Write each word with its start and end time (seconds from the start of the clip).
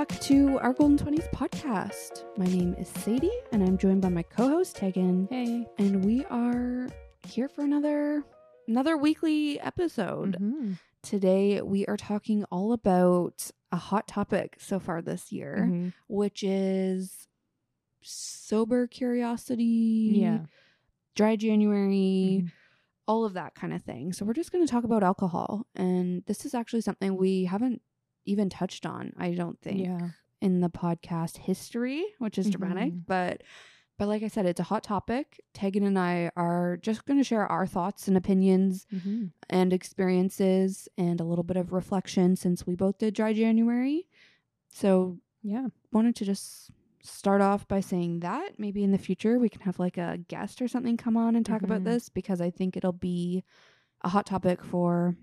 back 0.00 0.18
to 0.20 0.58
our 0.60 0.72
Golden 0.72 0.96
20s 0.96 1.28
podcast. 1.34 2.24
My 2.38 2.46
name 2.46 2.74
is 2.78 2.88
Sadie, 2.88 3.30
and 3.52 3.62
I'm 3.62 3.76
joined 3.76 4.00
by 4.00 4.08
my 4.08 4.22
co-host 4.22 4.76
Tegan, 4.76 5.28
Hey. 5.30 5.66
and 5.76 6.02
we 6.06 6.24
are 6.30 6.88
here 7.28 7.50
for 7.50 7.60
another 7.64 8.24
another 8.66 8.96
weekly 8.96 9.60
episode. 9.60 10.38
Mhm. 10.40 10.78
Today 11.02 11.60
we 11.60 11.84
are 11.84 11.98
talking 11.98 12.44
all 12.44 12.72
about 12.72 13.50
a 13.72 13.76
hot 13.76 14.08
topic 14.08 14.56
so 14.58 14.78
far 14.78 15.02
this 15.02 15.32
year, 15.32 15.66
Mhm. 15.68 15.92
which 16.08 16.42
is 16.42 17.28
sober 18.00 18.86
curiosity, 18.86 20.12
Yeah. 20.14 20.46
dry 21.14 21.36
January, 21.36 22.44
Mhm. 22.44 22.52
all 23.06 23.26
of 23.26 23.34
that 23.34 23.54
kind 23.54 23.74
of 23.74 23.82
thing. 23.82 24.14
So 24.14 24.24
we're 24.24 24.32
just 24.32 24.50
going 24.50 24.64
to 24.66 24.70
talk 24.70 24.84
about 24.84 25.02
alcohol, 25.02 25.66
and 25.74 26.24
this 26.24 26.46
is 26.46 26.54
actually 26.54 26.80
something 26.80 27.18
we 27.18 27.44
haven't 27.44 27.82
even 28.30 28.48
touched 28.48 28.86
on. 28.86 29.12
I 29.18 29.32
don't 29.32 29.60
think 29.60 29.80
Yeah. 29.80 30.10
in 30.40 30.60
the 30.60 30.70
podcast 30.70 31.36
history, 31.38 32.04
which 32.18 32.38
is 32.38 32.48
dramatic, 32.50 32.92
Mhm. 32.92 33.06
but 33.06 33.42
but 33.98 34.08
like 34.08 34.22
I 34.22 34.28
said, 34.28 34.46
it's 34.46 34.60
a 34.60 34.62
hot 34.62 34.82
topic. 34.82 35.38
Tegan 35.52 35.82
and 35.84 35.98
I 35.98 36.30
are 36.34 36.78
just 36.78 37.04
going 37.04 37.18
to 37.20 37.24
share 37.24 37.46
our 37.46 37.66
thoughts 37.66 38.08
and 38.08 38.16
opinions 38.16 38.86
Mhm. 38.90 39.32
and 39.50 39.74
experiences 39.74 40.88
and 40.96 41.20
a 41.20 41.24
little 41.24 41.44
bit 41.44 41.58
of 41.58 41.70
reflection 41.70 42.34
since 42.34 42.66
we 42.66 42.74
both 42.74 42.96
did 42.96 43.12
dry 43.12 43.34
January. 43.34 44.08
So 44.70 45.18
Yeah. 45.42 45.68
wanted 45.92 46.16
to 46.16 46.24
just 46.24 46.70
start 47.02 47.42
off 47.42 47.68
by 47.68 47.80
saying 47.80 48.20
that 48.20 48.58
maybe 48.58 48.82
in 48.82 48.90
the 48.90 48.96
future 48.98 49.38
we 49.38 49.50
can 49.50 49.60
have 49.62 49.78
like 49.78 49.98
a 49.98 50.16
guest 50.28 50.62
or 50.62 50.68
something 50.68 50.96
come 50.96 51.18
on 51.18 51.36
and 51.36 51.44
talk 51.44 51.62
about 51.62 51.82
Mhm. 51.82 51.84
this 51.84 52.08
because 52.08 52.40
I 52.40 52.48
think 52.50 52.78
it'll 52.78 52.92
be 52.92 53.44
a 54.00 54.08
hot 54.08 54.24
topic 54.24 54.64
for 54.64 55.14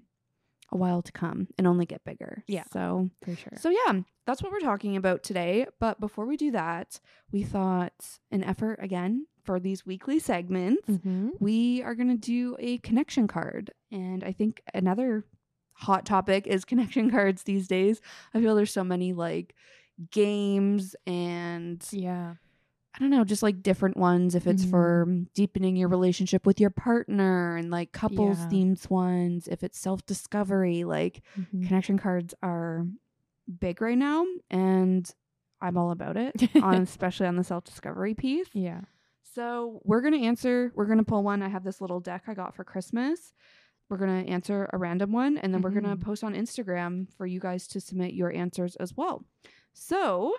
a 0.72 0.78
while 0.78 1.02
to 1.02 1.12
come 1.12 1.48
and 1.58 1.66
only 1.68 1.86
get 1.86 2.04
bigger. 2.04 2.44
Yeah. 2.48 2.64
So 2.74 3.10
For 3.24 3.36
sure. 3.36 3.54
so 3.60 3.70
yeah, 3.70 4.02
that's 4.26 4.44
what 4.44 4.52
we're 4.52 4.60
talking 4.60 4.96
about 4.98 5.24
today. 5.24 5.66
But 5.80 6.00
before 6.00 6.26
we 6.26 6.36
do 6.38 6.52
that, 6.52 7.00
we 7.32 7.44
thought 7.44 8.20
an 8.32 8.44
effort 8.44 8.80
again 8.82 9.28
for 9.44 9.60
these 9.62 9.86
weekly 9.86 10.20
segments, 10.20 10.90
Mhm. 10.90 11.32
we 11.40 11.82
are 11.84 11.96
going 11.96 12.10
to 12.10 12.18
do 12.18 12.58
a 12.60 12.80
connection 12.80 13.28
card. 13.28 13.72
And 13.92 14.24
I 14.26 14.34
think 14.34 14.62
another 14.74 15.24
hot 15.72 16.06
topic 16.06 16.46
is 16.48 16.66
connection 17.00 17.10
cards 17.10 17.44
these 17.44 17.66
days. 17.68 18.02
I 18.34 18.42
feel 18.42 18.56
there's 18.56 18.74
so 18.74 18.84
many 18.84 19.14
like 19.14 19.56
games 20.12 20.96
and 21.06 21.86
Yeah. 21.92 22.36
I 22.98 23.00
don't 23.00 23.12
know, 23.12 23.24
just 23.24 23.44
like 23.44 23.62
different 23.62 23.96
ones 23.96 24.34
if 24.34 24.48
it's 24.48 24.66
Mhm. 24.66 24.70
for 24.72 25.08
deepening 25.36 25.76
your 25.76 25.88
relationship 25.88 26.46
with 26.48 26.60
your 26.60 26.72
partner 26.72 27.56
and 27.56 27.70
like 27.70 27.92
couples 27.92 28.40
Yeah. 28.40 28.50
themed 28.50 28.90
ones, 28.90 29.48
if 29.48 29.64
it's 29.64 29.80
self-discovery, 29.80 30.84
like 30.84 31.22
Mhm. 31.38 31.68
connection 31.68 31.98
cards 32.00 32.34
are 32.42 32.88
big 33.60 33.82
right 33.82 33.98
now 33.98 34.26
and 34.50 35.10
I'm 35.62 35.78
all 35.78 35.92
about 35.92 36.18
it, 36.18 36.34
on 36.62 36.82
especially 36.82 37.28
on 37.28 37.36
the 37.36 37.44
self-discovery 37.44 38.16
piece. 38.16 38.50
yeah. 38.54 38.82
So 39.22 39.82
we're 39.84 40.02
gonna 40.02 40.18
answer. 40.18 40.72
We're 40.76 40.88
gonna 40.88 41.04
pull 41.04 41.22
one. 41.24 41.44
I 41.44 41.50
have 41.50 41.64
this 41.64 41.80
little 41.80 42.00
deck 42.00 42.24
I 42.28 42.34
got 42.34 42.56
for 42.56 42.64
Christmas. 42.64 43.34
We're 43.90 43.98
gonna 43.98 44.22
answer 44.24 44.68
a 44.74 44.78
random 44.80 45.12
one, 45.12 45.38
and 45.38 45.54
then 45.54 45.62
we're 45.62 45.70
gonna 45.72 45.96
Mhm. 45.96 46.02
post 46.02 46.24
on 46.24 46.34
Instagram 46.34 47.08
for 47.14 47.28
you 47.28 47.40
guys 47.40 47.68
to 47.68 47.80
submit 47.80 48.14
your 48.16 48.32
answers 48.34 48.76
as 48.78 48.98
well. 48.98 49.24
So 49.74 50.34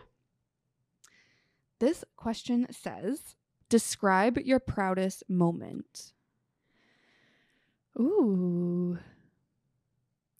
this 1.78 2.04
question 2.16 2.66
says, 2.70 3.34
"Describe 3.68 4.38
your 4.38 4.58
proudest 4.60 5.22
moment." 5.28 6.12
Ooh. 7.98 8.98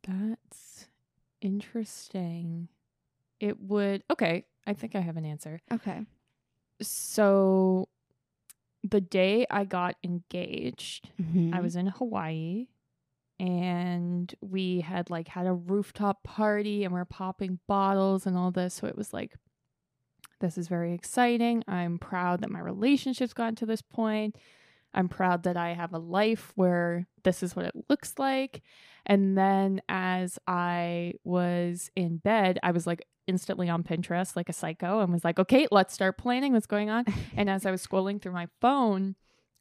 That's 0.07 0.89
interesting. 1.41 2.69
It 3.41 3.61
would 3.61 4.03
Okay, 4.11 4.47
I 4.67 4.75
think 4.75 4.95
I 4.97 5.01
have 5.01 5.17
an 5.17 5.25
answer. 5.25 5.61
Okay. 5.73 6.05
So 6.81 7.89
the 8.89 9.01
day 9.01 9.47
I 9.51 9.65
got 9.65 9.97
engaged, 10.05 11.11
I 11.19 11.23
Mhm. 11.23 11.63
was 11.63 11.77
in 11.77 11.87
Hawaii 11.89 12.69
and 13.41 14.33
we 14.41 14.81
had 14.81 15.11
like 15.11 15.29
had 15.29 15.47
a 15.47 15.53
rooftop 15.53 16.23
party 16.23 16.85
and 16.85 16.93
we're 16.93 17.05
popping 17.05 17.59
bottles 17.67 18.27
and 18.27 18.37
all 18.37 18.51
this. 18.51 18.75
So 18.75 18.87
it 18.87 18.97
was 18.97 19.13
like, 19.13 19.37
this 20.41 20.59
is 20.59 20.69
very 20.69 20.95
exciting. 20.95 21.65
I'm 21.67 21.99
proud 21.99 22.41
that 22.41 22.51
my 22.51 22.61
relationship's 22.61 23.33
gotten 23.33 23.57
to 23.57 23.67
this 23.67 23.83
point. 23.83 24.37
I'm 24.95 25.09
proud 25.09 25.43
that 25.43 25.57
I 25.57 25.75
have 25.75 25.93
a 25.93 25.99
life 25.99 26.53
where 26.55 27.07
this 27.23 27.43
is 27.43 27.55
what 27.55 27.67
it 27.67 27.75
looks 27.89 28.15
like. 28.19 28.63
And 29.05 29.37
then 29.37 29.81
as 29.89 30.39
I 30.47 31.15
was 31.25 31.91
in 31.95 32.19
bed, 32.19 32.59
I 32.63 32.71
was 32.71 32.87
like 32.87 33.07
instantly 33.27 33.69
on 33.69 33.83
Pinterest 33.83 34.35
like 34.35 34.49
a 34.49 34.55
psycho 34.55 35.01
and 35.01 35.13
was 35.13 35.25
like, 35.25 35.39
okay, 35.39 35.67
let's 35.71 35.95
start 35.95 36.19
planning 36.19 36.55
what's 36.55 36.67
going 36.67 36.91
on. 36.91 37.05
And 37.37 37.49
as 37.49 37.67
I 37.67 37.71
was 37.71 37.87
scrolling 37.87 38.21
through 38.21 38.33
my 38.33 38.49
phone, 38.61 39.15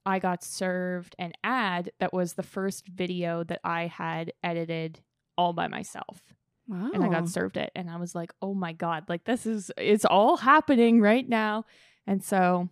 I 0.06 0.20
got 0.20 0.44
served 0.44 1.16
an 1.20 1.34
ad 1.44 1.92
that 2.00 2.14
was 2.14 2.34
the 2.34 2.44
first 2.44 2.88
video 2.88 3.44
that 3.44 3.60
I 3.64 3.88
had 3.88 4.32
edited 4.42 5.02
all 5.38 5.54
by 5.54 5.68
myself. 5.68 6.22
Wow. 6.68 6.92
And 6.94 7.04
I 7.04 7.10
got 7.10 7.30
served 7.30 7.58
it. 7.58 7.72
And 7.76 7.90
I 7.90 7.98
was 7.98 8.14
like, 8.16 8.34
oh 8.42 8.54
my 8.54 8.74
God, 8.74 9.06
like 9.10 9.24
this 9.26 9.46
is, 9.46 9.72
it's 9.78 10.06
all 10.06 10.38
happening 10.38 11.02
right 11.02 11.28
now. 11.28 11.66
And 12.06 12.24
so 12.24 12.70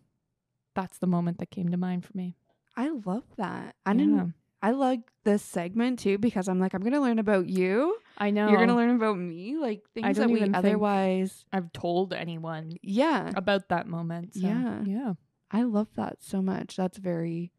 that's 0.73 0.97
the 0.97 1.07
moment 1.07 1.37
that 1.39 1.51
came 1.51 1.69
to 1.69 1.77
mind 1.77 2.05
for 2.05 2.15
me. 2.15 2.35
I 2.75 2.89
love 2.89 3.23
that. 3.37 3.75
I 3.85 3.91
Yeah. 3.93 3.97
didn't. 3.97 4.33
I 4.61 4.71
like 4.71 5.01
this 5.23 5.43
segment 5.43 5.99
too 5.99 6.17
because 6.17 6.47
I'm 6.47 6.59
like, 6.59 6.73
I'm 6.73 6.81
gonna 6.81 6.99
learn 7.01 7.19
about 7.19 7.47
you. 7.47 7.97
I 8.17 8.31
know. 8.31 8.49
You're 8.49 8.59
gonna 8.59 8.75
learn 8.75 8.95
about 8.95 9.17
me, 9.17 9.57
like 9.57 9.83
things 9.93 10.17
that 10.17 10.29
we 10.29 10.41
otherwise. 10.53 11.45
I've 11.53 11.71
told 11.71 12.13
anyone 12.13 12.71
Yeah, 12.81 13.31
about 13.35 13.69
that 13.69 13.87
moment. 13.87 14.33
so, 14.33 14.39
Yeah. 14.41 14.83
Yeah. 14.85 15.13
I 15.51 15.63
love 15.63 15.89
that 15.95 16.17
so 16.23 16.41
much. 16.41 16.75
That's 16.77 16.97
very 16.97 17.51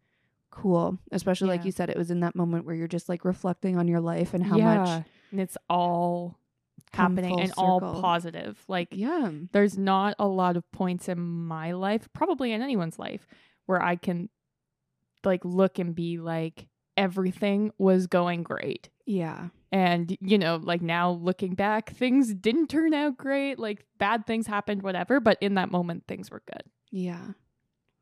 cool. 0.56 0.98
Especially 1.12 1.48
like 1.48 1.64
you 1.64 1.70
said, 1.72 1.90
it 1.90 1.96
was 1.96 2.10
in 2.10 2.20
that 2.20 2.34
moment 2.34 2.64
where 2.64 2.74
you're 2.74 2.88
just 2.88 3.08
like 3.08 3.24
reflecting 3.24 3.76
on 3.76 3.86
your 3.88 4.00
life 4.00 4.32
and 4.34 4.42
how 4.42 4.56
much 4.56 5.04
And 5.30 5.40
it's 5.40 5.56
all 5.68 6.38
happening 6.92 7.40
and 7.40 7.52
all 7.58 7.80
positive. 7.80 8.62
Like, 8.66 8.88
Yeah. 8.90 9.30
there's 9.52 9.76
not 9.76 10.14
a 10.18 10.26
lot 10.26 10.56
of 10.56 10.70
points 10.72 11.08
in 11.08 11.18
my 11.20 11.72
life, 11.72 12.08
probably 12.12 12.52
in 12.52 12.62
anyone's 12.62 12.98
life, 12.98 13.26
where 13.66 13.82
I 13.82 13.96
can 13.96 14.30
like 15.24 15.44
look 15.44 15.78
and 15.78 15.94
be 15.94 16.18
like, 16.18 16.68
everything 16.96 17.72
was 17.76 18.06
going 18.06 18.42
great. 18.42 18.88
Yeah. 19.04 19.48
And, 19.72 20.16
you 20.20 20.38
know, 20.38 20.56
like 20.62 20.80
now 20.80 21.10
looking 21.10 21.54
back, 21.54 21.90
things 21.90 22.32
didn't 22.32 22.68
turn 22.68 22.94
out 22.94 23.18
great. 23.18 23.58
Like 23.58 23.84
bad 23.98 24.26
things 24.26 24.46
happened, 24.46 24.82
whatever. 24.82 25.20
But 25.20 25.36
in 25.42 25.54
that 25.56 25.70
moment, 25.70 26.04
things 26.08 26.30
were 26.30 26.42
good. 26.46 26.62
Yeah. 26.90 27.32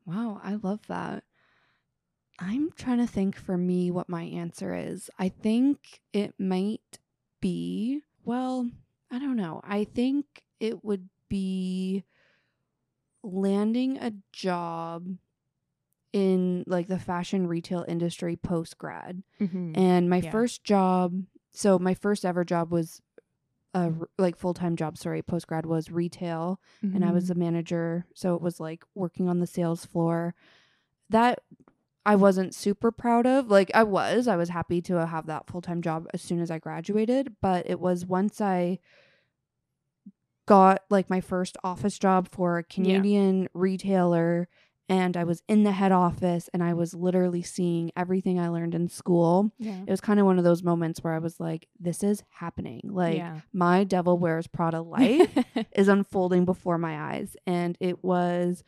Wow, 0.05 0.39
I 0.43 0.55
love 0.55 0.79
that. 0.87 1.23
I'm 2.39 2.69
trying 2.75 2.97
to 2.97 3.07
think 3.07 3.35
for 3.37 3.57
me 3.57 3.91
what 3.91 4.09
my 4.09 4.23
answer 4.23 4.75
is. 4.75 5.09
I 5.17 5.29
think 5.29 6.01
it 6.13 6.33
might 6.37 6.99
be, 7.41 8.01
well, 8.23 8.69
I 9.11 9.19
don't 9.19 9.37
know. 9.37 9.61
I 9.63 9.85
think 9.85 10.25
it 10.59 10.83
would 10.83 11.09
be 11.29 12.03
landing 13.23 13.97
a 13.97 14.13
job 14.31 15.07
in 16.13 16.63
like 16.67 16.87
the 16.87 16.99
fashion 16.99 17.47
retail 17.47 17.85
industry 17.87 18.35
post 18.35 18.77
grad. 18.77 19.23
Mm-hmm. 19.41 19.71
And 19.75 20.09
my 20.09 20.21
Yeah. 20.21 20.31
first 20.31 20.63
job, 20.63 21.23
so 21.51 21.79
my 21.79 21.93
first 21.93 22.25
ever 22.25 22.43
job 22.43 22.71
was 22.71 23.01
a 23.73 23.91
like 24.17 24.37
full 24.37 24.53
time 24.53 24.75
job, 24.75 24.97
sorry, 24.97 25.21
post 25.21 25.47
grad 25.47 25.65
was 25.65 25.91
retail 25.91 26.59
and 26.81 27.03
I 27.03 27.07
Mm-hmm. 27.07 27.15
was 27.15 27.29
a 27.29 27.35
manager, 27.35 28.05
so 28.13 28.35
it 28.35 28.41
was 28.41 28.59
like 28.59 28.83
working 28.93 29.27
on 29.27 29.39
the 29.39 29.47
sales 29.47 29.85
floor. 29.85 30.33
That 31.09 31.39
I 32.05 32.15
wasn't 32.15 32.53
super 32.53 32.91
proud 32.91 33.25
of. 33.25 33.49
Like 33.49 33.71
I 33.73 33.83
was, 33.83 34.27
I 34.27 34.35
was 34.35 34.49
happy 34.49 34.81
to 34.83 35.05
have 35.05 35.25
that 35.25 35.47
full-time 35.47 35.81
job 35.81 36.07
as 36.13 36.21
soon 36.21 36.39
as 36.39 36.51
I 36.51 36.59
graduated, 36.59 37.35
but 37.41 37.69
it 37.69 37.79
was 37.79 38.05
once 38.05 38.39
I 38.39 38.79
got 40.45 40.83
like 40.89 41.09
my 41.09 41.21
first 41.21 41.57
office 41.63 41.97
job 41.97 42.29
for 42.31 42.57
a 42.57 42.63
Canadian 42.63 43.47
retailer 43.53 44.47
and 44.87 45.17
I 45.17 45.23
was 45.23 45.41
in 45.47 45.63
the 45.63 45.71
head 45.71 45.91
office 45.91 46.49
and 46.53 46.63
I 46.63 46.73
was 46.73 46.93
literally 46.93 47.41
seeing 47.41 47.91
everything 47.97 48.39
I 48.39 48.49
learned 48.49 48.75
in 48.75 48.87
school. 48.87 49.51
yeah. 49.57 49.81
It 49.85 49.89
was 49.89 50.01
kind 50.01 50.19
of 50.19 50.27
one 50.27 50.37
of 50.37 50.43
those 50.43 50.61
moments 50.61 51.03
where 51.03 51.13
I 51.13 51.19
was 51.19 51.39
like 51.39 51.67
this 51.79 52.03
is 52.03 52.23
happening. 52.29 52.81
Like 52.83 53.17
yeah. 53.17 53.39
my 53.51 53.83
devil 53.83 54.17
wears 54.17 54.47
Prada 54.47 54.81
life 54.83 55.35
is 55.75 55.87
unfolding 55.87 56.45
before 56.45 56.77
my 56.77 57.13
eyes 57.13 57.35
and 57.47 57.77
it 57.79 58.03
was 58.03 58.63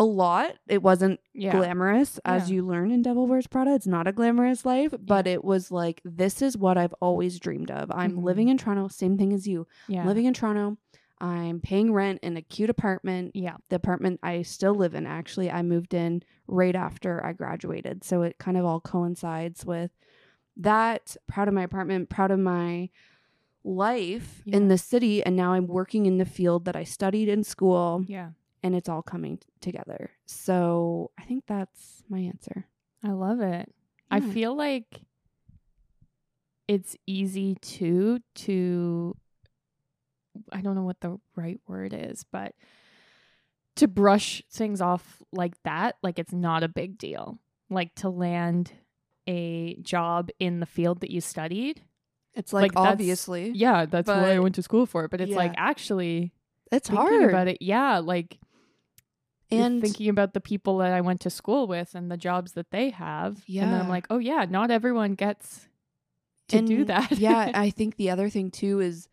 a 0.00 0.04
lot 0.04 0.52
it 0.68 0.82
wasn't 0.82 1.18
yeah. 1.34 1.50
glamorous 1.52 2.20
as 2.24 2.48
Yeah. 2.48 2.56
you 2.56 2.66
learn 2.66 2.90
in 2.90 3.02
devil 3.02 3.26
wears 3.26 3.46
prada 3.48 3.74
it's 3.74 3.86
not 3.86 4.06
a 4.06 4.12
glamorous 4.12 4.64
life 4.64 4.94
but 5.00 5.26
it 5.26 5.44
was 5.44 5.70
like 5.72 6.00
this 6.04 6.40
is 6.40 6.56
what 6.56 6.78
i've 6.78 6.94
always 7.00 7.38
dreamed 7.40 7.70
of 7.70 7.90
i'm 7.92 8.12
Mhm. 8.18 8.22
living 8.22 8.48
in 8.48 8.56
toronto 8.58 8.88
same 8.88 9.18
thing 9.18 9.32
as 9.32 9.48
you 9.48 9.66
yeah. 9.88 10.06
living 10.06 10.24
in 10.26 10.34
toronto 10.34 10.76
i'm 11.20 11.60
paying 11.60 11.92
rent 11.92 12.20
in 12.22 12.36
a 12.36 12.42
cute 12.42 12.70
apartment 12.70 13.32
yeah. 13.34 13.56
the 13.70 13.76
apartment 13.76 14.20
i 14.22 14.42
still 14.42 14.74
live 14.74 14.94
in 14.94 15.04
actually 15.06 15.50
i 15.50 15.62
moved 15.62 15.92
in 15.94 16.22
right 16.46 16.76
after 16.76 17.24
i 17.26 17.32
graduated 17.32 18.04
so 18.04 18.22
it 18.22 18.38
kind 18.38 18.56
of 18.56 18.64
all 18.64 18.80
coincides 18.80 19.66
with 19.66 19.90
that 20.56 21.16
proud 21.26 21.48
of 21.48 21.54
my 21.54 21.62
apartment 21.62 22.08
proud 22.08 22.30
of 22.30 22.38
my 22.38 22.88
life 23.64 24.42
Yeah. 24.44 24.56
in 24.56 24.68
the 24.68 24.78
city 24.78 25.22
and 25.22 25.36
now 25.36 25.52
I'm 25.52 25.66
working 25.66 26.06
in 26.06 26.18
the 26.18 26.24
field 26.24 26.64
that 26.64 26.76
I 26.76 26.84
studied 26.84 27.28
in 27.28 27.42
school 27.44 28.04
Yeah. 28.06 28.30
And 28.62 28.74
it's 28.74 28.88
all 28.88 29.02
coming 29.02 29.38
t- 29.38 29.46
together. 29.60 30.10
So 30.26 31.10
I 31.18 31.22
think 31.24 31.44
that's 31.46 32.02
my 32.08 32.18
answer. 32.20 32.66
I 33.04 33.10
love 33.10 33.40
it. 33.40 33.72
I 34.10 34.20
feel 34.20 34.56
like 34.56 35.02
it's 36.66 36.96
easy 37.06 37.56
too 37.56 38.20
to 38.34 39.16
I 40.52 40.60
don't 40.60 40.74
know 40.74 40.84
what 40.84 41.00
the 41.00 41.18
right 41.34 41.60
word 41.66 41.92
is, 41.96 42.24
but 42.30 42.54
to 43.76 43.88
brush 43.88 44.42
things 44.50 44.80
off 44.80 45.22
like 45.32 45.54
that, 45.64 45.96
like 46.02 46.18
it's 46.18 46.32
not 46.32 46.62
a 46.62 46.68
big 46.68 46.98
deal. 46.98 47.38
Like 47.70 47.94
to 47.96 48.08
land 48.08 48.72
a 49.26 49.76
job 49.82 50.30
in 50.38 50.60
the 50.60 50.66
field 50.66 51.00
that 51.00 51.10
you 51.10 51.20
studied. 51.20 51.82
It's 52.34 52.52
Like, 52.52 52.62
like, 52.62 52.72
that's- 52.72 52.92
obviously 52.92 53.50
Yeah, 53.50 53.84
that's 53.86 54.06
what 54.08 54.18
I 54.18 54.38
went 54.38 54.54
to 54.56 54.62
school 54.62 54.86
for. 54.86 55.08
But 55.08 55.20
it's 55.20 55.32
like 55.32 55.54
actually 55.56 56.32
it's 56.70 56.88
hard. 56.88 57.30
about 57.30 57.48
it. 57.48 57.58
Yeah, 57.60 57.98
like 57.98 58.38
you're 59.50 59.64
and 59.64 59.80
thinking 59.80 60.08
about 60.08 60.34
the 60.34 60.40
people 60.40 60.78
that 60.78 60.92
I 60.92 61.00
went 61.00 61.20
to 61.22 61.30
school 61.30 61.66
with 61.66 61.94
and 61.94 62.10
the 62.10 62.16
jobs 62.16 62.52
that 62.52 62.70
they 62.70 62.90
have. 62.90 63.42
And 63.64 63.72
then 63.72 63.80
I'm 63.80 63.88
like, 63.88 64.06
oh 64.10 64.18
yeah, 64.18 64.46
not 64.48 64.70
everyone 64.70 65.14
gets 65.14 65.68
to 66.48 66.62
do 66.62 66.84
that. 66.84 67.12
yeah, 67.18 67.50
I 67.54 67.70
think 67.70 67.96
the 67.96 68.10
other 68.10 68.28
thing 68.28 68.50
too 68.50 68.80
is 68.80 69.08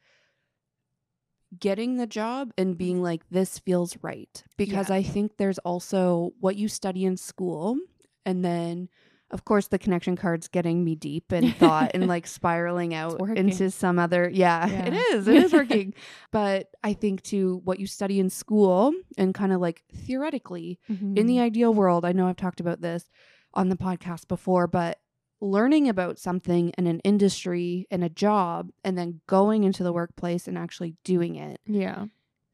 getting 1.57 1.97
the 1.97 2.07
job 2.07 2.51
and 2.57 2.77
being 2.77 2.95
mm-hmm. 2.97 3.03
like 3.03 3.29
this 3.29 3.59
feels 3.59 3.97
right 4.01 4.43
because 4.57 4.89
Yeah. 4.89 4.95
I 4.97 5.03
think 5.03 5.37
there's 5.37 5.59
also 5.59 6.33
what 6.39 6.55
you 6.55 6.67
study 6.67 7.05
in 7.05 7.17
school 7.17 7.77
and 8.25 8.43
then 8.43 8.89
of 9.31 9.43
course 9.45 9.67
the 9.67 9.79
connection 9.79 10.15
cards 10.15 10.47
getting 10.47 10.83
me 10.83 10.95
deep 10.95 11.33
in 11.33 11.51
thought 11.53 11.91
and 11.93 12.07
like 12.07 12.27
spiraling 12.39 12.93
out 12.93 13.19
into 13.35 13.71
some 13.71 13.97
other 13.99 14.29
yeah, 14.31 14.67
it 14.87 14.93
Yeah. 14.93 15.01
is 15.17 15.27
it 15.27 15.35
is 15.37 15.53
working 15.61 15.93
but 16.31 16.69
I 16.83 16.93
think 16.93 17.21
to 17.23 17.61
what 17.63 17.79
you 17.79 17.87
study 17.87 18.19
in 18.19 18.29
school 18.29 18.93
and 19.17 19.33
kind 19.33 19.51
of 19.51 19.59
like 19.61 19.83
theoretically 19.93 20.79
in 20.87 21.25
the 21.25 21.37
Mhm. 21.37 21.41
ideal 21.41 21.73
world, 21.73 22.05
I 22.05 22.11
know 22.11 22.27
I've 22.27 22.35
talked 22.35 22.59
about 22.59 22.81
this 22.81 23.09
on 23.53 23.69
the 23.69 23.75
podcast 23.77 24.27
before, 24.27 24.67
but 24.67 24.99
learning 25.41 25.89
about 25.89 26.17
something 26.19 26.71
in 26.77 26.87
an 26.87 26.99
industry 27.01 27.87
and 27.91 28.03
a 28.03 28.09
job 28.09 28.69
and 28.83 28.97
then 28.97 29.21
going 29.27 29.63
into 29.63 29.83
the 29.83 29.91
workplace 29.93 30.47
and 30.47 30.57
actually 30.57 30.95
doing 31.03 31.35
it, 31.35 31.59
yeah. 31.65 32.05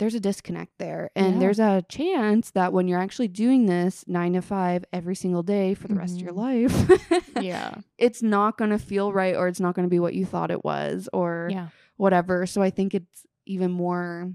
There's 0.02 0.16
a 0.16 0.20
disconnect 0.20 0.72
there. 0.80 1.12
And 1.16 1.34
Yeah. 1.36 1.40
there's 1.40 1.60
a 1.60 1.86
chance 1.88 2.50
that 2.52 2.74
when 2.74 2.88
you're 2.88 2.98
actually 3.00 3.28
doing 3.28 3.68
this 3.68 4.04
nine 4.08 4.34
to 4.34 4.42
five 4.42 4.84
every 4.92 5.14
single 5.16 5.44
day 5.44 5.76
for 5.76 5.88
the 5.88 5.94
rest 5.94 6.16
of 6.16 6.22
your 6.24 6.34
Mhm. 6.34 6.90
life, 6.90 7.34
Yeah. 7.40 7.76
it's 8.00 8.24
not 8.24 8.58
going 8.58 8.72
to 8.72 8.80
feel 8.80 9.14
right 9.14 9.36
or 9.36 9.48
it's 9.48 9.60
not 9.60 9.76
going 9.76 9.86
to 9.86 9.92
be 9.92 10.00
what 10.00 10.16
you 10.16 10.26
thought 10.26 10.50
it 10.50 10.66
was 10.66 11.08
or 11.14 11.50
Yeah. 11.52 11.68
whatever. 11.98 12.48
So 12.48 12.64
I 12.64 12.72
think 12.72 12.96
it's 12.96 13.28
even 13.46 13.70
more, 13.72 14.34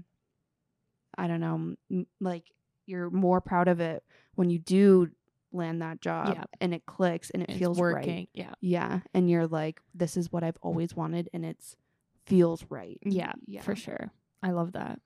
I 1.17 1.27
don't 1.27 1.41
know, 1.41 1.75
m- 1.91 2.07
like 2.21 2.45
you're 2.85 3.09
more 3.09 3.41
proud 3.41 3.67
of 3.67 3.81
it 3.81 4.03
when 4.35 4.49
you 4.49 4.59
do 4.59 5.09
land 5.51 5.81
that 5.81 5.99
job 5.99 6.33
Yeah. 6.35 6.43
and 6.61 6.73
it 6.73 6.85
clicks 6.85 7.29
and 7.29 7.43
it 7.43 7.49
It's 7.49 7.59
feels 7.59 7.77
working. 7.77 8.09
right. 8.15 8.29
Yeah. 8.33 8.53
Yeah. 8.61 8.99
And 9.13 9.29
you're 9.29 9.47
like, 9.47 9.81
this 9.93 10.15
is 10.15 10.31
what 10.31 10.45
I've 10.45 10.57
always 10.61 10.95
wanted 10.95 11.29
and 11.33 11.43
it's 11.45 11.75
feels 12.25 12.63
right. 12.69 12.99
Yeah. 13.03 13.33
Yeah. 13.45 13.61
For 13.63 13.75
sure. 13.75 14.11
I 14.41 14.51
love 14.51 14.71
that. 14.71 15.01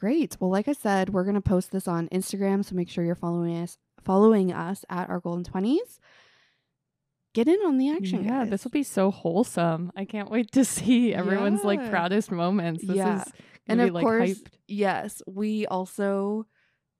Great. 0.00 0.36
Well, 0.40 0.50
like 0.50 0.66
I 0.66 0.72
said, 0.72 1.10
we're 1.10 1.24
gonna 1.24 1.42
post 1.42 1.70
this 1.72 1.86
on 1.86 2.08
Instagram, 2.08 2.64
so 2.64 2.74
make 2.74 2.88
sure 2.88 3.04
you're 3.04 3.14
following 3.14 3.54
us 3.56 3.76
following 4.02 4.50
us 4.50 4.82
at 4.88 5.10
our 5.10 5.20
golden 5.20 5.44
twenties. 5.44 6.00
Get 7.34 7.46
in 7.46 7.60
on 7.66 7.76
the 7.76 7.90
action. 7.90 8.24
yeah, 8.24 8.40
guys. 8.40 8.50
this 8.50 8.64
will 8.64 8.70
be 8.70 8.82
so 8.82 9.10
wholesome. 9.10 9.92
I 9.94 10.06
can't 10.06 10.30
wait 10.30 10.50
to 10.52 10.64
see 10.64 11.12
everyone's 11.14 11.62
like 11.64 11.90
proudest 11.90 12.30
moments. 12.30 12.82
This 12.84 12.96
Yeah. 12.96 13.20
is 13.22 13.32
and 13.68 13.80
of 13.82 13.90
like 13.90 14.02
course, 14.02 14.30
hyped. 14.30 14.46
yes, 14.66 15.22
we 15.28 15.66
also 15.66 16.46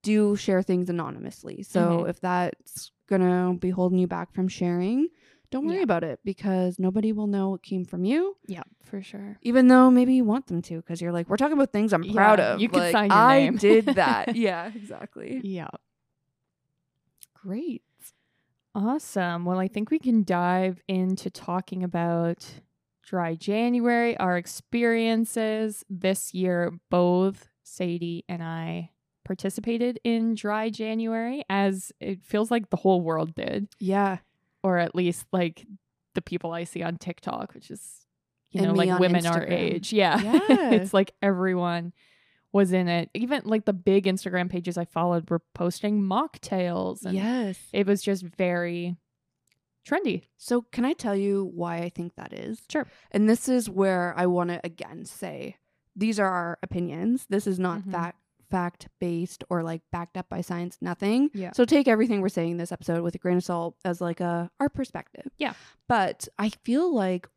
do 0.02 0.36
share 0.36 0.62
things 0.62 0.88
anonymously. 0.90 1.62
So 1.62 2.02
Mhm. 2.04 2.10
if 2.10 2.20
that's 2.20 2.92
gonna 3.08 3.54
be 3.58 3.70
holding 3.70 3.98
you 3.98 4.06
back 4.06 4.32
from 4.34 4.46
sharing, 4.46 5.08
don't 5.50 5.66
worry 5.66 5.76
Yeah. 5.78 5.82
about 5.82 6.04
it 6.04 6.20
because 6.24 6.78
nobody 6.78 7.12
will 7.12 7.26
know 7.26 7.54
it 7.54 7.62
came 7.62 7.84
from 7.84 8.04
you. 8.04 8.36
Yeah, 8.46 8.62
for 8.84 9.02
sure. 9.02 9.38
Even 9.42 9.68
though 9.68 9.90
maybe 9.90 10.14
you 10.14 10.24
want 10.24 10.46
them 10.46 10.62
to, 10.62 10.76
because 10.76 11.00
you're 11.00 11.12
like, 11.12 11.28
we're 11.28 11.36
talking 11.36 11.54
about 11.54 11.72
things 11.72 11.92
I'm 11.92 12.04
proud 12.12 12.38
of. 12.40 12.60
you 12.60 12.68
can 12.68 12.80
Like, 12.80 12.92
sign 12.92 13.10
your 13.10 13.18
I 13.18 13.38
name. 13.40 13.56
did 13.56 13.86
that. 13.86 14.34
yeah, 14.36 14.70
exactly. 14.74 15.40
Yeah. 15.42 15.68
Great. 17.34 17.82
Awesome. 18.74 19.44
Well, 19.44 19.58
I 19.58 19.68
think 19.68 19.90
we 19.90 19.98
can 19.98 20.22
dive 20.22 20.80
into 20.86 21.30
talking 21.30 21.82
about 21.82 22.46
dry 23.02 23.34
January, 23.34 24.16
our 24.18 24.36
experiences 24.36 25.84
this 25.90 26.32
year. 26.34 26.72
Both 26.90 27.48
Sadie 27.64 28.24
and 28.28 28.42
I 28.42 28.90
participated 29.24 29.98
in 30.04 30.34
dry 30.34 30.70
January 30.70 31.44
as 31.48 31.92
it 32.00 32.24
feels 32.24 32.50
like 32.50 32.70
the 32.70 32.76
whole 32.76 33.00
world 33.00 33.34
did, 33.34 33.68
Yeah. 33.78 34.18
Or 34.62 34.78
at 34.78 34.94
least 34.94 35.26
like 35.32 35.66
the 36.14 36.22
people 36.22 36.52
I 36.52 36.64
see 36.64 36.82
on 36.82 36.96
TikTok, 36.96 37.54
which 37.54 37.70
is, 37.70 38.06
you 38.50 38.62
And 38.62 38.68
know, 38.72 38.74
like 38.74 38.98
women 38.98 39.26
our 39.26 39.46
age. 39.46 39.92
Yeah. 39.92 40.20
Yeah. 40.48 40.70
it's 40.72 40.92
like 40.94 41.12
everyone 41.22 41.92
was 42.52 42.72
in 42.72 42.88
it. 42.88 43.10
Even 43.14 43.42
like 43.44 43.64
the 43.64 43.72
big 43.72 44.04
Instagram 44.06 44.50
pages 44.50 44.76
I 44.76 44.84
followed 44.84 45.30
were 45.30 45.42
posting 45.54 46.02
mocktails. 46.02 47.04
And 47.04 47.14
Yes. 47.14 47.58
it 47.72 47.86
was 47.86 48.02
just 48.02 48.24
very 48.24 48.96
trendy. 49.88 50.24
So, 50.36 50.62
can 50.72 50.84
I 50.84 50.92
tell 50.92 51.16
you 51.16 51.50
why 51.54 51.78
I 51.78 51.88
think 51.88 52.14
that 52.16 52.32
is? 52.32 52.60
Sure. 52.70 52.86
And 53.12 53.28
this 53.28 53.48
is 53.48 53.70
where 53.70 54.14
I 54.16 54.26
want 54.26 54.50
to 54.50 54.60
again 54.64 55.04
say 55.04 55.56
these 55.96 56.18
are 56.20 56.28
our 56.28 56.58
opinions. 56.62 57.26
This 57.28 57.46
is 57.46 57.58
not 57.58 57.80
Mhm. 57.82 57.92
fact 57.92 58.19
fact 58.50 58.88
based 59.00 59.44
or 59.50 59.62
like 59.62 59.82
backed 59.92 60.16
up 60.16 60.28
by 60.28 60.40
science, 60.40 60.76
nothing. 60.80 61.30
Yeah. 61.34 61.52
So 61.54 61.64
take 61.64 61.88
everything 61.88 62.20
we're 62.20 62.28
saying 62.28 62.52
in 62.52 62.56
this 62.56 62.72
episode 62.72 63.02
with 63.02 63.14
a 63.14 63.18
grain 63.18 63.36
of 63.38 63.44
salt 63.44 63.76
as 63.84 64.00
like 64.00 64.20
a 64.20 64.50
our 64.60 64.68
perspective. 64.68 65.26
Yeah. 65.38 65.54
But 65.88 66.28
I 66.38 66.50
feel 66.64 66.92
like 66.94 67.28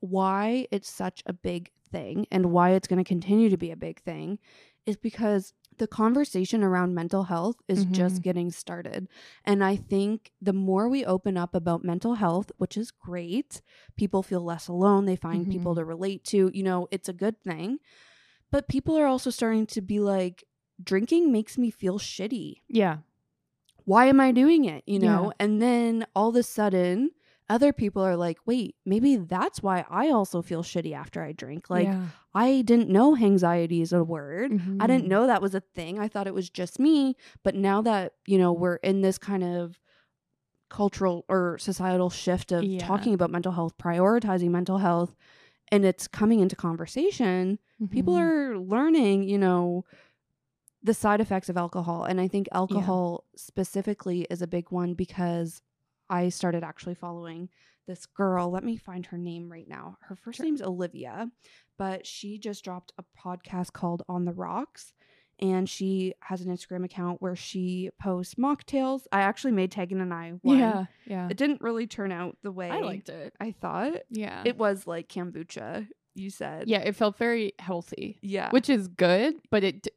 why 0.00 0.66
it's 0.70 0.90
such 0.90 1.22
a 1.26 1.32
big 1.32 1.70
thing 1.90 2.26
and 2.30 2.46
why 2.52 2.70
it's 2.70 2.88
going 2.88 3.02
to 3.02 3.08
continue 3.08 3.48
to 3.50 3.56
be 3.56 3.70
a 3.70 3.76
big 3.76 4.00
thing 4.02 4.38
is 4.84 4.96
because 4.96 5.52
the 5.78 5.86
conversation 5.86 6.62
around 6.62 6.94
mental 6.94 7.24
health 7.24 7.56
is 7.68 7.84
just 7.86 8.16
Mhm. 8.20 8.22
getting 8.22 8.50
started. 8.50 9.08
And 9.44 9.62
I 9.62 9.76
think 9.76 10.32
the 10.40 10.52
more 10.54 10.88
we 10.88 11.04
open 11.04 11.36
up 11.36 11.54
about 11.54 11.84
mental 11.84 12.14
health, 12.14 12.50
which 12.56 12.76
is 12.78 12.90
great, 12.90 13.60
people 13.96 14.22
feel 14.22 14.40
less 14.40 14.68
alone. 14.68 15.04
They 15.04 15.16
find 15.16 15.50
people 15.50 15.72
Mhm. 15.74 15.78
to 15.78 15.84
relate 15.84 16.24
to. 16.24 16.50
You 16.54 16.62
know, 16.62 16.88
it's 16.90 17.08
a 17.10 17.12
good 17.12 17.42
thing. 17.42 17.78
But 18.50 18.68
people 18.68 18.96
are 18.96 19.06
also 19.06 19.28
starting 19.28 19.66
to 19.66 19.82
be 19.82 20.00
like, 20.00 20.44
drinking 20.82 21.32
makes 21.32 21.56
me 21.58 21.70
feel 21.70 21.98
shitty. 21.98 22.56
Yeah. 22.68 22.98
Why 23.84 24.06
am 24.06 24.20
I 24.20 24.32
doing 24.32 24.64
it? 24.64 24.82
You 24.86 24.98
know? 24.98 25.26
Yeah. 25.38 25.44
And 25.44 25.62
then 25.62 26.06
all 26.14 26.28
of 26.30 26.36
a 26.36 26.42
sudden, 26.42 27.10
other 27.48 27.72
people 27.72 28.02
are 28.02 28.16
like, 28.16 28.38
wait, 28.44 28.74
maybe 28.84 29.16
that's 29.16 29.62
why 29.62 29.84
I 29.88 30.08
also 30.10 30.42
feel 30.42 30.62
shitty 30.64 30.92
after 30.92 31.22
I 31.22 31.32
drink. 31.32 31.70
Like, 31.70 31.86
yeah. 31.86 32.06
I 32.34 32.62
didn't 32.62 32.88
know 32.90 33.16
anxiety 33.16 33.80
is 33.80 33.92
a 33.92 34.02
word. 34.02 34.52
I 34.80 34.86
didn't 34.88 35.04
Mhm. 35.04 35.08
know 35.08 35.26
that 35.28 35.40
was 35.40 35.54
a 35.54 35.60
thing. 35.60 35.98
I 36.00 36.08
thought 36.08 36.26
it 36.26 36.34
was 36.34 36.50
just 36.50 36.80
me. 36.80 37.16
But 37.44 37.54
now 37.54 37.80
that, 37.82 38.14
you 38.26 38.36
know, 38.38 38.52
we're 38.52 38.76
in 38.76 39.00
this 39.02 39.16
kind 39.18 39.44
of 39.44 39.78
cultural 40.68 41.24
or 41.28 41.56
societal 41.58 42.10
shift 42.10 42.50
of 42.52 42.64
Yeah. 42.64 42.80
talking 42.84 43.14
about 43.14 43.30
mental 43.30 43.52
health, 43.52 43.78
prioritizing 43.78 44.50
mental 44.50 44.78
health, 44.78 45.14
and 45.70 45.84
it's 45.84 46.08
coming 46.08 46.40
into 46.40 46.56
conversation, 46.56 47.58
people 47.90 48.14
Mhm. 48.14 48.20
are 48.20 48.58
learning, 48.58 49.22
you 49.28 49.38
know, 49.38 49.84
the 50.86 50.94
side 50.94 51.20
effects 51.20 51.48
of 51.48 51.56
alcohol. 51.56 52.04
And 52.04 52.20
I 52.20 52.28
think 52.28 52.48
alcohol 52.52 53.24
specifically 53.36 54.26
is 54.30 54.40
a 54.42 54.46
big 54.46 54.70
one 54.70 54.94
because 54.94 55.60
I 56.08 56.28
started 56.28 56.62
actually 56.62 56.94
following 56.94 57.48
this 57.88 58.06
girl. 58.06 58.50
Let 58.50 58.64
me 58.64 58.76
find 58.76 59.04
her 59.06 59.18
name 59.18 59.50
right 59.50 59.68
now. 59.68 59.98
Her 60.02 60.16
first 60.16 60.36
Sure. 60.38 60.46
name's 60.46 60.62
Olivia, 60.62 61.30
but 61.78 62.06
she 62.06 62.38
just 62.38 62.62
dropped 62.64 62.92
a 62.98 63.04
podcast 63.18 63.72
called 63.72 64.02
On 64.08 64.24
the 64.24 64.32
Rocks. 64.32 64.92
And 65.38 65.68
she 65.68 66.14
has 66.20 66.40
an 66.40 66.50
Instagram 66.56 66.84
account 66.84 67.20
where 67.20 67.36
she 67.36 67.90
posts 68.00 68.36
mocktails. 68.36 69.02
I 69.12 69.20
actually 69.20 69.52
made 69.52 69.70
Tegan 69.70 70.00
and 70.00 70.14
I 70.14 70.30
one. 70.40 70.58
Yeah. 70.58 70.84
Yeah. 71.06 71.28
It 71.30 71.36
didn't 71.36 71.60
really 71.60 71.86
turn 71.86 72.10
out 72.10 72.38
the 72.42 72.50
way 72.52 72.70
I 72.70 72.80
liked 72.80 73.10
it. 73.10 73.34
I 73.38 73.50
thought. 73.52 73.94
Yeah. 74.08 74.42
It 74.46 74.56
was 74.56 74.86
like 74.86 75.08
kombucha, 75.10 75.88
you 76.14 76.30
said. 76.30 76.68
yeah. 76.68 76.78
It 76.78 76.96
felt 76.96 77.18
very 77.18 77.52
healthy, 77.58 78.18
Yeah. 78.22 78.48
which 78.50 78.70
is 78.70 78.88
good. 78.88 79.34
But 79.50 79.62
it, 79.64 79.88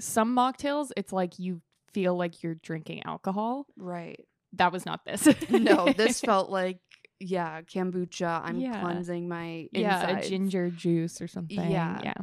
some 0.00 0.34
mocktails, 0.36 0.90
it's 0.96 1.12
like 1.12 1.38
you 1.38 1.60
feel 1.92 2.16
like 2.16 2.42
you're 2.42 2.56
drinking 2.56 3.02
alcohol. 3.04 3.66
right. 3.76 4.20
That 4.54 4.72
was 4.72 4.84
not 4.84 5.04
this. 5.04 5.28
no, 5.48 5.92
this 5.96 6.20
felt 6.30 6.50
like 6.50 6.80
yeah, 7.20 7.60
kombucha. 7.62 8.40
I'm 8.44 8.58
Yeah. 8.58 8.80
cleansing 8.80 9.28
my 9.28 9.68
yeah, 9.72 10.18
a 10.18 10.28
ginger 10.28 10.70
juice 10.70 11.20
or 11.20 11.28
something. 11.28 11.70
Yeah. 11.70 12.00
Yeah. 12.02 12.14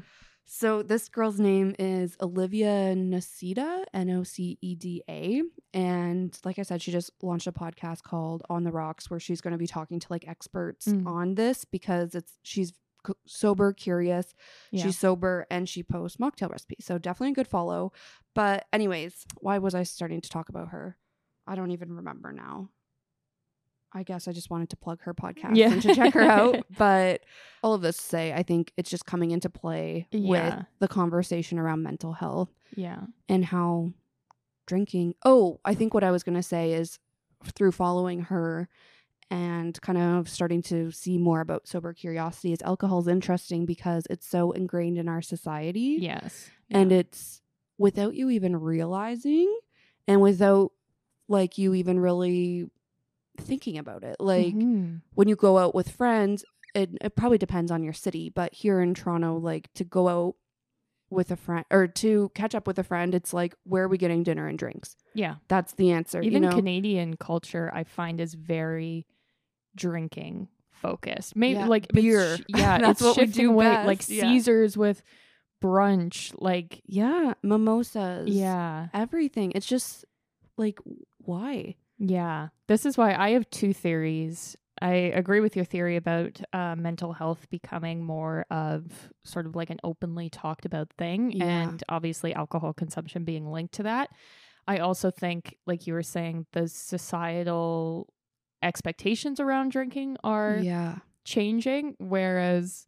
So 0.49 0.81
this 0.81 1.07
girl's 1.09 1.39
name 1.39 1.73
is 1.79 2.17
Olivia 2.21 2.95
Noceda, 2.95 3.83
N 3.93 4.09
O 4.11 4.23
C 4.23 4.57
E 4.61 4.75
D 4.75 5.03
A, 5.09 5.41
and 5.73 6.37
like 6.43 6.57
I 6.59 6.63
said, 6.63 6.81
she 6.81 6.91
just 6.91 7.11
launched 7.21 7.47
a 7.47 7.51
podcast 7.51 8.03
called 8.03 8.43
On 8.49 8.63
the 8.63 8.71
Rocks, 8.71 9.09
where 9.09 9.19
she's 9.19 9.39
going 9.41 9.51
to 9.53 9.57
be 9.57 9.67
talking 9.67 9.99
to 9.99 10.07
like 10.09 10.27
experts 10.27 10.87
Mm. 10.87 11.05
on 11.05 11.35
this 11.35 11.63
because 11.65 12.15
it's 12.15 12.33
she's 12.43 12.73
sober 13.25 13.73
curious. 13.73 14.33
Yeah. 14.71 14.83
She's 14.83 14.97
sober 14.97 15.45
and 15.49 15.67
she 15.67 15.83
posts 15.83 16.17
mocktail 16.17 16.49
recipes. 16.49 16.85
So 16.85 16.97
definitely 16.97 17.31
a 17.31 17.35
good 17.35 17.47
follow. 17.47 17.91
But 18.33 18.65
anyways, 18.71 19.25
why 19.39 19.57
was 19.57 19.75
I 19.75 19.83
starting 19.83 20.21
to 20.21 20.29
talk 20.29 20.49
about 20.49 20.69
her? 20.69 20.97
I 21.45 21.55
don't 21.55 21.71
even 21.71 21.93
remember 21.93 22.31
now. 22.31 22.69
I 23.93 24.03
guess 24.03 24.27
I 24.27 24.31
just 24.33 24.49
wanted 24.49 24.69
to 24.71 24.75
plug 24.77 25.01
her 25.03 25.13
podcast 25.13 25.55
Yeah. 25.55 25.71
and 25.71 25.81
to 25.81 25.95
check 25.95 26.13
her 26.13 26.21
out. 26.21 26.65
But 26.77 27.21
all 27.63 27.73
of 27.73 27.81
this 27.81 27.97
to 27.97 28.03
say, 28.03 28.33
I 28.33 28.43
think 28.43 28.73
it's 28.77 28.89
just 28.89 29.05
coming 29.05 29.31
into 29.31 29.49
play 29.49 30.07
with 30.11 30.53
the 30.79 30.87
conversation 30.87 31.57
around 31.57 31.83
mental 31.83 32.13
health 32.13 32.49
yeah. 32.75 33.03
and 33.29 33.45
how 33.45 33.91
drinking. 34.65 35.15
Oh, 35.23 35.59
I 35.65 35.73
think 35.73 35.93
what 35.93 36.03
I 36.03 36.11
was 36.11 36.23
going 36.23 36.35
to 36.35 36.43
say 36.43 36.73
is 36.73 36.99
through 37.55 37.71
following 37.71 38.21
her 38.23 38.67
and 39.29 39.79
kind 39.81 39.97
of 39.97 40.29
starting 40.29 40.61
to 40.63 40.91
see 40.91 41.17
more 41.17 41.41
about 41.41 41.67
sober 41.67 41.93
curiosity 41.93 42.53
is 42.53 42.61
alcohol 42.61 42.99
is 43.01 43.07
interesting 43.07 43.65
because 43.65 44.05
it's 44.09 44.27
so 44.27 44.51
ingrained 44.51 44.97
in 44.97 45.07
our 45.09 45.21
society 45.21 45.97
Yes. 45.99 46.49
and 46.69 46.91
Yeah. 46.91 46.99
it's 46.99 47.41
without 47.77 48.15
you 48.15 48.29
even 48.29 48.55
realizing 48.55 49.53
and 50.07 50.21
without 50.21 50.71
like 51.27 51.57
you 51.57 51.73
even 51.73 51.99
really 51.99 52.69
thinking 53.39 53.77
about 53.77 54.03
it 54.03 54.15
like 54.19 54.55
Mhm. 54.55 55.01
when 55.13 55.27
you 55.27 55.35
go 55.35 55.57
out 55.57 55.75
with 55.75 55.89
friends 55.89 56.43
it, 56.73 56.89
it 57.01 57.15
probably 57.15 57.37
depends 57.37 57.71
on 57.71 57.83
your 57.83 57.93
city 57.93 58.29
but 58.29 58.53
here 58.53 58.81
in 58.81 58.93
toronto 58.93 59.37
like 59.37 59.71
to 59.73 59.83
go 59.83 60.07
out 60.07 60.35
with 61.09 61.31
a 61.31 61.35
friend 61.35 61.63
or 61.71 61.87
to 61.87 62.29
catch 62.35 62.53
up 62.55 62.65
with 62.67 62.77
a 62.79 62.83
friend 62.83 63.13
it's 63.15 63.33
like 63.33 63.55
where 63.63 63.83
are 63.83 63.87
we 63.87 63.97
getting 63.97 64.23
dinner 64.23 64.47
and 64.47 64.57
drinks 64.57 64.95
yeah. 65.13 65.35
that's 65.47 65.73
the 65.73 65.91
answer 65.91 66.21
Even 66.21 66.43
you 66.43 66.49
know 66.49 66.55
Canadian 66.55 67.15
culture, 67.17 67.71
I 67.73 67.83
find, 67.83 68.19
is 68.21 68.33
very 68.35 69.05
drinking 69.77 70.49
focused. 70.71 71.35
Maybe 71.35 71.59
Yeah, 71.59 71.67
like 71.67 71.87
beer. 71.93 72.37
sh- 72.37 72.41
yeah, 72.49 72.77
That's 72.81 72.99
it's 73.01 73.07
what 73.07 73.17
we 73.17 73.25
do 73.27 73.51
away. 73.51 73.85
Like 73.85 74.07
yeah. 74.09 74.23
Caesars 74.23 74.75
with 74.75 75.01
brunch. 75.63 76.33
Like 76.37 76.81
yeah 76.85 77.33
mimosas 77.43 78.29
yeah, 78.29 78.87
everything 78.93 79.51
it's 79.55 79.65
just 79.65 80.05
like 80.57 80.79
why 81.19 81.75
yeah. 81.99 82.49
This 82.67 82.85
is 82.85 82.95
why 82.97 83.15
I 83.15 83.31
have 83.31 83.49
two 83.49 83.73
theories. 83.73 84.55
I 84.79 84.91
agree 84.93 85.39
with 85.39 85.55
your 85.55 85.65
theory 85.65 85.95
about 85.95 86.39
uh, 86.53 86.75
mental 86.75 87.11
health 87.13 87.47
becoming 87.49 88.03
more 88.03 88.45
of 88.51 88.83
sort 89.23 89.47
of 89.47 89.55
like 89.55 89.71
an 89.71 89.79
openly 89.83 90.29
talked 90.29 90.67
about 90.67 90.89
thing, 90.99 91.31
Yeah. 91.31 91.45
and 91.45 91.83
obviously 91.89 92.35
alcohol 92.35 92.73
consumption 92.73 93.23
being 93.23 93.51
linked 93.51 93.73
to 93.75 93.83
that. 93.83 94.11
I 94.67 94.77
also 94.77 95.09
think, 95.09 95.55
like 95.65 95.87
you 95.87 95.93
were 95.93 96.03
saying, 96.03 96.45
the 96.51 96.67
societal 96.67 98.07
expectations 98.61 99.39
around 99.39 99.71
drinking 99.71 100.17
are 100.23 100.59
yeah 100.63 100.95
changing. 101.25 101.95
Whereas, 101.99 102.87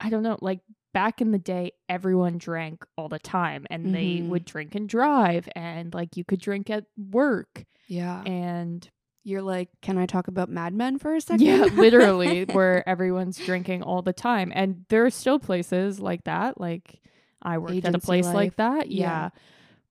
I 0.00 0.10
don't 0.10 0.22
know, 0.22 0.38
like 0.40 0.60
back 0.92 1.20
in 1.20 1.30
the 1.30 1.38
day, 1.38 1.72
everyone 1.88 2.38
drank 2.38 2.84
all 2.96 3.08
the 3.08 3.18
time 3.18 3.66
and 3.70 3.94
they 3.94 4.18
Mhm. 4.20 4.28
would 4.28 4.44
drink 4.44 4.74
and 4.74 4.88
drive, 4.88 5.48
and 5.56 5.92
like 5.94 6.16
you 6.16 6.24
could 6.24 6.40
drink 6.40 6.70
at 6.70 6.84
work. 6.96 7.64
yeah 7.88 8.22
And 8.26 8.88
you're 9.24 9.42
like 9.42 9.68
can 9.82 9.98
i 9.98 10.06
talk 10.06 10.28
about 10.28 10.48
mad 10.48 10.72
men 10.72 10.98
for 10.98 11.14
a 11.14 11.20
second 11.20 11.44
yeah, 11.46 11.64
literally, 11.74 12.44
where 12.44 12.88
everyone's 12.88 13.38
drinking 13.38 13.82
all 13.82 14.00
the 14.02 14.12
time. 14.12 14.52
And 14.54 14.84
there 14.88 15.04
are 15.04 15.10
still 15.10 15.38
places 15.38 15.98
like 16.00 16.24
that. 16.24 16.60
Like 16.60 17.00
I 17.42 17.58
worked 17.58 17.84
at 17.84 17.94
a 17.94 17.98
place 17.98 18.26
life. 18.26 18.34
like 18.34 18.56
that. 18.56 18.90
Yeah. 18.90 19.00
yeah. 19.06 19.28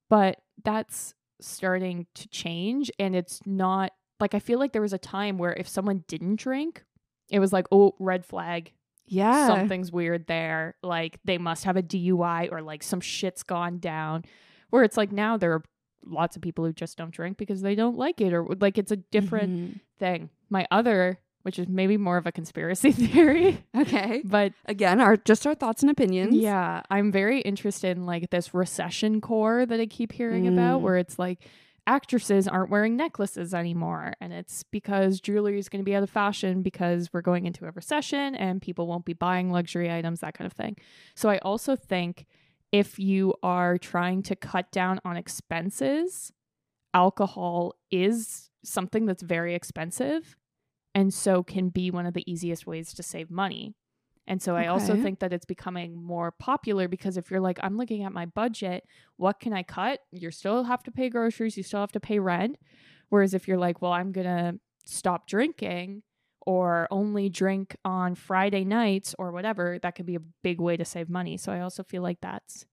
But 0.10 0.42
that's 0.64 1.14
starting 1.42 2.08
to 2.16 2.28
change. 2.30 2.90
And 3.00 3.16
it's 3.16 3.42
not 3.46 3.92
like 4.20 4.34
I 4.34 4.40
feel 4.40 4.60
like 4.60 4.72
there 4.74 4.82
was 4.82 4.94
a 4.94 4.98
time 4.98 5.38
where 5.38 5.54
if 5.54 5.68
someone 5.68 6.04
didn't 6.08 6.38
drink, 6.40 6.84
it 7.30 7.40
was 7.40 7.52
like, 7.54 7.68
oh, 7.72 7.96
red 8.00 8.26
flag. 8.26 8.72
yeah 9.06 9.48
Something's 9.48 9.92
weird 9.92 10.28
there. 10.28 10.76
Like 10.82 11.20
they 11.26 11.38
must 11.38 11.64
have 11.66 11.78
a 11.78 11.84
DUI 11.84 12.52
or 12.52 12.62
like 12.62 12.84
some 12.84 13.02
shit's 13.02 13.44
gone 13.44 13.80
down. 13.80 14.24
Where 14.70 14.84
it's 14.84 14.98
like 14.98 15.12
now 15.12 15.38
there 15.38 15.54
are 15.54 15.64
lots 16.06 16.36
of 16.36 16.42
people 16.42 16.66
who 16.66 16.74
just 16.74 16.98
don't 16.98 17.12
drink 17.12 17.38
because 17.38 17.62
they 17.62 17.76
don't 17.76 17.98
like 17.98 18.22
it 18.22 18.32
or 18.34 18.46
like 18.60 18.78
it's 18.78 18.92
a 18.92 18.98
different 18.98 19.50
Mhm. 19.52 19.80
thing. 19.98 20.30
My 20.50 20.68
other, 20.70 21.20
which 21.42 21.58
is 21.60 21.68
maybe 21.68 21.98
more 21.98 22.18
of 22.18 22.26
a 22.28 22.32
conspiracy 22.32 22.92
theory, 23.04 23.64
okay 23.76 24.22
but 24.26 24.54
again 24.66 25.00
our 25.02 25.16
just 25.18 25.46
our 25.48 25.54
thoughts 25.56 25.82
and 25.84 25.90
opinions 25.92 26.36
yeah, 26.36 26.82
I'm 26.90 27.12
very 27.12 27.42
interested 27.42 27.98
in 27.98 28.06
like 28.06 28.30
this 28.32 28.54
recession 28.54 29.20
core 29.22 29.66
that 29.66 29.80
I 29.80 29.86
keep 29.88 30.12
hearing 30.12 30.48
about 30.48 30.80
Mm. 30.80 30.84
where 30.84 30.98
it's 30.98 31.18
like 31.20 31.40
actresses 31.88 32.48
aren't 32.48 32.70
wearing 32.70 32.96
necklaces 32.96 33.54
anymore 33.54 34.14
and 34.20 34.34
it's 34.34 34.64
because 34.64 35.20
jewelry 35.20 35.60
is 35.60 35.70
going 35.70 35.82
to 35.82 35.86
be 35.86 35.96
out 35.96 36.04
of 36.04 36.10
fashion 36.10 36.62
because 36.62 37.10
we're 37.14 37.22
going 37.22 37.46
into 37.46 37.66
a 37.66 37.72
recession 37.72 38.34
and 38.36 38.62
people 38.62 38.88
won't 38.88 39.06
be 39.06 39.14
buying 39.14 39.52
luxury 39.52 39.92
items 39.92 40.22
that 40.22 40.34
kind 40.34 40.48
of 40.48 40.54
thing. 40.54 40.76
So 41.16 41.30
I 41.30 41.38
also 41.40 41.76
think 41.76 42.26
if 42.72 42.98
you 42.98 43.36
are 43.44 43.78
trying 43.78 44.24
to 44.24 44.36
cut 44.36 44.72
down 44.72 45.00
on 45.06 45.16
expenses, 45.16 46.32
alcohol 46.94 47.76
is 47.92 48.50
something 48.64 49.06
that's 49.06 49.22
very 49.22 49.54
expensive 49.54 50.36
and 50.96 51.14
so 51.14 51.44
can 51.44 51.70
be 51.70 51.92
one 51.92 52.06
of 52.06 52.14
the 52.14 52.30
easiest 52.30 52.66
ways 52.66 52.94
to 52.94 53.04
save 53.04 53.30
money. 53.30 53.76
And 54.28 54.42
so 54.42 54.56
I 54.56 54.68
also 54.68 54.96
think 54.96 55.20
that 55.20 55.34
it's 55.34 55.46
becoming 55.46 56.02
more 56.02 56.32
popular 56.32 56.88
because 56.88 57.16
if 57.16 57.30
you're 57.30 57.40
like, 57.40 57.60
I'm 57.62 57.78
looking 57.78 58.04
at 58.04 58.12
my 58.12 58.26
budget, 58.26 58.84
what 59.18 59.40
can 59.40 59.54
I 59.54 59.62
cut? 59.62 60.00
You 60.12 60.32
still 60.32 60.64
have 60.64 60.82
to 60.84 60.92
pay 60.92 61.10
groceries, 61.10 61.58
you 61.58 61.64
still 61.64 61.80
have 61.80 61.92
to 61.92 62.00
pay 62.00 62.18
rent. 62.18 62.58
Whereas 63.10 63.36
if 63.36 63.48
you're 63.48 63.60
like, 63.60 63.82
well, 63.84 63.92
I'm 63.94 64.12
going 64.12 64.26
to 64.26 64.60
stop 64.86 65.28
drinking 65.28 66.02
or 66.42 66.88
only 66.90 67.30
drink 67.30 67.76
on 67.86 68.16
Friday 68.16 68.64
nights 68.64 69.14
or 69.20 69.32
whatever, 69.32 69.78
that 69.84 69.96
could 69.96 70.08
be 70.08 70.16
a 70.16 70.22
big 70.44 70.60
way 70.60 70.76
to 70.76 70.86
save 70.86 71.08
money. 71.08 71.38
So 71.38 71.52
I 71.52 71.60
also 71.60 71.84
feel 71.84 72.02
like 72.02 72.20
that's 72.22 72.66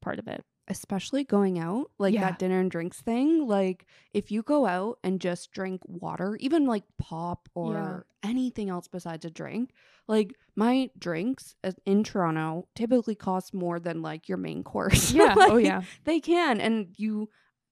part 0.00 0.20
of 0.20 0.28
it. 0.28 0.44
Especially 0.68 1.24
going 1.24 1.58
out 1.58 1.90
like 1.98 2.14
Yeah. 2.14 2.22
that 2.22 2.38
dinner 2.38 2.60
and 2.60 2.70
drinks 2.70 3.00
thing 3.00 3.46
like 3.46 3.84
if 4.14 4.30
you 4.30 4.42
go 4.42 4.66
out 4.66 4.98
and 5.02 5.20
just 5.20 5.50
drink 5.52 5.82
water 5.86 6.36
even 6.40 6.66
like 6.66 6.84
pop 6.98 7.48
or 7.54 8.06
anything 8.22 8.70
else 8.70 8.86
besides 8.86 9.24
a 9.24 9.30
drink 9.30 9.72
like 10.06 10.34
my 10.54 10.88
drinks 10.98 11.56
in 11.84 12.04
toronto 12.04 12.68
typically 12.76 13.14
cost 13.16 13.52
more 13.52 13.80
than 13.80 14.02
like 14.02 14.28
your 14.28 14.38
main 14.38 14.62
course 14.62 15.10
Yeah. 15.12 15.34
oh, 15.36 15.56
yeah. 15.56 15.82
they 16.04 16.20
can 16.20 16.60
and 16.60 16.88
you 16.96 17.28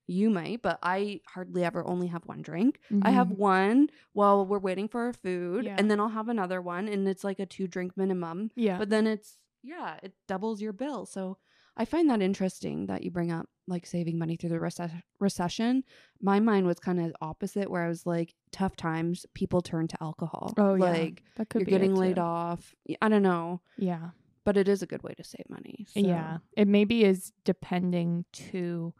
you 0.09 0.28
might 0.28 0.61
but 0.61 0.80
i 0.82 1.20
hardly 1.28 1.62
ever 1.64 1.87
only 1.87 2.09
have 2.09 2.25
one 2.26 2.42
drink 2.42 2.80
i 3.02 3.12
have 3.12 3.28
Mhm. 3.28 3.38
one 3.38 3.88
while 4.12 4.44
we're 4.44 4.59
waiting 4.59 4.88
for 4.88 5.02
our 5.02 5.12
food 5.12 5.64
Yeah. 5.64 5.76
and 5.78 5.88
then 5.88 6.00
i'll 6.00 6.09
have 6.09 6.28
another 6.28 6.61
one 6.61 6.88
and 6.88 7.06
it's 7.06 7.23
like 7.23 7.38
a 7.38 7.47
two 7.47 7.68
drink 7.68 7.97
minimum 7.97 8.50
Yeah. 8.56 8.78
but 8.78 8.90
then 8.90 9.06
it's 9.06 9.37
yeah 9.62 9.99
it 10.02 10.14
doubles 10.26 10.61
your 10.61 10.73
bill 10.73 11.06
so 11.06 11.38
i 11.77 11.85
find 11.85 12.09
that 12.11 12.21
interesting 12.23 12.87
that 12.87 13.03
you 13.03 13.11
bring 13.11 13.31
up 13.31 13.47
like 13.69 13.87
saving 13.87 14.19
money 14.19 14.37
through 14.37 14.49
the 14.50 14.59
recess- 14.61 14.91
recession 15.21 15.83
my 16.21 16.41
mind 16.41 16.67
was 16.67 16.79
kind 16.79 17.00
of 17.00 17.12
opposite 17.21 17.71
where 17.71 17.83
i 17.85 17.89
was 17.89 18.05
like 18.07 18.35
tough 18.53 18.77
times 18.77 19.27
people 19.35 19.61
turn 19.61 19.87
to 19.87 19.97
alcohol 20.03 20.53
oh, 20.59 20.75
yeah. 20.75 20.85
like 20.85 21.23
that 21.37 21.49
could 21.49 21.61
you're 21.61 21.67
be 21.67 21.71
getting 21.73 21.95
laid 21.95 22.19
off 22.19 22.75
I 23.00 23.09
don't 23.09 23.23
know 23.23 23.61
Yeah. 23.79 24.11
but 24.45 24.57
it 24.57 24.69
is 24.69 24.83
a 24.83 24.87
good 24.87 25.03
way 25.03 25.15
to 25.15 25.25
save 25.25 25.45
money 25.49 25.87
so. 25.89 26.00
Yeah. 26.00 26.39
It 26.57 26.67
maybe 26.67 27.05
is 27.05 27.33
depending 27.45 28.25
to 28.50 28.93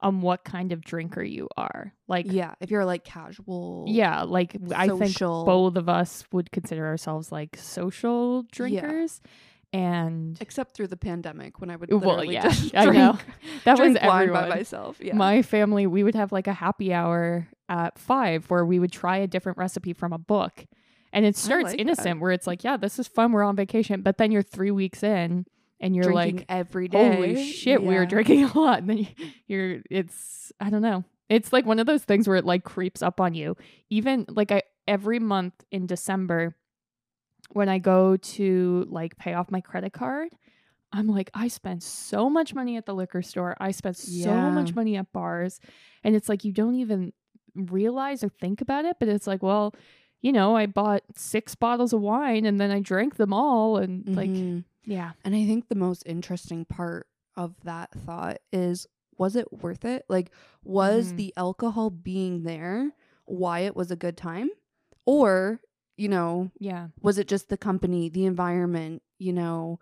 on 0.00 0.20
what 0.20 0.44
kind 0.44 0.72
of 0.72 0.82
drinker 0.82 1.22
you 1.22 1.48
are. 1.56 1.94
Like 2.08 2.26
yeah 2.28 2.54
if 2.60 2.70
you're 2.70 2.84
like 2.84 3.04
casual 3.04 3.86
yeah, 3.88 4.22
like 4.22 4.54
I 4.74 4.88
think 4.88 5.06
social- 5.06 5.46
both 5.46 5.76
of 5.76 5.88
us 5.88 6.24
would 6.30 6.50
consider 6.52 6.84
ourselves 6.86 7.32
like 7.32 7.56
social 7.56 8.42
drinkers. 8.52 9.22
And 9.74 10.38
except 10.40 10.74
through 10.76 10.86
the 10.86 10.96
pandemic 10.96 11.60
when 11.60 11.68
i 11.70 11.76
would 11.76 11.92
well, 11.92 12.22
yeah, 12.24 12.42
just 12.42 12.74
I 12.76 12.84
drink, 12.84 12.96
know. 12.98 13.18
That 13.64 13.78
was 13.78 13.96
everyone. 13.96 14.42
by 14.42 14.48
myself 14.48 14.98
yeah 15.00 15.14
My 15.14 15.42
family, 15.42 15.86
we 15.86 16.02
would 16.04 16.14
have 16.14 16.30
like 16.32 16.46
a 16.46 16.52
happy 16.52 16.92
hour 16.94 17.48
at 17.68 17.98
five 17.98 18.46
where 18.50 18.64
we 18.64 18.78
would 18.78 18.92
try 18.92 19.16
a 19.18 19.26
different 19.26 19.58
recipe 19.58 19.92
from 19.92 20.12
a 20.12 20.18
book. 20.18 20.64
And 21.12 21.24
it 21.24 21.36
starts 21.36 21.64
like 21.64 21.72
that. 21.76 21.80
innocent 21.80 22.20
where 22.20 22.32
it's 22.32 22.46
like, 22.46 22.64
yeah, 22.64 22.76
this 22.76 22.98
is 22.98 23.06
fun. 23.08 23.32
We're 23.32 23.44
on 23.44 23.54
vacation. 23.56 24.02
But 24.02 24.18
then 24.18 24.30
you're 24.32 24.42
three 24.42 24.70
weeks 24.72 25.02
in 25.02 25.46
and 25.80 25.94
you're 25.94 26.04
drinking 26.04 26.36
like, 26.38 26.46
every 26.48 26.88
day 26.88 27.14
holy 27.14 27.44
shit, 27.44 27.82
we 27.82 27.94
were 27.94 28.02
Yeah. 28.02 28.08
drinking 28.08 28.44
a 28.44 28.58
lot. 28.58 28.78
And 28.80 28.90
then 28.90 28.98
you- 28.98 29.06
you're, 29.46 29.82
it's, 29.90 30.52
I 30.60 30.70
don't 30.70 30.82
know. 30.82 31.04
It's 31.28 31.52
like 31.52 31.66
one 31.66 31.78
of 31.78 31.86
those 31.86 32.02
things 32.04 32.26
where 32.28 32.36
it 32.36 32.44
like 32.44 32.64
creeps 32.64 33.00
up 33.02 33.20
on 33.20 33.32
you. 33.34 33.56
Even 33.90 34.26
like 34.28 34.52
I, 34.52 34.62
every 34.86 35.18
month 35.20 35.54
in 35.70 35.86
December, 35.86 36.54
when 37.54 37.68
I 37.68 37.78
go 37.78 38.16
to 38.16 38.86
like 38.88 39.16
pay 39.16 39.34
off 39.34 39.50
my 39.50 39.60
credit 39.60 39.92
card, 39.92 40.28
I'm 40.92 41.06
like, 41.08 41.30
I 41.34 41.48
spend 41.48 41.82
so 41.82 42.28
much 42.30 42.54
money 42.54 42.76
at 42.76 42.86
the 42.86 42.94
liquor 42.94 43.22
store. 43.22 43.56
I 43.58 43.70
spend 43.72 43.96
so 43.96 44.34
much 44.50 44.74
money 44.74 44.96
at 44.96 45.12
bars. 45.12 45.60
And 46.04 46.14
it's 46.14 46.28
like 46.28 46.44
you 46.44 46.52
don't 46.52 46.76
even 46.76 47.12
realize 47.54 48.22
or 48.22 48.28
think 48.28 48.60
about 48.60 48.84
it, 48.84 48.96
but 49.00 49.08
it's 49.08 49.26
like, 49.26 49.42
well, 49.42 49.74
you 50.20 50.32
know, 50.32 50.56
I 50.56 50.66
bought 50.66 51.02
six 51.16 51.54
bottles 51.54 51.92
of 51.92 52.00
wine 52.00 52.44
and 52.46 52.60
then 52.60 52.70
I 52.70 52.80
drank 52.80 53.16
them 53.16 53.32
all. 53.32 53.76
And 53.78 54.04
like, 54.16 54.30
Mhm. 54.30 54.64
yeah. 54.84 55.12
And 55.24 55.34
I 55.34 55.44
think 55.46 55.68
the 55.68 55.74
most 55.74 56.02
interesting 56.06 56.64
part 56.64 57.06
of 57.36 57.54
that 57.64 57.90
thought 57.92 58.38
is 58.52 58.86
was 59.16 59.36
it 59.36 59.52
worth 59.52 59.84
it? 59.84 60.04
Like, 60.08 60.30
was 60.64 61.12
Mhm. 61.12 61.16
the 61.16 61.34
alcohol 61.36 61.90
being 61.90 62.42
there 62.42 62.92
why 63.26 63.60
it 63.60 63.76
was 63.76 63.90
a 63.92 63.96
good 63.96 64.16
time? 64.16 64.50
Or 65.06 65.60
you 65.96 66.08
know, 66.08 66.50
Yeah. 66.58 66.88
was 67.02 67.18
it 67.18 67.28
just 67.28 67.48
the 67.48 67.56
company, 67.56 68.08
the 68.08 68.24
environment, 68.26 69.02
you 69.18 69.32
know, 69.32 69.78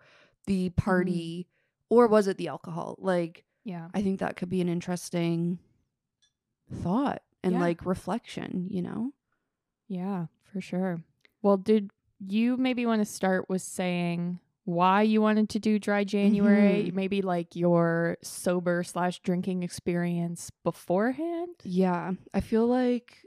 the 0.47 0.69
party, 0.71 1.47
or 1.89 2.07
was 2.07 2.27
it 2.27 2.37
the 2.37 2.47
alcohol? 2.49 2.95
Like, 2.99 3.45
Yeah. 3.63 3.89
I 3.93 4.01
think 4.03 4.19
that 4.19 4.35
could 4.35 4.49
be 4.49 4.61
an 4.61 4.69
interesting 4.69 5.59
thought 6.71 7.21
and 7.43 7.53
Yeah. 7.53 7.59
like 7.61 7.85
reflection, 7.85 8.67
you 8.69 8.81
know? 8.81 9.13
Yeah, 9.87 10.27
for 10.43 10.61
sure. 10.61 11.03
Well, 11.41 11.57
did 11.57 11.91
you 12.19 12.57
maybe 12.57 12.85
want 12.85 13.01
to 13.01 13.05
start 13.05 13.49
with 13.49 13.61
saying 13.61 14.39
why 14.65 15.01
you 15.01 15.21
wanted 15.21 15.49
to 15.49 15.59
do 15.59 15.77
dry 15.77 16.03
January? 16.05 16.89
Mhm. 16.89 16.93
Maybe 16.93 17.21
like 17.21 17.55
your 17.55 18.17
sober 18.21 18.83
slash 18.83 19.19
drinking 19.19 19.63
experience 19.63 20.49
beforehand? 20.63 21.55
Yeah, 21.63 22.13
I 22.33 22.39
feel 22.39 22.65
like 22.67 23.25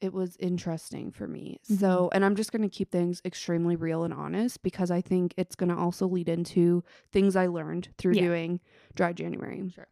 it 0.00 0.12
was 0.12 0.36
interesting 0.38 1.10
for 1.10 1.26
me. 1.26 1.58
Mm-hmm. 1.64 1.80
So, 1.80 2.08
and 2.12 2.24
I'm 2.24 2.36
just 2.36 2.52
going 2.52 2.62
to 2.62 2.68
keep 2.68 2.90
things 2.90 3.20
extremely 3.24 3.76
real 3.76 4.04
and 4.04 4.14
honest 4.14 4.62
because 4.62 4.90
I 4.90 5.00
think 5.00 5.34
it's 5.36 5.56
going 5.56 5.70
to 5.70 5.76
also 5.76 6.06
lead 6.06 6.28
into 6.28 6.84
things 7.12 7.34
I 7.36 7.46
learned 7.46 7.88
through 7.98 8.14
Yeah. 8.14 8.22
doing 8.22 8.60
dry 8.94 9.12
January. 9.12 9.70
Sure. 9.74 9.88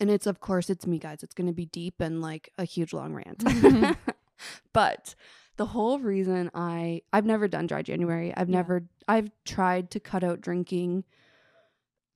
And 0.00 0.10
it's, 0.10 0.26
of 0.26 0.40
course, 0.40 0.70
it's 0.70 0.86
me, 0.86 0.98
guys. 0.98 1.22
It's 1.22 1.34
going 1.34 1.46
to 1.48 1.52
be 1.52 1.66
deep 1.66 2.00
and 2.00 2.20
like 2.20 2.50
a 2.58 2.64
huge 2.64 2.92
long 2.92 3.14
rant. 3.14 3.38
Mhm. 3.38 3.96
but 4.72 5.14
the 5.56 5.66
whole 5.66 5.98
reason 5.98 6.50
I, 6.54 7.02
I've 7.12 7.26
never 7.26 7.46
done 7.48 7.66
dry 7.66 7.82
January, 7.82 8.32
I've 8.36 8.48
Yeah. 8.48 8.56
never, 8.56 8.84
I've 9.06 9.30
tried 9.44 9.90
to 9.92 10.00
cut 10.00 10.24
out 10.24 10.40
drinking 10.40 11.04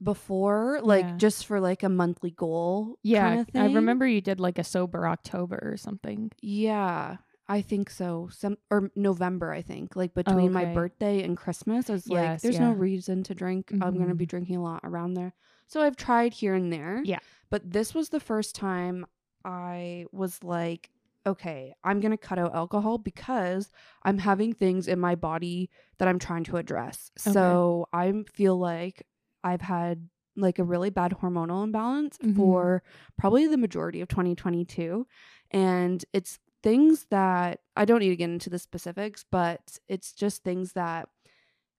before, 0.02 0.80
like 0.82 1.06
Yeah. 1.06 1.16
just 1.16 1.46
for 1.46 1.60
like 1.60 1.82
a 1.82 1.88
monthly 1.88 2.30
goal. 2.30 2.98
Yeah, 3.02 3.44
I 3.56 3.66
remember 3.66 4.06
you 4.06 4.20
did 4.20 4.40
like 4.40 4.58
a 4.58 4.64
sober 4.64 5.06
October 5.06 5.58
or 5.62 5.76
something. 5.76 6.32
Yeah, 6.40 7.16
I 7.48 7.62
think 7.62 7.90
so. 7.90 8.28
Some 8.32 8.56
or 8.70 8.90
November, 8.96 9.52
I 9.52 9.62
think. 9.62 9.96
Like 9.96 10.14
between 10.14 10.52
my 10.52 10.64
Okay. 10.64 10.66
birthday 10.66 11.22
and 11.22 11.36
Christmas, 11.36 11.88
I 11.90 11.94
was 11.94 12.10
like, 12.10 12.34
Yes, 12.34 12.42
"There's 12.42 12.60
no 12.60 12.72
reason 12.72 13.22
to 13.24 13.34
drink. 13.34 13.72
I'm 13.80 13.98
gonna 13.98 14.14
be 14.14 14.26
Mhm. 14.26 14.26
drinking 14.26 14.56
a 14.56 14.62
lot 14.62 14.80
around 14.84 15.14
there." 15.14 15.34
So 15.66 15.80
I've 15.82 15.96
tried 15.96 16.32
here 16.34 16.54
and 16.54 16.72
there. 16.72 17.06
Yeah. 17.06 17.20
but 17.50 17.70
this 17.70 17.94
was 17.94 18.08
the 18.08 18.18
first 18.20 18.54
time 18.56 19.06
I 19.44 20.06
was 20.12 20.42
like, 20.42 20.90
"Okay, 21.26 21.74
I'm 21.84 22.00
gonna 22.00 22.18
cut 22.18 22.38
out 22.40 22.54
alcohol 22.54 22.98
because 22.98 23.70
I'm 24.02 24.18
having 24.18 24.52
things 24.52 24.88
in 24.88 24.98
my 25.00 25.14
body 25.14 25.70
that 25.98 26.08
I'm 26.08 26.18
trying 26.18 26.44
to 26.44 26.56
address." 26.56 27.10
Okay. 27.26 27.60
So 27.62 27.86
I 27.92 28.12
feel 28.32 28.58
like 28.58 29.06
I've 29.50 29.62
had 29.62 30.08
like 30.36 30.58
a 30.58 30.64
really 30.64 30.90
bad 30.90 31.12
hormonal 31.20 31.64
imbalance 31.64 32.18
Mhm. 32.18 32.36
for 32.36 32.82
probably 33.16 33.46
the 33.46 33.56
majority 33.56 34.00
of 34.02 34.08
2022 34.08 35.06
and 35.50 36.04
it's 36.12 36.38
things 36.62 37.06
that 37.10 37.60
I 37.76 37.84
don't 37.86 38.00
need 38.00 38.10
to 38.10 38.16
get 38.16 38.28
into 38.30 38.50
the 38.50 38.58
specifics, 38.58 39.24
but 39.30 39.78
it's 39.88 40.12
just 40.12 40.42
things 40.42 40.72
that 40.72 41.08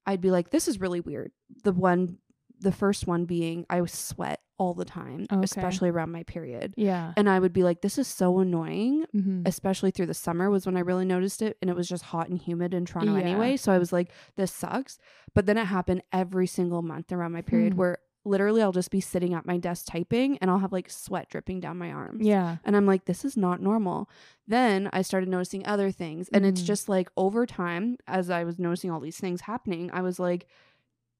I'd 0.05 0.21
be 0.21 0.31
like, 0.31 0.49
this 0.51 0.67
is 0.67 0.79
really 0.79 1.01
weird. 1.01 1.31
The 1.63 1.73
one, 1.73 2.17
the 2.59 2.71
first 2.71 3.07
one 3.07 3.25
being 3.25 3.65
I 3.69 3.83
sweat 3.85 4.41
all 4.57 4.73
the 4.73 4.85
time, 4.85 5.27
Okay. 5.31 5.43
especially 5.43 5.89
around 5.89 6.11
my 6.11 6.23
period. 6.23 6.73
Yeah. 6.77 7.13
And 7.15 7.29
I 7.29 7.37
would 7.37 7.53
be 7.53 7.63
like, 7.63 7.81
this 7.81 7.97
is 7.99 8.07
so 8.07 8.39
annoying, 8.39 9.05
hmm 9.11 9.43
especially 9.45 9.91
through 9.91 10.07
the 10.07 10.13
summer 10.15 10.49
was 10.49 10.65
when 10.65 10.75
I 10.75 10.79
really 10.81 11.05
noticed 11.05 11.41
it. 11.43 11.57
And 11.61 11.69
it 11.69 11.75
was 11.75 11.87
just 11.87 12.03
hot 12.05 12.29
and 12.29 12.39
humid 12.39 12.73
in 12.73 12.85
Toronto 12.85 13.13
Yeah. 13.13 13.19
anyway. 13.19 13.55
So 13.57 13.71
I 13.71 13.77
was 13.77 13.93
like, 13.93 14.11
this 14.35 14.51
sucks. 14.51 14.97
But 15.35 15.45
then 15.45 15.57
it 15.57 15.65
happened 15.65 16.01
every 16.11 16.47
single 16.47 16.81
month 16.81 17.11
around 17.11 17.33
my 17.33 17.41
period 17.43 17.73
Hmm. 17.73 17.79
where 17.79 17.97
literally 18.25 18.61
I'll 18.61 18.73
just 18.73 18.91
be 18.91 18.99
sitting 18.99 19.33
at 19.35 19.45
my 19.45 19.57
desk 19.57 19.85
typing 19.87 20.37
and 20.39 20.49
I'll 20.51 20.57
have 20.59 20.73
like 20.73 20.89
sweat 20.89 21.29
dripping 21.29 21.59
down 21.61 21.77
my 21.77 21.91
arms. 21.91 22.25
Yeah. 22.25 22.57
And 22.65 22.75
I'm 22.75 22.85
like, 22.87 23.05
this 23.05 23.23
is 23.23 23.37
not 23.37 23.61
normal. 23.61 24.09
Then 24.47 24.89
I 24.91 25.01
started 25.03 25.29
noticing 25.29 25.65
other 25.67 25.91
things. 25.91 26.27
And 26.33 26.45
it's 26.45 26.61
Mhm. 26.61 26.65
just 26.65 26.89
like 26.89 27.09
over 27.15 27.45
time, 27.45 27.97
as 28.07 28.29
I 28.29 28.43
was 28.43 28.57
noticing 28.59 28.89
all 28.91 28.99
these 28.99 29.19
things 29.19 29.41
happening, 29.41 29.91
I 29.93 30.01
was 30.01 30.19
like, 30.19 30.47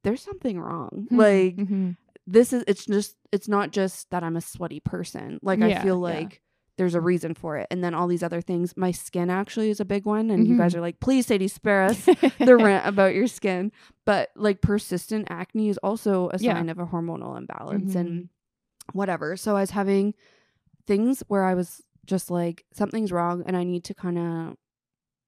there's 0.08 0.22
something 0.22 0.60
wrong. 0.60 1.08
Like, 1.12 1.56
hmm 1.56 1.92
this 2.30 2.52
is, 2.52 2.64
it's 2.68 2.86
just, 2.86 3.16
it's 3.32 3.48
not 3.48 3.72
just 3.72 4.10
that 4.10 4.22
I'm 4.24 4.36
a 4.36 4.42
sweaty 4.42 4.80
person. 4.82 5.40
Like, 5.42 5.62
I 5.62 5.68
Yeah, 5.70 5.82
feel 5.82 5.96
yeah. 5.96 6.16
like 6.20 6.42
there's 6.78 6.94
a 6.94 7.00
reason 7.02 7.34
for 7.34 7.56
it. 7.58 7.68
And 7.72 7.82
then 7.84 7.94
all 7.94 8.06
these 8.08 8.22
other 8.22 8.42
things, 8.42 8.76
my 8.76 8.92
skin 8.92 9.30
actually 9.30 9.70
is 9.70 9.80
a 9.80 9.86
big 9.86 10.06
one. 10.06 10.30
And 10.30 10.46
you 10.46 10.58
guys 10.58 10.74
Mhm. 10.74 10.78
are 10.78 10.82
like, 10.82 11.00
please, 11.00 11.28
Sadie, 11.28 11.48
spare 11.48 11.84
us 11.84 12.06
the 12.46 12.58
rant 12.58 12.86
about 12.86 13.16
your 13.16 13.28
skin. 13.28 13.72
But 14.06 14.30
like 14.36 14.60
persistent 14.62 15.28
acne 15.30 15.70
is 15.70 15.78
also 15.80 16.30
a 16.34 16.38
Yeah. 16.40 16.56
sign 16.56 16.68
of 16.70 16.80
a 16.80 16.86
hormonal 16.86 17.38
imbalance 17.38 17.96
and 17.96 18.30
whatever. 18.94 19.38
So 19.38 19.56
I 19.56 19.62
was 19.62 19.72
having 19.72 20.14
things 20.86 21.24
where 21.30 21.44
I 21.46 21.54
was 21.54 21.82
just 22.06 22.30
like, 22.30 22.66
something's 22.74 23.12
wrong 23.12 23.44
and 23.46 23.56
I 23.56 23.64
need 23.64 23.84
to 23.86 23.94
kind 23.94 24.18
of 24.18 24.58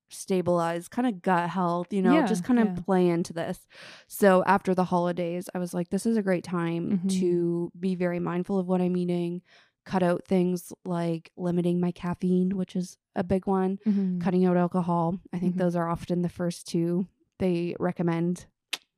stabilize, 0.10 0.88
kind 0.88 1.08
of 1.08 1.22
gut 1.22 1.50
health, 1.50 1.92
you 1.94 2.02
know, 2.02 2.14
Yeah, 2.14 2.26
just 2.26 2.44
kind 2.44 2.60
of 2.60 2.68
yeah. 2.68 2.82
play 2.86 3.08
into 3.08 3.34
this. 3.34 3.68
So 4.08 4.44
after 4.46 4.74
the 4.76 4.84
holidays, 4.86 5.50
I 5.54 5.60
was 5.60 5.74
like, 5.74 5.90
this 5.90 6.06
is 6.06 6.18
a 6.18 6.22
great 6.22 6.44
time 6.44 7.02
Mhm. 7.06 7.20
to 7.20 7.72
be 7.80 7.96
very 7.96 8.20
mindful 8.20 8.60
of 8.60 8.68
what 8.68 8.82
I'm 8.82 8.98
eating. 8.98 9.42
Cut 9.86 10.04
out 10.04 10.26
things 10.26 10.72
like 10.86 11.32
limiting 11.38 11.80
my 11.80 11.92
caffeine, 11.92 12.56
which 12.58 12.76
is 12.76 12.98
a 13.16 13.24
big 13.24 13.48
one 13.48 13.80
Mhm. 13.88 14.22
cutting 14.22 14.46
out 14.46 14.58
alcohol. 14.58 15.20
I 15.34 15.40
think 15.40 15.56
Mhm. 15.56 15.60
those 15.60 15.76
are 15.76 15.90
often 15.90 16.22
the 16.22 16.30
first 16.30 16.68
two 16.68 17.08
they 17.40 17.76
recommend 17.80 18.46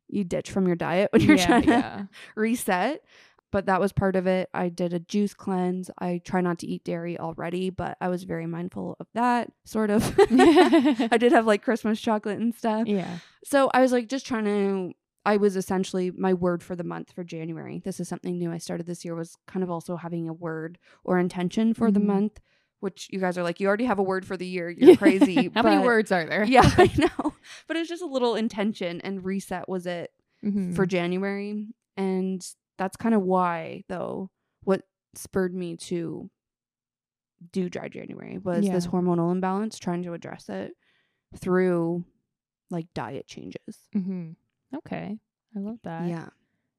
you 0.09 0.23
ditch 0.25 0.51
from 0.51 0.67
your 0.67 0.75
diet 0.75 1.09
when 1.13 1.21
you're 1.21 1.37
yeah, 1.37 1.45
trying 1.45 1.67
to 1.67 2.09
reset. 2.35 3.03
But 3.51 3.65
that 3.65 3.81
was 3.81 3.91
part 3.91 4.15
of 4.15 4.27
it. 4.27 4.49
I 4.53 4.69
did 4.69 4.93
a 4.93 4.99
juice 4.99 5.33
cleanse. 5.33 5.91
I 5.99 6.21
try 6.23 6.39
not 6.41 6.59
to 6.59 6.67
eat 6.67 6.83
dairy 6.85 7.19
already, 7.19 7.69
but 7.69 7.97
I 7.99 8.07
was 8.07 8.23
very 8.23 8.45
mindful 8.47 8.95
of 8.99 9.07
that, 9.13 9.51
sort 9.65 9.89
of. 9.89 10.15
I 10.31 11.17
did 11.19 11.31
have 11.33 11.45
like 11.45 11.61
Christmas 11.63 11.99
chocolate 11.99 12.39
and 12.39 12.55
stuff. 12.55 12.87
yeah. 12.87 13.17
So 13.43 13.69
I 13.73 13.81
was 13.81 13.91
like 13.91 14.07
just 14.07 14.25
trying 14.25 14.45
to 14.45 14.93
I 15.25 15.37
was 15.37 15.55
essentially 15.55 16.09
my 16.11 16.33
word 16.33 16.63
for 16.63 16.75
the 16.75 16.83
month 16.83 17.11
for 17.11 17.23
January. 17.23 17.79
This 17.83 17.99
is 17.99 18.07
something 18.07 18.37
new 18.39 18.51
I 18.51 18.57
started 18.57 18.87
this 18.87 19.05
year 19.05 19.13
was 19.15 19.35
kind 19.47 19.61
of 19.63 19.69
also 19.69 19.95
having 19.97 20.27
a 20.27 20.33
word 20.33 20.79
or 21.03 21.19
intention 21.19 21.73
for 21.75 21.91
the 21.91 21.99
Mhm. 21.99 22.05
month, 22.05 22.39
which 22.79 23.07
you 23.11 23.19
guys 23.19 23.37
are 23.37 23.43
like 23.43 23.59
you 23.59 23.67
already 23.67 23.85
have 23.85 23.99
a 23.99 24.03
word 24.03 24.25
for 24.25 24.35
the 24.35 24.47
year. 24.47 24.69
You're 24.77 24.95
crazy. 24.97 25.51
How 25.53 25.61
many 25.61 25.83
words 25.83 26.11
are 26.11 26.25
there? 26.25 26.43
Yeah, 26.43 26.63
I 26.77 26.89
know. 26.97 27.33
But 27.67 27.75
it 27.77 27.81
was 27.81 27.89
just 27.89 28.01
a 28.01 28.07
little 28.07 28.33
intention 28.35 28.99
and 29.01 29.23
reset 29.23 29.69
was 29.69 29.85
it 29.85 30.11
Mhm. 30.43 30.75
for 30.75 30.87
January 30.87 31.67
and 31.97 32.43
that's 32.77 32.97
kind 32.97 33.13
of 33.15 33.21
why 33.21 33.83
though 33.89 34.29
what 34.63 34.81
spurred 35.15 35.53
me 35.53 35.75
to 35.77 36.29
do 37.51 37.69
dry 37.69 37.87
January 37.87 38.37
was 38.37 38.63
this 38.73 38.87
hormonal 38.87 39.31
imbalance 39.31 39.79
trying 39.79 40.03
to 40.03 40.13
address 40.13 40.47
it 40.49 40.73
through 41.35 42.05
like 42.69 42.87
diet 42.93 43.27
changes. 43.27 43.87
Mhm. 43.95 44.35
Okay. 44.75 45.17
I 45.55 45.59
love 45.59 45.79
that. 45.83 46.07
Yeah. 46.07 46.29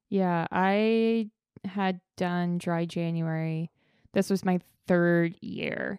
Yeah, 0.09 0.47
I 0.51 1.31
had 1.65 2.01
done 2.17 2.59
dry 2.59 2.85
January. 2.87 3.71
This 4.13 4.31
was 4.31 4.45
my 4.45 4.61
third 4.87 5.37
year. 5.41 5.99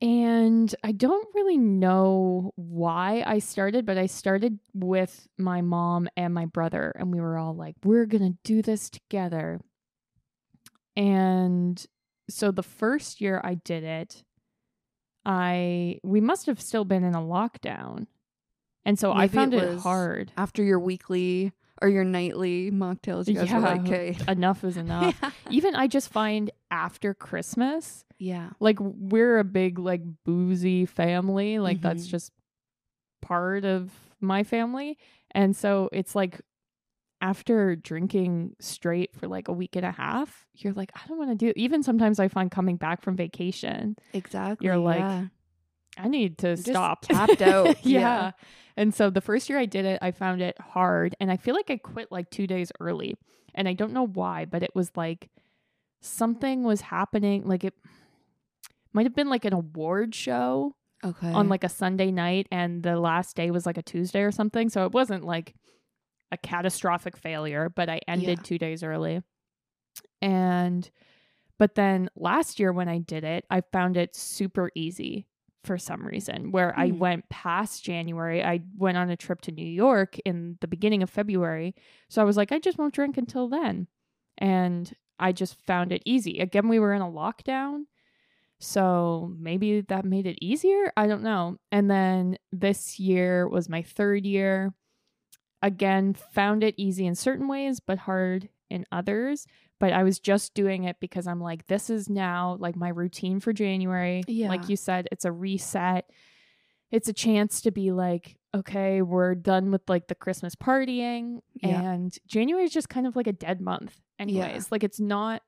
And 0.00 0.72
I 0.84 0.92
don't 0.92 1.26
really 1.34 1.58
know 1.58 2.52
why 2.54 3.24
I 3.26 3.40
started, 3.40 3.84
but 3.84 3.98
I 3.98 4.06
started 4.06 4.60
with 4.72 5.26
my 5.36 5.60
mom 5.60 6.08
and 6.16 6.32
my 6.32 6.46
brother, 6.46 6.92
and 6.96 7.12
we 7.12 7.20
were 7.20 7.36
all 7.36 7.54
like, 7.54 7.74
we're 7.82 8.06
going 8.06 8.32
to 8.32 8.38
do 8.44 8.62
this 8.62 8.88
together. 8.88 9.60
And 10.96 11.84
so 12.30 12.52
the 12.52 12.62
first 12.62 13.20
year 13.20 13.40
I 13.42 13.54
did 13.54 13.82
it, 13.82 14.22
I 15.24 15.98
we 16.04 16.20
must 16.20 16.46
have 16.46 16.60
still 16.60 16.84
been 16.84 17.04
in 17.04 17.14
a 17.14 17.20
lockdown. 17.20 18.06
And 18.84 18.98
so 18.98 19.12
I 19.12 19.28
found 19.28 19.52
it 19.52 19.62
it 19.62 19.80
hard. 19.80 20.32
After 20.36 20.62
your 20.62 20.78
weekly 20.78 21.52
or 21.80 21.88
your 21.88 22.04
nightly 22.04 22.70
mocktails, 22.70 23.28
you 23.28 23.34
guys 23.34 23.52
were 23.52 23.60
like, 23.60 23.86
Yeah. 23.86 23.92
okay. 23.94 24.16
enough 24.28 24.64
is 24.64 24.76
enough. 24.84 25.14
Even 25.50 25.74
I 25.74 25.86
just 25.86 26.10
find 26.10 26.50
after 26.70 27.14
Christmas, 27.14 28.04
yeah. 28.18 28.50
like 28.60 28.78
we're 28.80 29.38
a 29.38 29.44
big 29.44 29.78
like 29.78 30.02
boozy 30.24 30.86
family. 30.86 31.58
Like 31.58 31.80
that's 31.80 32.06
Mhm. 32.06 32.10
just 32.10 32.32
part 33.22 33.64
of 33.64 33.90
my 34.20 34.42
family. 34.44 34.98
And 35.32 35.54
so 35.56 35.88
it's 35.92 36.14
like 36.14 36.40
after 37.20 37.74
drinking 37.74 38.54
straight 38.60 39.14
for 39.16 39.26
like 39.26 39.48
a 39.48 39.52
week 39.52 39.74
and 39.74 39.84
a 39.84 39.90
half, 39.90 40.46
you're 40.54 40.72
like, 40.72 40.90
I 40.94 41.00
don't 41.08 41.18
want 41.18 41.30
to 41.30 41.36
do 41.36 41.52
even 41.56 41.82
sometimes 41.82 42.20
I 42.20 42.28
find 42.28 42.50
coming 42.50 42.76
back 42.76 43.02
from 43.02 43.16
vacation, 43.16 43.96
Exactly. 44.12 44.66
You're 44.66 44.76
like, 44.76 45.00
yeah. 45.00 45.24
I 45.98 46.08
need 46.08 46.38
to 46.38 46.54
Just 46.56 46.68
stop. 46.68 47.02
tapped 47.02 47.42
out. 47.42 47.66
yeah. 47.84 48.00
Yeah. 48.00 48.30
And 48.76 48.94
so 48.94 49.10
the 49.10 49.20
first 49.20 49.48
year 49.48 49.58
I 49.58 49.66
did 49.66 49.84
it, 49.84 49.98
I 50.00 50.12
found 50.12 50.40
it 50.40 50.56
hard. 50.60 51.16
And 51.18 51.30
I 51.30 51.36
feel 51.36 51.54
like 51.54 51.70
I 51.70 51.76
quit 51.78 52.12
like 52.12 52.30
two 52.30 52.46
days 52.46 52.70
early. 52.80 53.16
And 53.54 53.68
I 53.68 53.72
don't 53.72 53.92
know 53.92 54.06
why, 54.06 54.44
but 54.44 54.62
it 54.62 54.70
was 54.74 54.92
like 54.94 55.28
something 56.00 56.62
was 56.62 56.80
happening. 56.82 57.44
Like 57.44 57.64
it 57.64 57.74
might 58.92 59.06
have 59.06 59.16
been 59.16 59.28
like 59.28 59.44
an 59.44 59.52
award 59.52 60.14
show 60.14 60.76
okay. 61.04 61.32
on 61.32 61.48
like 61.48 61.64
a 61.64 61.68
Sunday 61.68 62.12
night. 62.12 62.46
And 62.52 62.82
the 62.84 63.00
last 63.00 63.34
day 63.34 63.50
was 63.50 63.66
like 63.66 63.78
a 63.78 63.82
Tuesday 63.82 64.20
or 64.22 64.30
something. 64.30 64.68
So 64.68 64.84
it 64.86 64.92
wasn't 64.92 65.24
like 65.24 65.54
a 66.30 66.36
catastrophic 66.36 67.16
failure, 67.16 67.68
but 67.68 67.88
I 67.88 68.00
ended 68.06 68.38
Yeah. 68.38 68.42
two 68.44 68.58
days 68.58 68.84
early. 68.84 69.22
And, 70.22 70.88
but 71.58 71.74
then 71.74 72.10
last 72.14 72.60
year 72.60 72.72
when 72.72 72.88
I 72.88 72.98
did 72.98 73.24
it, 73.24 73.44
I 73.50 73.62
found 73.72 73.96
it 73.96 74.14
super 74.14 74.70
easy. 74.76 75.26
For 75.64 75.76
some 75.78 76.06
reason 76.06 76.50
where 76.52 76.72
I 76.78 76.88
Hmm. 76.88 76.98
went 76.98 77.28
past 77.28 77.84
January. 77.84 78.42
I 78.44 78.60
went 78.76 78.96
on 78.96 79.10
a 79.10 79.16
trip 79.16 79.40
to 79.42 79.52
New 79.52 79.66
York 79.66 80.18
in 80.20 80.56
the 80.60 80.68
beginning 80.68 81.02
of 81.02 81.10
February. 81.10 81.74
So 82.08 82.22
I 82.22 82.24
was 82.24 82.36
like, 82.36 82.52
I 82.52 82.58
just 82.58 82.78
won't 82.78 82.94
drink 82.94 83.16
until 83.18 83.48
then. 83.48 83.88
And 84.38 84.94
I 85.18 85.32
just 85.32 85.54
found 85.66 85.90
it 85.92 86.02
easy. 86.04 86.38
Again, 86.38 86.68
we 86.68 86.78
were 86.78 86.94
in 86.94 87.02
a 87.02 87.10
lockdown. 87.10 87.84
So 88.60 89.32
maybe 89.38 89.82
that 89.82 90.04
made 90.04 90.26
it 90.26 90.38
easier. 90.44 90.92
I 90.96 91.06
don't 91.06 91.22
know. 91.22 91.58
And 91.70 91.90
then 91.90 92.38
this 92.50 92.98
year 92.98 93.48
was 93.48 93.68
my 93.68 93.82
third 93.82 94.26
year. 94.26 94.74
Again, 95.62 96.14
found 96.14 96.62
it 96.62 96.74
easy 96.76 97.06
in 97.06 97.14
certain 97.14 97.48
ways, 97.48 97.80
but 97.80 97.98
hard 97.98 98.48
in 98.70 98.84
others. 98.92 99.46
But 99.80 99.92
I 99.92 100.02
was 100.02 100.18
just 100.18 100.54
doing 100.54 100.84
it 100.84 100.96
because 101.00 101.26
I'm 101.26 101.40
like, 101.40 101.66
this 101.68 101.88
is 101.88 102.08
now 102.08 102.56
like 102.58 102.74
my 102.76 102.88
routine 102.88 103.38
for 103.40 103.52
January. 103.52 104.24
Yeah. 104.26 104.48
Like 104.48 104.68
you 104.68 104.76
said, 104.76 105.08
it's 105.12 105.24
a 105.24 105.30
reset. 105.32 106.10
It's 106.90 107.08
a 107.08 107.12
chance 107.12 107.60
to 107.60 107.70
be 107.70 107.92
like, 107.92 108.36
okay, 108.54 109.02
we're 109.02 109.34
done 109.34 109.70
with 109.70 109.82
like 109.88 110.08
the 110.08 110.14
Christmas 110.14 110.54
partying. 110.56 111.40
Yeah. 111.54 111.80
And 111.80 112.12
January 112.26 112.64
is 112.64 112.72
just 112.72 112.88
kind 112.88 113.06
of 113.06 113.14
like 113.14 113.26
a 113.28 113.32
dead 113.32 113.60
month, 113.60 114.00
anyways. 114.18 114.72
Like 114.72 114.82
it's 114.82 114.98
not, 114.98 115.42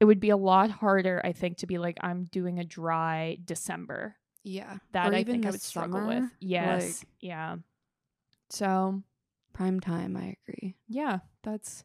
it 0.00 0.04
would 0.06 0.20
be 0.20 0.30
a 0.30 0.36
lot 0.36 0.70
harder, 0.70 1.20
I 1.24 1.32
think, 1.32 1.58
to 1.58 1.66
be 1.66 1.76
like, 1.78 1.98
I'm 2.00 2.24
doing 2.24 2.58
a 2.60 2.64
dry 2.64 3.36
December. 3.44 4.16
Yeah. 4.44 4.78
That 4.92 5.10
Or 5.12 5.14
I 5.16 5.24
think 5.24 5.44
I 5.44 5.50
would 5.50 5.60
struggle 5.60 6.06
with. 6.06 6.24
Yes. 6.40 7.00
like- 7.00 7.08
yeah. 7.20 7.56
So 8.50 9.02
Prime 9.52 9.80
time, 9.80 10.16
I 10.16 10.36
agree. 10.48 10.76
yeah, 10.88 11.18
that's 11.42 11.82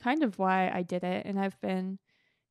kind 0.00 0.22
of 0.22 0.38
why 0.38 0.70
I 0.70 0.82
did 0.82 1.04
it. 1.04 1.26
And 1.26 1.38
I've 1.38 1.60
been 1.60 1.98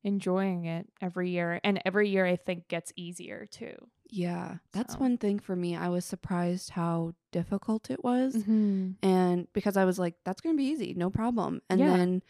enjoying 0.02 0.64
it 0.64 0.88
every 1.00 1.30
year. 1.30 1.60
And 1.62 1.80
every 1.84 2.08
year 2.08 2.24
I 2.26 2.36
think 2.36 2.68
gets 2.68 2.92
easier 2.96 3.46
too. 3.50 3.74
Yeah. 4.08 4.56
That's 4.72 4.94
So- 4.94 5.00
one 5.00 5.18
thing 5.18 5.38
for 5.38 5.54
me. 5.54 5.76
I 5.76 5.88
was 5.88 6.04
surprised 6.04 6.70
how 6.70 7.12
difficult 7.32 7.90
it 7.90 8.02
was. 8.02 8.34
Mm-hmm. 8.34 8.92
And 9.02 9.46
because 9.52 9.76
I 9.76 9.84
was 9.84 9.98
like, 9.98 10.14
that's 10.24 10.40
going 10.40 10.54
to 10.54 10.58
be 10.58 10.64
easy, 10.68 10.94
no 10.94 11.10
problem. 11.10 11.60
And 11.68 11.80
Yeah. 11.80 11.96
then 11.96 12.22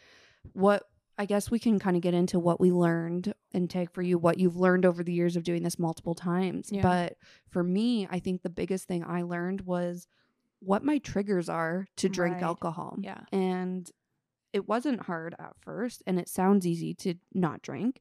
what 0.53 0.83
I 1.17 1.25
guess 1.25 1.51
we 1.51 1.59
can 1.59 1.77
kind 1.77 1.95
of 1.95 2.01
get 2.01 2.15
into 2.15 2.39
what 2.39 2.59
we 2.59 2.71
learned 2.71 3.33
and 3.53 3.69
take 3.69 3.91
for 3.91 4.01
you 4.01 4.17
what 4.17 4.39
you've 4.39 4.55
learned 4.55 4.85
over 4.85 5.03
the 5.03 5.13
years 5.13 5.35
of 5.35 5.43
doing 5.43 5.61
this 5.61 5.77
multiple 5.77 6.15
times. 6.15 6.69
Yeah. 6.71 6.81
But 6.81 7.17
for 7.49 7.63
me, 7.63 8.07
I 8.09 8.19
think 8.19 8.41
the 8.41 8.49
biggest 8.49 8.87
thing 8.87 9.03
I 9.03 9.21
learned 9.21 9.61
was 9.61 10.07
what 10.61 10.83
my 10.83 10.97
triggers 10.97 11.47
are 11.47 11.85
to 11.97 12.09
drink 12.09 12.35
Right. 12.35 12.43
alcohol. 12.43 12.97
Yeah. 12.99 13.21
And 13.31 13.89
it 14.53 14.67
wasn't 14.67 15.03
hard 15.03 15.35
at 15.39 15.53
first, 15.61 16.03
and 16.05 16.19
it 16.19 16.29
sounds 16.29 16.65
easy 16.67 16.93
to 16.95 17.15
not 17.33 17.61
drink 17.61 17.99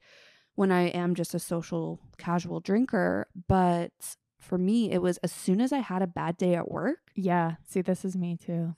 when 0.55 0.71
I 0.73 0.89
am 0.89 1.15
just 1.15 1.35
a 1.35 1.39
social, 1.39 2.01
casual 2.19 2.61
drinker. 2.61 3.29
But 3.49 3.93
for 4.39 4.59
me, 4.59 4.91
it 4.91 5.01
was 5.03 5.19
as 5.19 5.33
soon 5.33 5.61
as 5.61 5.73
I 5.73 5.79
had 5.79 6.03
a 6.03 6.07
bad 6.07 6.37
day 6.37 6.55
at 6.55 6.71
work, 6.71 6.99
Yeah. 7.15 7.57
See, 7.67 7.81
this 7.83 8.05
is 8.05 8.17
me 8.17 8.37
too. 8.37 8.75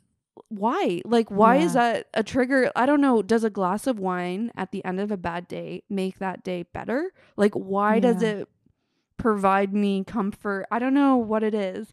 why? 0.48 1.02
Like, 1.04 1.30
why 1.30 1.56
is 1.56 1.74
that 1.74 2.08
a 2.14 2.22
trigger? 2.22 2.70
I 2.74 2.86
don't 2.86 3.00
know. 3.00 3.22
Does 3.22 3.44
a 3.44 3.50
glass 3.50 3.86
of 3.86 3.98
wine 3.98 4.50
at 4.56 4.72
the 4.72 4.84
end 4.84 4.98
of 5.00 5.10
a 5.10 5.16
bad 5.16 5.46
day 5.48 5.82
make 5.90 6.18
that 6.18 6.42
day 6.42 6.64
better? 6.72 7.12
Like, 7.36 7.54
why 7.54 8.00
does 8.00 8.22
it 8.22 8.48
provide 9.16 9.72
me 9.72 10.04
comfort? 10.04 10.66
I 10.70 10.78
don't 10.78 10.94
know 10.94 11.16
what 11.16 11.42
it 11.42 11.54
is. 11.54 11.92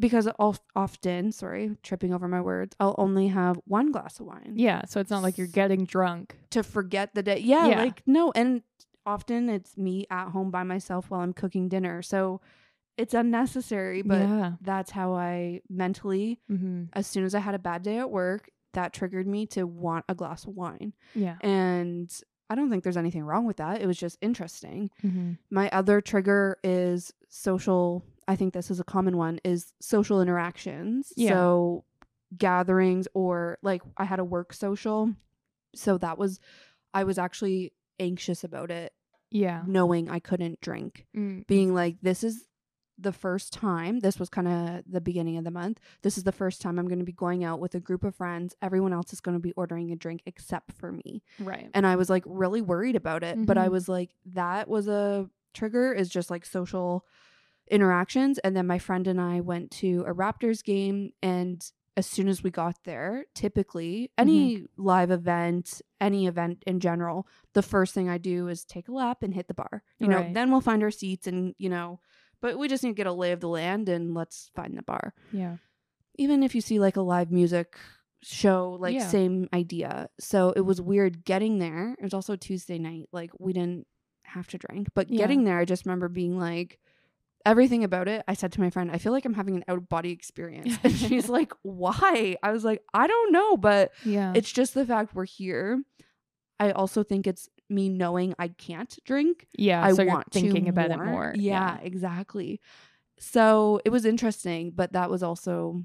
Because 0.00 0.26
of- 0.26 0.60
often, 0.74 1.30
sorry, 1.32 1.76
tripping 1.82 2.12
over 2.12 2.26
my 2.26 2.40
words, 2.40 2.74
I'll 2.80 2.96
only 2.98 3.28
have 3.28 3.60
one 3.66 3.92
glass 3.92 4.18
of 4.20 4.26
wine 4.26 4.54
Yeah. 4.56 4.82
So 4.86 4.98
it's 5.00 5.10
not 5.10 5.22
like 5.22 5.38
you're 5.38 5.46
getting 5.46 5.84
drunk. 5.84 6.36
to 6.50 6.62
forget 6.62 7.14
the 7.14 7.22
day. 7.22 7.38
Yeah, 7.38 7.68
Yeah. 7.68 7.82
like 7.84 8.02
no, 8.06 8.32
and 8.34 8.62
often 9.06 9.48
it's 9.48 9.76
me 9.76 10.06
at 10.10 10.30
home 10.30 10.50
by 10.50 10.62
myself 10.64 11.10
while 11.10 11.20
I'm 11.20 11.32
cooking 11.32 11.68
dinner. 11.68 12.02
So 12.02 12.40
it's 12.96 13.14
unnecessary, 13.14 14.02
but 14.02 14.20
yeah. 14.20 14.52
that's 14.60 14.90
how 14.92 15.14
I 15.14 15.60
mentally 15.68 16.40
Mm-hmm. 16.50 16.84
as 16.92 17.06
soon 17.06 17.24
as 17.24 17.34
I 17.34 17.40
had 17.40 17.54
a 17.54 17.58
bad 17.58 17.82
day 17.82 17.98
at 17.98 18.10
work, 18.10 18.50
that 18.72 18.92
triggered 18.92 19.26
me 19.28 19.46
to 19.46 19.64
want 19.64 20.04
a 20.08 20.14
glass 20.16 20.44
of 20.44 20.54
wine. 20.56 20.92
Yeah. 21.14 21.36
And 21.40 22.12
I 22.50 22.54
don't 22.56 22.68
think 22.70 22.82
there's 22.82 22.96
anything 22.96 23.22
wrong 23.22 23.46
with 23.46 23.56
that. 23.58 23.80
It 23.80 23.86
was 23.86 23.96
just 23.98 24.18
interesting. 24.20 24.90
Mm-hmm. 25.04 25.32
My 25.50 25.68
other 25.70 26.00
trigger 26.00 26.58
is 26.64 27.12
social. 27.28 28.04
I 28.26 28.36
think 28.36 28.54
this 28.54 28.70
is 28.70 28.80
a 28.80 28.84
common 28.84 29.16
one 29.16 29.40
is 29.44 29.72
social 29.80 30.20
interactions. 30.22 31.12
Yeah. 31.16 31.30
So 31.30 31.84
gatherings 32.36 33.06
or 33.14 33.58
like 33.62 33.82
I 33.96 34.04
had 34.04 34.18
a 34.18 34.24
work 34.24 34.52
social. 34.52 35.12
So 35.74 35.98
that 35.98 36.18
was 36.18 36.40
I 36.92 37.04
was 37.04 37.18
actually 37.18 37.72
anxious 38.00 38.44
about 38.44 38.70
it 38.70 38.92
Yeah. 39.30 39.62
knowing 39.66 40.08
I 40.10 40.18
couldn't 40.20 40.60
drink. 40.60 41.06
Mm. 41.16 41.46
Being 41.46 41.74
like 41.74 41.96
this 42.02 42.24
is 42.24 42.44
the 42.96 43.12
first 43.12 43.52
time 43.52 43.98
this 43.98 44.20
was 44.20 44.28
kind 44.28 44.46
of 44.46 44.84
the 44.88 45.00
beginning 45.00 45.36
of 45.36 45.42
the 45.42 45.50
month 45.50 45.80
this 46.02 46.16
is 46.16 46.22
the 46.22 46.30
first 46.30 46.62
time 46.62 46.78
i'm 46.78 46.86
going 46.86 47.00
to 47.00 47.04
be 47.04 47.10
going 47.10 47.42
out 47.42 47.58
with 47.58 47.74
a 47.74 47.80
group 47.80 48.04
of 48.04 48.14
friends 48.14 48.54
everyone 48.62 48.92
else 48.92 49.12
is 49.12 49.20
going 49.20 49.34
to 49.36 49.40
be 49.40 49.50
ordering 49.54 49.90
a 49.90 49.96
drink 49.96 50.22
except 50.26 50.70
for 50.70 50.92
me 50.92 51.20
Right. 51.40 51.68
and 51.74 51.88
i 51.88 51.96
was 51.96 52.08
like 52.08 52.22
really 52.24 52.62
worried 52.62 52.94
about 52.94 53.24
it 53.24 53.46
but 53.46 53.58
i 53.58 53.66
Mhm. 53.66 53.72
was 53.72 53.88
like 53.88 54.10
that 54.26 54.68
was 54.68 54.86
a 54.86 55.28
trigger 55.54 55.92
is 55.92 56.08
just 56.08 56.30
like 56.30 56.46
social 56.46 57.04
interactions 57.70 58.38
and 58.38 58.56
then 58.56 58.66
my 58.66 58.78
friend 58.78 59.06
and 59.06 59.20
i 59.20 59.40
went 59.40 59.70
to 59.70 60.04
a 60.06 60.14
raptors 60.14 60.62
game 60.62 61.10
and 61.22 61.70
as 61.96 62.06
soon 62.06 62.28
as 62.28 62.42
we 62.42 62.50
got 62.50 62.76
there 62.84 63.24
typically 63.34 64.10
any 64.18 64.56
mm-hmm. 64.56 64.82
live 64.82 65.10
event 65.10 65.80
any 66.00 66.26
event 66.26 66.62
in 66.66 66.80
general 66.80 67.26
the 67.54 67.62
first 67.62 67.94
thing 67.94 68.08
i 68.08 68.18
do 68.18 68.48
is 68.48 68.64
take 68.64 68.88
a 68.88 68.92
lap 68.92 69.22
and 69.22 69.34
hit 69.34 69.48
the 69.48 69.54
bar 69.54 69.82
you 69.98 70.08
know 70.08 70.28
then 70.32 70.50
we'll 70.50 70.60
find 70.60 70.82
our 70.82 70.90
seats 70.90 71.26
and 71.26 71.54
you 71.58 71.68
know 71.68 72.00
but 72.40 72.58
we 72.58 72.68
just 72.68 72.82
need 72.84 72.90
to 72.90 72.94
get 72.94 73.06
a 73.06 73.12
lay 73.12 73.32
of 73.32 73.40
the 73.40 73.48
land 73.48 73.88
and 73.88 74.12
let's 74.14 74.50
find 74.54 74.76
the 74.76 74.82
bar 74.82 75.14
Yeah. 75.32 75.56
even 76.16 76.42
if 76.42 76.54
you 76.54 76.60
see 76.60 76.78
like 76.78 76.96
a 76.96 77.00
live 77.02 77.30
music 77.30 77.78
show 78.22 78.76
like 78.80 78.94
Yeah. 78.94 79.06
same 79.08 79.48
idea 79.54 80.08
so 80.18 80.52
it 80.56 80.62
was 80.62 80.80
weird 80.80 81.24
getting 81.24 81.58
there 81.58 81.94
it 81.98 82.02
was 82.02 82.14
also 82.14 82.36
tuesday 82.36 82.78
night 82.78 83.08
like 83.12 83.30
we 83.38 83.52
didn't 83.52 83.86
have 84.24 84.48
to 84.48 84.58
drink 84.58 84.88
but 84.94 85.10
Yeah. 85.10 85.18
getting 85.18 85.44
there 85.44 85.58
i 85.58 85.64
just 85.64 85.86
remember 85.86 86.08
being 86.08 86.38
like 86.38 86.80
everything 87.46 87.84
about 87.84 88.08
it 88.08 88.24
i 88.28 88.34
said 88.34 88.50
to 88.52 88.60
my 88.60 88.70
friend 88.70 88.90
i 88.90 88.98
feel 88.98 89.12
like 89.12 89.24
i'm 89.24 89.34
having 89.34 89.56
an 89.56 89.64
out 89.68 89.76
of 89.78 89.88
body 89.88 90.10
experience 90.10 90.78
and 90.82 90.92
she's 90.94 91.28
like 91.38 91.52
why 91.62 92.36
i 92.42 92.50
was 92.52 92.64
like 92.64 92.82
i 92.94 93.06
don't 93.06 93.32
know 93.32 93.56
but 93.56 93.92
Yeah. 94.04 94.32
it's 94.34 94.50
just 94.50 94.74
the 94.74 94.86
fact 94.86 95.14
we're 95.14 95.24
here 95.26 95.82
i 96.58 96.70
also 96.70 97.02
think 97.02 97.26
it's 97.26 97.48
me 97.68 97.88
knowing 97.88 98.34
i 98.38 98.48
can't 98.48 98.98
drink 99.04 99.46
yeah. 99.58 99.84
I 99.84 99.92
so 99.92 100.02
you're 100.02 100.12
want 100.12 100.30
thinking 100.32 100.64
to 100.64 100.70
about 100.70 100.90
more. 100.90 101.04
it 101.04 101.10
more. 101.10 101.32
Yeah, 101.36 101.78
exactly. 101.82 102.60
So 103.18 103.80
it 103.84 103.90
was 103.90 104.04
interesting, 104.04 104.72
but 104.74 104.92
that 104.92 105.08
was 105.08 105.22
also 105.22 105.82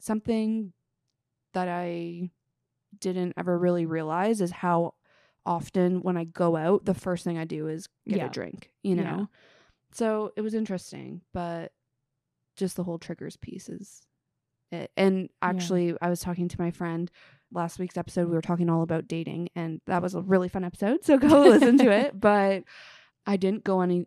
something 0.00 0.72
that 1.52 1.68
I 1.68 2.30
didn't 2.98 3.34
ever 3.36 3.56
really 3.58 3.86
realize 3.86 4.40
is 4.40 4.50
how 4.50 4.94
often 5.46 6.00
when 6.00 6.16
I 6.16 6.24
go 6.24 6.56
out, 6.56 6.84
the 6.84 6.94
first 6.94 7.22
thing 7.24 7.38
I 7.38 7.44
do 7.44 7.68
is 7.68 7.88
get 8.08 8.18
Yeah. 8.18 8.26
a 8.26 8.30
drink, 8.30 8.70
you 8.82 8.96
know? 8.96 9.02
Yeah. 9.02 9.24
So 9.94 10.32
it 10.36 10.40
was 10.42 10.54
interesting, 10.54 11.22
but 11.32 11.72
just 12.56 12.76
the 12.76 12.84
whole 12.84 12.98
triggers 12.98 13.36
piece 13.36 13.68
is 13.68 14.02
it. 14.72 14.90
And 14.96 15.28
actually, 15.42 15.94
I 16.00 16.08
was 16.10 16.20
talking 16.20 16.48
to 16.48 16.60
my 16.60 16.70
friend 16.70 17.10
last 17.52 17.78
week's 17.78 17.96
episode. 17.96 18.28
We 18.28 18.34
were 18.34 18.42
talking 18.42 18.68
all 18.68 18.82
about 18.82 19.08
dating, 19.08 19.50
and 19.54 19.80
that 19.86 20.02
was 20.02 20.14
a 20.14 20.20
really 20.22 20.48
fun 20.48 20.64
episode. 20.64 21.04
So 21.04 21.16
go 21.18 21.42
listen 21.42 21.78
to 21.78 21.90
it. 21.90 22.18
But 22.20 22.64
I 23.26 23.36
didn't 23.36 23.64
go 23.64 23.80
any 23.80 24.06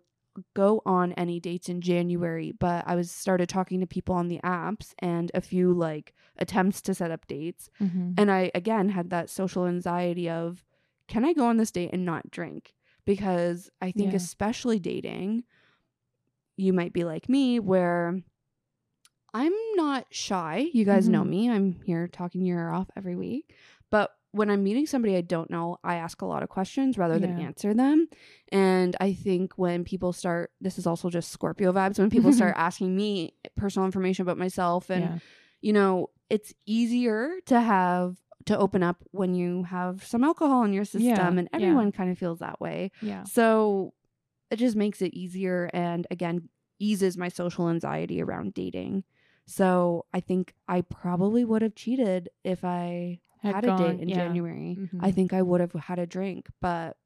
go 0.55 0.83
on 0.85 1.13
any 1.13 1.39
dates 1.39 1.67
in 1.67 1.81
January, 1.81 2.51
but 2.51 2.83
I 2.87 2.95
was 2.95 3.09
started 3.09 3.49
talking 3.49 3.79
to 3.79 3.87
people 3.87 4.13
on 4.13 4.27
the 4.27 4.39
apps 4.43 4.93
and 4.99 5.31
a 5.33 5.41
few 5.41 5.73
like 5.73 6.13
attempts 6.37 6.79
to 6.83 6.93
set 6.93 7.09
up 7.11 7.25
dates. 7.27 7.69
Mm-hmm. 7.81 8.11
And 8.17 8.31
I 8.31 8.51
again 8.53 8.89
had 8.89 9.09
that 9.09 9.29
social 9.29 9.65
anxiety 9.65 10.29
of 10.29 10.63
can 11.07 11.25
I 11.25 11.33
go 11.33 11.45
on 11.47 11.57
this 11.57 11.71
date 11.71 11.89
and 11.93 12.05
not 12.05 12.29
drink? 12.29 12.75
Because 13.05 13.69
I 13.81 13.91
think 13.91 14.11
Yeah. 14.11 14.17
especially 14.17 14.79
dating, 14.79 15.43
you 16.57 16.73
might 16.73 16.91
be 16.91 17.03
like 17.05 17.29
me 17.29 17.59
where 17.59 18.19
I'm 19.33 19.53
not 19.75 20.07
shy. 20.09 20.67
You 20.73 20.85
guys 20.85 21.07
know 21.09 21.23
Mhm. 21.23 21.29
me. 21.29 21.49
I'm 21.49 21.81
here 21.85 22.07
talking 22.07 22.45
your 22.45 22.59
ear 22.59 22.69
off 22.71 22.89
every 22.95 23.15
week. 23.15 23.53
But 23.91 24.11
when 24.31 24.49
I'm 24.49 24.63
meeting 24.63 24.85
somebody 24.85 25.15
I 25.15 25.21
don't 25.21 25.49
know, 25.49 25.77
I 25.83 25.95
ask 25.95 26.21
a 26.21 26.25
lot 26.25 26.43
of 26.43 26.49
questions 26.49 26.97
rather 26.97 27.17
than 27.19 27.37
Yeah. 27.37 27.45
answer 27.45 27.73
them. 27.73 28.07
And 28.51 28.95
I 28.99 29.13
think 29.13 29.53
when 29.57 29.83
people 29.83 30.13
start, 30.13 30.51
this 30.59 30.77
is 30.77 30.85
also 30.87 31.09
just 31.09 31.31
Scorpio 31.31 31.71
vibes, 31.71 31.97
when 31.99 32.09
people 32.09 32.31
start 32.33 32.55
asking 32.57 32.95
me 32.95 33.33
personal 33.55 33.85
information 33.85 34.23
about 34.23 34.37
myself 34.37 34.89
and 34.89 35.03
yeah. 35.03 35.19
you 35.61 35.73
know, 35.73 36.09
it's 36.29 36.53
easier 36.65 37.39
to 37.47 37.59
have 37.59 38.17
to 38.45 38.57
open 38.57 38.83
up 38.83 39.03
when 39.11 39.33
you 39.33 39.63
have 39.63 40.03
some 40.05 40.23
alcohol 40.23 40.63
in 40.63 40.71
your 40.71 40.85
system 40.85 41.03
Yeah, 41.09 41.27
and 41.27 41.49
yeah. 41.51 41.57
everyone 41.57 41.91
kind 41.91 42.11
of 42.11 42.17
feels 42.17 42.39
that 42.39 42.61
way. 42.61 42.91
Yeah. 43.01 43.23
So 43.23 43.93
it 44.51 44.57
just 44.57 44.75
makes 44.75 45.01
it 45.01 45.13
easier 45.13 45.69
and 45.73 46.07
again 46.11 46.49
eases 46.79 47.17
my 47.17 47.27
social 47.29 47.69
anxiety 47.69 48.21
around 48.21 48.53
dating. 48.53 49.03
So 49.45 50.05
I 50.13 50.19
think 50.19 50.53
I 50.67 50.81
probably 50.81 51.43
would 51.45 51.61
have 51.61 51.73
cheated 51.75 52.29
if 52.43 52.63
I 52.63 53.19
had, 53.41 53.63
a 53.63 53.67
gone- 53.67 53.95
date 53.97 54.01
in 54.03 54.09
yeah. 54.09 54.15
January. 54.15 54.77
Mhm. 54.79 54.99
I 55.01 55.11
think 55.11 55.33
I 55.33 55.41
would 55.41 55.61
have 55.61 55.71
had 55.73 55.99
a 55.99 56.05
drink, 56.05 56.47
but 56.61 56.97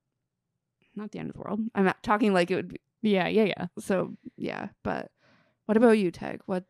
not 0.96 1.12
the 1.12 1.20
end 1.20 1.30
of 1.30 1.36
the 1.36 1.42
world. 1.42 1.62
I'm 1.76 1.92
talking 2.02 2.34
like 2.34 2.52
it 2.52 2.56
would 2.56 2.68
be 2.70 2.82
Yeah, 3.02 3.28
yeah, 3.28 3.44
yeah. 3.46 3.68
So 3.80 4.16
yeah, 4.38 4.70
but 4.84 5.12
what 5.66 5.78
about 5.78 5.98
you, 5.98 6.12
Teg? 6.12 6.42
What 6.46 6.66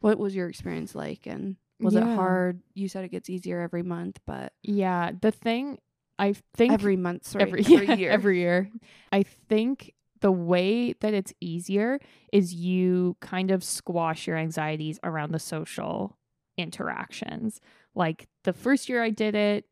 what 0.00 0.18
was 0.18 0.34
your 0.34 0.48
experience 0.48 0.94
like 0.94 1.26
and 1.26 1.56
was 1.80 1.94
Yeah. 1.94 2.00
it 2.12 2.16
hard? 2.16 2.60
You 2.74 2.88
said 2.88 3.04
it 3.04 3.10
gets 3.10 3.30
easier 3.30 3.60
every 3.60 3.82
month, 3.82 4.20
but 4.26 4.52
Yeah, 4.62 5.12
the 5.20 5.30
thing 5.30 5.78
I 6.18 6.34
think 6.54 6.72
every 6.72 6.96
month, 6.96 7.26
sorry, 7.26 7.42
every, 7.42 7.60
every 7.64 7.86
yeah, 7.86 7.94
year. 7.94 8.10
every 8.10 8.40
year. 8.40 8.70
I 9.12 9.22
think 9.22 9.94
the 10.20 10.32
way 10.32 10.94
that 11.00 11.12
it's 11.12 11.34
easier 11.40 11.98
is 12.32 12.54
you 12.54 13.16
kind 13.20 13.50
of 13.50 13.62
squash 13.62 14.26
your 14.26 14.36
anxieties 14.36 14.98
around 15.04 15.32
the 15.32 15.38
social 15.38 16.16
interactions. 16.56 17.60
Like 17.94 18.28
the 18.44 18.52
first 18.52 18.88
year 18.88 19.02
I 19.02 19.10
did 19.10 19.34
it, 19.34 19.66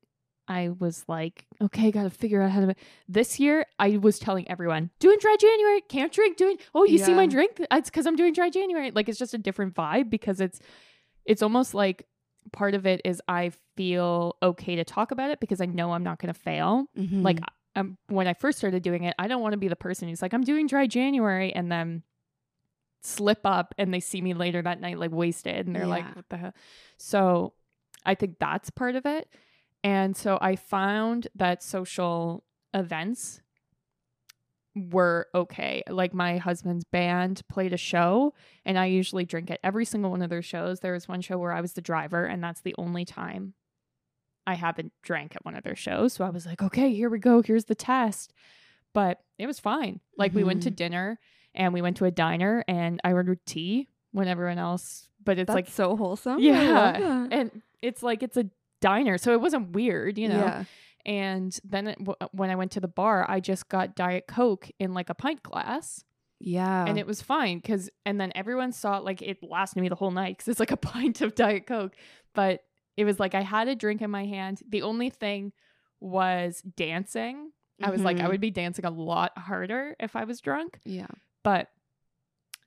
I 0.48 0.70
was 0.78 1.04
like, 1.08 1.46
okay, 1.60 1.90
got 1.90 2.02
to 2.02 2.10
figure 2.10 2.42
out 2.42 2.50
how 2.50 2.60
to. 2.60 2.74
This 3.08 3.38
year, 3.38 3.64
I 3.78 3.96
was 3.96 4.18
telling 4.18 4.50
everyone, 4.50 4.90
doing 4.98 5.18
dry 5.20 5.36
January, 5.38 5.80
can't 5.82 6.12
drink, 6.12 6.36
doing, 6.36 6.58
oh, 6.74 6.84
you 6.84 6.98
see 6.98 7.14
my 7.14 7.26
drink? 7.26 7.64
It's 7.70 7.88
because 7.88 8.06
I'm 8.06 8.16
doing 8.16 8.32
dry 8.32 8.50
January. 8.50 8.90
Like 8.90 9.08
it's 9.08 9.18
just 9.18 9.34
a 9.34 9.38
different 9.38 9.74
vibe 9.74 10.10
because 10.10 10.40
it's, 10.40 10.58
it's 11.24 11.42
almost 11.42 11.74
like 11.74 12.06
part 12.50 12.74
of 12.74 12.86
it 12.86 13.00
is 13.04 13.20
I 13.28 13.52
feel 13.76 14.36
okay 14.42 14.76
to 14.76 14.84
talk 14.84 15.10
about 15.10 15.30
it 15.30 15.40
because 15.40 15.60
I 15.60 15.66
know 15.66 15.92
I'm 15.92 16.02
not 16.02 16.18
going 16.18 16.32
to 16.32 16.38
fail 16.38 16.86
Mhm. 16.96 17.22
like 17.24 17.40
um, 17.74 17.96
when 18.08 18.26
I 18.26 18.34
first 18.34 18.58
started 18.58 18.82
doing 18.82 19.04
it, 19.04 19.14
I 19.18 19.28
don't 19.28 19.40
want 19.40 19.52
to 19.52 19.58
be 19.58 19.68
the 19.68 19.76
person 19.76 20.08
who's 20.08 20.20
like, 20.20 20.34
I'm 20.34 20.44
doing 20.44 20.66
dry 20.66 20.86
January 20.86 21.52
and 21.54 21.70
then 21.72 22.02
slip 23.02 23.40
up 23.44 23.74
and 23.78 23.92
they 23.92 24.00
see 24.00 24.20
me 24.20 24.34
later 24.34 24.62
that 24.62 24.80
night 24.80 24.98
like 24.98 25.10
wasted 25.10 25.66
and 25.66 25.74
they're 25.74 25.86
like, 25.86 26.04
what 26.16 26.28
the 26.28 26.36
hell? 26.36 26.54
So 26.98 27.54
I 28.04 28.14
think 28.14 28.38
that's 28.38 28.70
part 28.70 28.94
of 28.94 29.06
it. 29.06 29.28
And 29.84 30.16
so 30.16 30.38
I 30.40 30.56
found 30.56 31.28
that 31.34 31.62
social 31.62 32.44
events 32.72 33.41
were 34.74 35.28
okay. 35.34 35.82
Like 35.88 36.14
my 36.14 36.38
husband's 36.38 36.84
band 36.84 37.42
played 37.48 37.72
a 37.72 37.76
show 37.76 38.32
and 38.64 38.78
I 38.78 38.86
usually 38.86 39.24
drink 39.24 39.50
at 39.50 39.60
every 39.62 39.84
single 39.84 40.10
one 40.10 40.22
of 40.22 40.30
their 40.30 40.42
shows. 40.42 40.80
There 40.80 40.94
was 40.94 41.06
one 41.08 41.20
show 41.20 41.36
where 41.38 41.52
I 41.52 41.60
was 41.60 41.74
the 41.74 41.82
driver 41.82 42.24
and 42.24 42.42
that's 42.42 42.62
the 42.62 42.74
only 42.78 43.04
time 43.04 43.54
I 44.46 44.54
haven't 44.54 44.92
drank 45.02 45.36
at 45.36 45.44
one 45.44 45.54
of 45.56 45.62
their 45.62 45.76
shows. 45.76 46.14
So 46.14 46.24
I 46.24 46.30
was 46.30 46.46
like, 46.46 46.62
okay, 46.62 46.92
here 46.94 47.10
we 47.10 47.18
go. 47.18 47.42
Here's 47.42 47.66
the 47.66 47.74
test. 47.74 48.32
But 48.94 49.20
it 49.38 49.46
was 49.46 49.60
fine. 49.60 50.00
Like 50.16 50.34
we 50.34 50.42
went 50.44 50.62
to 50.64 50.70
Mhm. 50.70 50.76
dinner 50.76 51.18
and 51.54 51.72
we 51.74 51.82
went 51.82 51.98
to 51.98 52.04
a 52.06 52.10
diner 52.10 52.64
and 52.66 52.98
I 53.04 53.12
ordered 53.12 53.44
tea 53.46 53.88
when 54.12 54.26
everyone 54.28 54.58
else, 54.58 55.08
but 55.22 55.38
it's 55.38 55.48
That's 55.48 55.54
like, 55.54 55.68
so 55.68 55.96
wholesome. 55.96 56.38
Yeah. 56.40 57.26
and 57.30 57.62
it's 57.82 58.02
like, 58.02 58.22
it's 58.22 58.36
a 58.38 58.46
diner. 58.80 59.18
So 59.18 59.32
it 59.32 59.40
wasn't 59.40 59.72
weird, 59.72 60.18
you 60.18 60.28
know? 60.28 60.38
Yeah. 60.40 60.64
And 61.04 61.58
then 61.64 61.88
it, 61.88 61.98
w- 61.98 62.16
when 62.32 62.50
I 62.50 62.54
went 62.56 62.72
to 62.72 62.80
the 62.80 62.88
bar, 62.88 63.26
I 63.28 63.40
just 63.40 63.68
got 63.68 63.94
Diet 63.96 64.26
Coke 64.28 64.70
in 64.78 64.94
like 64.94 65.10
a 65.10 65.14
pint 65.14 65.42
glass 65.42 66.04
Yeah. 66.40 66.84
and 66.86 66.98
it 66.98 67.06
was 67.06 67.20
fine 67.22 67.58
because 67.58 67.90
and 68.06 68.20
then 68.20 68.32
everyone 68.34 68.72
saw 68.72 68.98
it 68.98 69.04
like 69.04 69.20
it 69.22 69.42
lasted 69.42 69.80
me 69.80 69.88
the 69.88 69.94
whole 69.96 70.10
night 70.12 70.36
because 70.38 70.48
it's 70.48 70.60
like 70.60 70.70
a 70.72 70.76
pint 70.92 71.20
of 71.20 71.34
diet 71.34 71.66
coke 71.66 71.94
but 72.34 72.60
it 72.96 73.04
was 73.04 73.18
like 73.20 73.34
i 73.34 73.42
had 73.42 73.68
a 73.68 73.74
drink 73.76 74.02
in 74.02 74.10
my 74.10 74.24
hand 74.26 74.60
the 74.68 74.82
only 74.82 75.08
thing 75.10 75.52
was 76.00 76.60
dancing 76.76 77.52
i 77.82 77.90
was 77.90 78.02
like 78.02 78.18
i 78.18 78.24
Mhm. 78.24 78.28
would 78.30 78.40
be 78.40 78.50
dancing 78.50 78.84
a 78.84 78.90
lot 78.90 79.36
harder 79.38 79.94
if 80.00 80.16
i 80.16 80.24
was 80.24 80.40
drunk 80.40 80.78
yeah. 80.84 81.06
but 81.44 81.68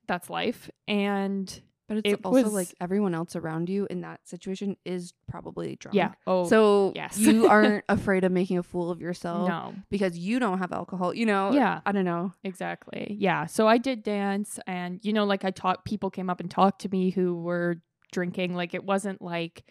that's 0.08 0.30
life 0.30 0.70
and 0.88 1.62
But 1.88 1.98
it's 1.98 2.10
It 2.14 2.20
also 2.24 2.44
was- 2.46 2.54
like 2.54 2.74
everyone 2.82 3.14
else 3.14 3.36
around 3.36 3.70
you 3.70 3.86
in 3.90 4.02
that 4.02 4.28
situation 4.28 4.76
is 4.86 5.14
probably 5.28 5.76
drunk. 5.76 5.96
yeah 5.96 6.14
oh 6.26 6.48
So 6.48 6.94
yes. 6.96 7.18
you 7.20 7.48
aren't 7.54 7.84
afraid 7.90 8.24
of 8.24 8.32
making 8.32 8.58
a 8.58 8.64
fool 8.64 8.90
of 8.90 9.02
yourself 9.02 9.48
no 9.48 9.76
because 9.92 10.18
you 10.18 10.40
don't 10.40 10.58
have 10.60 10.72
alcohol. 10.72 11.14
You 11.14 11.26
know. 11.28 11.52
Yeah. 11.52 11.82
I 11.86 11.92
don't 11.92 12.06
know. 12.06 12.34
Exactly. 12.44 13.16
Yeah. 13.20 13.46
So 13.46 13.68
I 13.68 13.78
did 13.78 14.02
dance 14.04 14.60
and 14.66 15.00
you 15.04 15.14
know 15.14 15.26
like 15.26 15.46
I 15.46 15.52
talked 15.52 15.86
people 15.86 16.10
came 16.10 16.30
up 16.30 16.40
and 16.40 16.50
talked 16.50 16.82
to 16.82 16.90
me 16.90 17.12
who 17.12 17.36
were 17.36 17.82
drinking 18.12 18.56
like 18.56 18.74
it 18.74 18.84
wasn't 18.84 19.22
like 19.22 19.64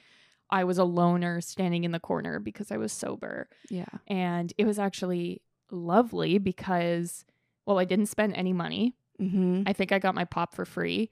I 0.51 0.65
was 0.65 0.79
a 0.79 0.85
loner 0.85 1.41
standing 1.41 1.83
in 1.85 1.91
the 1.91 1.99
corner 1.99 2.39
because 2.39 2.71
I 2.71 2.77
was 2.77 2.93
sober. 2.93 3.49
Yeah. 3.71 3.87
And 4.07 4.53
it 4.59 4.67
was 4.67 4.79
actually 4.79 5.43
lovely 5.71 6.39
because 6.39 7.25
well 7.67 7.79
I 7.81 7.85
didn't 7.85 8.07
spend 8.07 8.35
any 8.35 8.53
money. 8.53 8.95
Mm-hmm. 9.21 9.63
I 9.67 9.73
think 9.73 9.91
I 9.91 9.99
got 9.99 10.15
my 10.15 10.25
pop 10.25 10.55
for 10.55 10.65
free. 10.65 11.11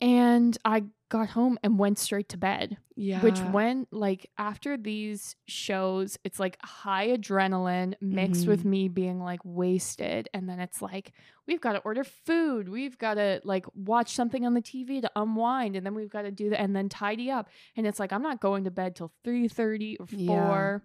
And 0.00 0.56
I 0.64 0.84
got 1.10 1.30
home 1.30 1.58
and 1.62 1.78
went 1.78 1.98
straight 1.98 2.28
to 2.28 2.36
bed 2.36 2.76
Yeah. 2.94 3.22
which 3.22 3.38
when 3.38 3.86
like 3.90 4.28
after 4.36 4.76
these 4.76 5.34
shows 5.46 6.18
it's 6.22 6.38
like 6.38 6.58
high 6.62 7.08
adrenaline 7.08 7.94
mixed 8.02 8.46
with 8.46 8.60
Mm-hmm. 8.60 8.70
me 8.70 8.88
being 8.88 9.18
like 9.20 9.40
wasted 9.42 10.28
and 10.34 10.46
then 10.46 10.60
it's 10.60 10.82
like 10.82 11.12
we've 11.46 11.62
got 11.62 11.72
to 11.72 11.78
order 11.78 12.04
food 12.04 12.68
we've 12.68 12.98
got 12.98 13.14
to 13.14 13.40
like 13.44 13.64
watch 13.74 14.10
something 14.12 14.44
on 14.44 14.52
the 14.52 14.60
tv 14.60 15.00
to 15.00 15.10
unwind 15.16 15.76
and 15.76 15.86
then 15.86 15.94
we've 15.94 16.10
got 16.10 16.22
to 16.22 16.30
do 16.30 16.50
that 16.50 16.60
and 16.60 16.76
then 16.76 16.90
tidy 16.90 17.30
up 17.30 17.48
and 17.74 17.86
it's 17.86 17.98
like 17.98 18.12
i'm 18.12 18.22
not 18.22 18.38
going 18.38 18.64
to 18.64 18.70
bed 18.70 18.94
till 18.94 19.10
3.30 19.24 19.96
or 20.00 20.06
4 20.06 20.16
Yeah. 20.18 20.78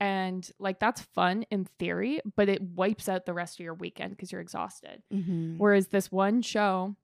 and 0.00 0.50
like 0.58 0.80
that's 0.80 1.02
fun 1.02 1.44
in 1.50 1.66
theory 1.78 2.20
but 2.34 2.48
it 2.48 2.62
wipes 2.62 3.10
out 3.10 3.26
the 3.26 3.34
rest 3.34 3.60
of 3.60 3.64
your 3.64 3.74
weekend 3.74 4.10
because 4.16 4.32
you're 4.32 4.40
exhausted 4.40 5.02
Mm-hmm. 5.12 5.58
Whereas 5.58 5.88
this 5.88 6.10
one 6.10 6.40
show, 6.40 6.96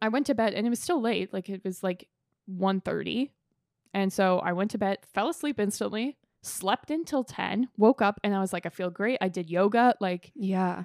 I 0.00 0.08
went 0.08 0.26
to 0.26 0.34
bed 0.34 0.54
and 0.54 0.66
it 0.66 0.70
was 0.70 0.80
still 0.80 1.00
late. 1.00 1.32
Like 1.32 1.48
it 1.48 1.64
was 1.64 1.82
like 1.82 2.08
1.30. 2.50 3.30
And 3.94 4.12
so 4.12 4.38
I 4.40 4.52
went 4.52 4.70
to 4.72 4.78
bed, 4.78 4.98
fell 5.14 5.28
asleep 5.28 5.58
instantly, 5.58 6.18
slept 6.42 6.90
until 6.90 7.24
10, 7.24 7.68
woke 7.76 8.00
up 8.02 8.20
and 8.22 8.34
I 8.34 8.40
was 8.40 8.52
like, 8.52 8.66
I 8.66 8.68
feel 8.68 8.90
great. 8.90 9.18
I 9.20 9.28
did 9.28 9.50
yoga. 9.50 9.94
Like 10.00 10.30
Yeah. 10.34 10.84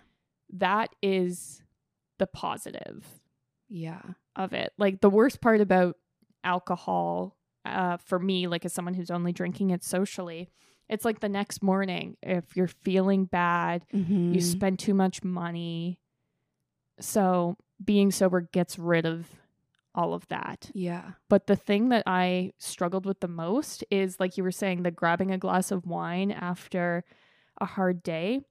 that 0.54 0.90
is 1.02 1.62
the 2.18 2.28
positive 2.28 3.06
Yeah. 3.70 4.02
of 4.36 4.54
it. 4.54 4.72
Like 4.78 5.02
the 5.02 5.10
worst 5.10 5.42
part 5.42 5.62
about 5.62 5.98
alcohol 6.44 7.38
uh, 7.66 7.98
for 7.98 8.20
me, 8.20 8.48
like 8.48 8.66
as 8.66 8.74
someone 8.74 8.94
who's 8.94 9.12
only 9.12 9.32
drinking 9.32 9.70
it 9.70 9.84
socially, 9.84 10.50
it's 10.90 11.06
like 11.06 11.22
the 11.22 11.30
next 11.30 11.64
morning, 11.64 12.18
if 12.22 12.56
you're 12.58 12.68
feeling 12.68 13.26
bad, 13.26 13.86
Mm-hmm. 13.94 14.34
you 14.34 14.42
spend 14.42 14.80
too 14.80 14.94
much 14.94 15.24
money. 15.24 16.00
So 17.00 17.58
being 17.84 18.12
sober 18.12 18.42
gets 18.42 18.78
rid 18.80 19.06
of 19.06 19.28
all 19.96 20.14
of 20.16 20.28
that. 20.30 20.72
yeah. 20.74 21.12
But 21.30 21.46
the 21.46 21.56
thing 21.56 21.90
that 21.90 22.02
I 22.08 22.54
struggled 22.58 23.06
with 23.06 23.20
the 23.20 23.28
most 23.28 23.84
is 23.92 24.20
like 24.20 24.38
you 24.38 24.44
were 24.44 24.52
saying, 24.52 24.82
the 24.84 24.90
grabbing 24.92 25.32
a 25.32 25.38
glass 25.38 25.70
of 25.70 25.86
wine 25.86 26.32
after 26.32 27.04
a 27.62 27.66
hard 27.66 28.02
day. 28.02 28.42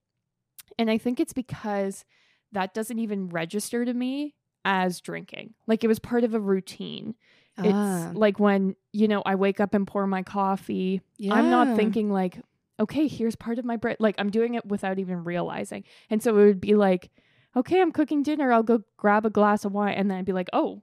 And 0.78 0.88
I 0.88 0.98
think 0.98 1.18
it's 1.18 1.32
because 1.32 2.04
that 2.52 2.74
doesn't 2.74 2.98
even 3.00 3.28
register 3.28 3.84
to 3.84 3.92
me 3.92 4.36
as 4.64 5.00
drinking. 5.00 5.54
Like 5.66 5.82
it 5.82 5.88
was 5.88 5.98
part 5.98 6.22
of 6.22 6.34
a 6.34 6.38
routine. 6.40 7.16
It's 7.58 7.68
Ah, 7.72 8.12
like 8.14 8.38
when, 8.38 8.76
you 8.92 9.08
know, 9.08 9.22
I 9.26 9.34
wake 9.34 9.58
up 9.58 9.74
and 9.74 9.86
pour 9.86 10.06
my 10.06 10.22
coffee 10.22 11.02
yeah. 11.18 11.34
I'm 11.34 11.50
not 11.50 11.76
thinking 11.76 12.08
like, 12.10 12.38
okay, 12.78 13.08
here's 13.08 13.34
part 13.34 13.58
of 13.58 13.64
my 13.64 13.76
bread. 13.76 13.96
Like 13.98 14.14
I'm 14.18 14.30
doing 14.30 14.54
it 14.54 14.64
without 14.64 15.00
even 15.00 15.24
realizing. 15.24 15.82
And 16.08 16.22
so 16.22 16.38
it 16.38 16.44
would 16.44 16.60
be 16.60 16.76
like, 16.76 17.10
okay, 17.56 17.80
I'm 17.80 17.92
cooking 17.92 18.22
dinner. 18.22 18.52
I'll 18.52 18.62
go 18.62 18.82
grab 18.96 19.26
a 19.26 19.30
glass 19.30 19.64
of 19.64 19.72
wine. 19.72 19.94
And 19.94 20.10
then 20.10 20.18
I'd 20.18 20.24
be 20.24 20.32
like, 20.32 20.48
oh, 20.52 20.82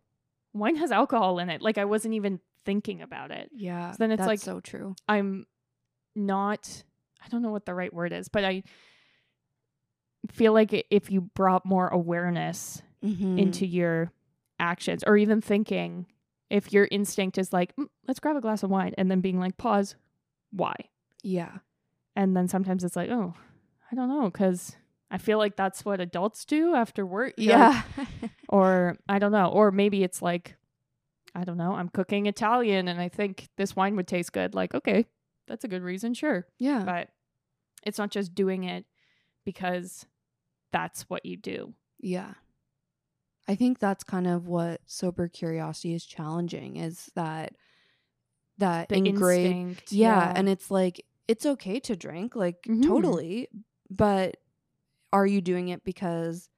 wine 0.54 0.76
has 0.78 0.92
alcohol 0.92 1.40
in 1.40 1.50
it. 1.50 1.62
Like 1.62 1.78
I 1.78 1.86
wasn't 1.86 2.14
even 2.16 2.40
thinking 2.66 3.02
about 3.02 3.32
it. 3.32 3.50
Yeah. 3.54 3.92
So 3.92 3.98
then 4.00 4.12
it's 4.12 4.20
that's 4.20 4.28
like- 4.28 4.40
so 4.40 4.60
true. 4.60 4.96
I'm 5.08 5.46
not, 6.16 6.84
I 7.24 7.28
don't 7.30 7.42
know 7.42 7.52
what 7.52 7.66
the 7.66 7.74
right 7.74 7.94
word 7.94 8.12
is, 8.14 8.28
but 8.30 8.44
I 8.44 8.64
feel 10.32 10.54
like 10.54 10.86
if 10.90 11.10
you 11.12 11.22
brought 11.22 11.66
more 11.66 11.88
awareness 11.88 12.82
Mm-hmm. 13.02 13.40
into 13.40 13.66
your 13.66 14.12
actions 14.60 15.06
or 15.08 15.16
even 15.16 15.40
thinking, 15.40 16.06
if 16.50 16.74
your 16.74 16.86
instinct 16.92 17.38
is 17.38 17.54
like, 17.54 17.74
"Mm, 17.78 17.86
let's 18.10 18.20
grab 18.20 18.36
a 18.36 18.42
glass 18.42 18.62
of 18.62 18.70
wine 18.70 18.94
and 18.98 19.10
then 19.10 19.22
being 19.22 19.40
like, 19.40 19.56
pause, 19.56 19.96
why? 20.52 20.74
yeah. 21.24 21.60
And 22.18 22.36
then 22.36 22.50
sometimes 22.50 22.84
it's 22.84 22.98
like, 22.98 23.10
oh, 23.10 23.36
I 23.90 23.96
don't 23.96 24.10
know, 24.10 24.30
because 24.30 24.76
I 25.12 25.18
feel 25.18 25.38
like 25.40 25.56
that's 25.56 25.84
what 25.84 26.00
adults 26.00 26.46
do 26.46 26.76
after 26.76 27.06
work. 27.06 27.34
like- 27.38 27.48
Yeah. 27.48 27.82
or 28.50 28.98
I 29.08 29.20
don't 29.20 29.32
know. 29.32 29.48
Or 29.48 29.72
maybe 29.72 30.04
it's 30.04 30.22
like, 30.22 30.56
I 31.36 31.44
don't 31.44 31.58
know, 31.58 31.74
I'm 31.74 31.90
cooking 31.90 32.26
Italian 32.28 32.88
and 32.88 33.00
I 33.02 33.10
think 33.10 33.48
this 33.58 33.76
wine 33.76 33.96
would 33.96 34.08
taste 34.08 34.34
good. 34.34 34.54
Like, 34.56 34.74
okay, 34.76 35.06
that's 35.48 35.64
a 35.64 35.68
good 35.68 35.82
reason, 35.84 36.14
sure. 36.14 36.46
yeah. 36.60 36.84
But 36.84 37.10
it's 37.84 37.98
not 37.98 38.12
just 38.12 38.36
doing 38.36 38.64
it 38.66 38.86
because 39.46 40.06
that's 40.72 41.04
what 41.04 41.26
you 41.26 41.38
do. 41.38 41.74
Yeah. 42.00 42.34
I 43.48 43.56
think 43.56 43.80
that's 43.80 44.04
kind 44.04 44.28
of 44.28 44.48
what 44.48 44.82
sober 44.86 45.28
curiosity 45.28 45.94
is 45.96 46.06
challenging 46.06 46.76
is 46.76 47.10
that 47.16 47.56
that 48.60 48.90
The 48.90 48.96
ingrained 48.98 49.70
instinct. 49.70 49.92
yeah, 49.94 50.34
and 50.36 50.48
it's 50.50 50.70
like 50.70 51.04
it's 51.28 51.46
okay 51.46 51.80
to 51.80 51.96
drink 51.96 52.36
like 52.36 52.62
Mhm. 52.64 52.84
totally 52.84 53.48
but 53.90 54.38
are 55.12 55.26
you 55.26 55.42
doing 55.42 55.70
it 55.70 55.84
because 55.84 56.50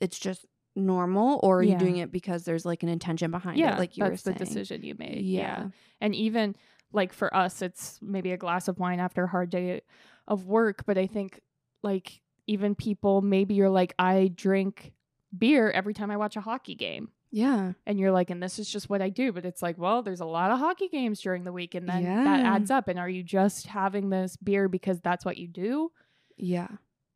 it's 0.00 0.18
just 0.18 0.46
normal 0.76 1.40
or 1.42 1.58
are 1.58 1.62
you 1.62 1.76
doing 1.76 1.96
it 1.96 2.12
because 2.12 2.44
there's 2.44 2.64
like 2.64 2.82
an 2.82 2.88
intention 2.88 3.30
behind 3.30 3.58
yeah, 3.58 3.74
it 3.74 3.78
like 3.78 3.96
you 3.96 4.04
that's 4.04 4.22
the 4.22 4.32
decision 4.32 4.82
you 4.82 4.94
made. 4.98 5.20
yeah 5.20 5.68
And 6.00 6.14
even 6.14 6.54
like 6.92 7.12
for 7.12 7.34
us, 7.34 7.62
it's 7.62 7.98
maybe 8.02 8.32
a 8.32 8.36
glass 8.36 8.68
of 8.68 8.78
wine 8.78 9.00
after 9.00 9.24
a 9.24 9.28
hard 9.28 9.50
day 9.50 9.82
of 10.26 10.46
work. 10.46 10.84
But 10.86 10.98
I 10.98 11.06
think 11.06 11.40
like 11.82 12.20
even 12.46 12.74
people, 12.74 13.22
maybe 13.22 13.54
you're 13.54 13.70
like, 13.70 13.94
I 13.98 14.32
drink 14.34 14.92
beer 15.36 15.70
every 15.70 15.94
time 15.94 16.10
I 16.10 16.16
watch 16.16 16.36
a 16.36 16.40
hockey 16.40 16.74
game. 16.74 17.10
Yeah. 17.30 17.72
And 17.86 18.00
you're 18.00 18.10
like, 18.10 18.30
and 18.30 18.42
this 18.42 18.58
is 18.58 18.68
just 18.68 18.90
what 18.90 19.00
I 19.00 19.08
do. 19.08 19.32
But 19.32 19.44
it's 19.44 19.62
like, 19.62 19.78
well, 19.78 20.02
there's 20.02 20.20
a 20.20 20.26
lot 20.26 20.50
of 20.50 20.58
hockey 20.58 20.88
games 20.88 21.20
during 21.20 21.44
the 21.44 21.52
week. 21.52 21.76
And 21.76 21.88
then 21.88 22.02
that 22.02 22.44
adds 22.44 22.72
up. 22.72 22.88
And 22.88 22.98
are 22.98 23.08
you 23.08 23.22
just 23.22 23.68
having 23.68 24.10
this 24.10 24.36
beer 24.36 24.68
because 24.68 25.00
that's 25.00 25.24
what 25.24 25.36
you 25.36 25.46
do? 25.46 25.92
Yeah. 26.36 26.68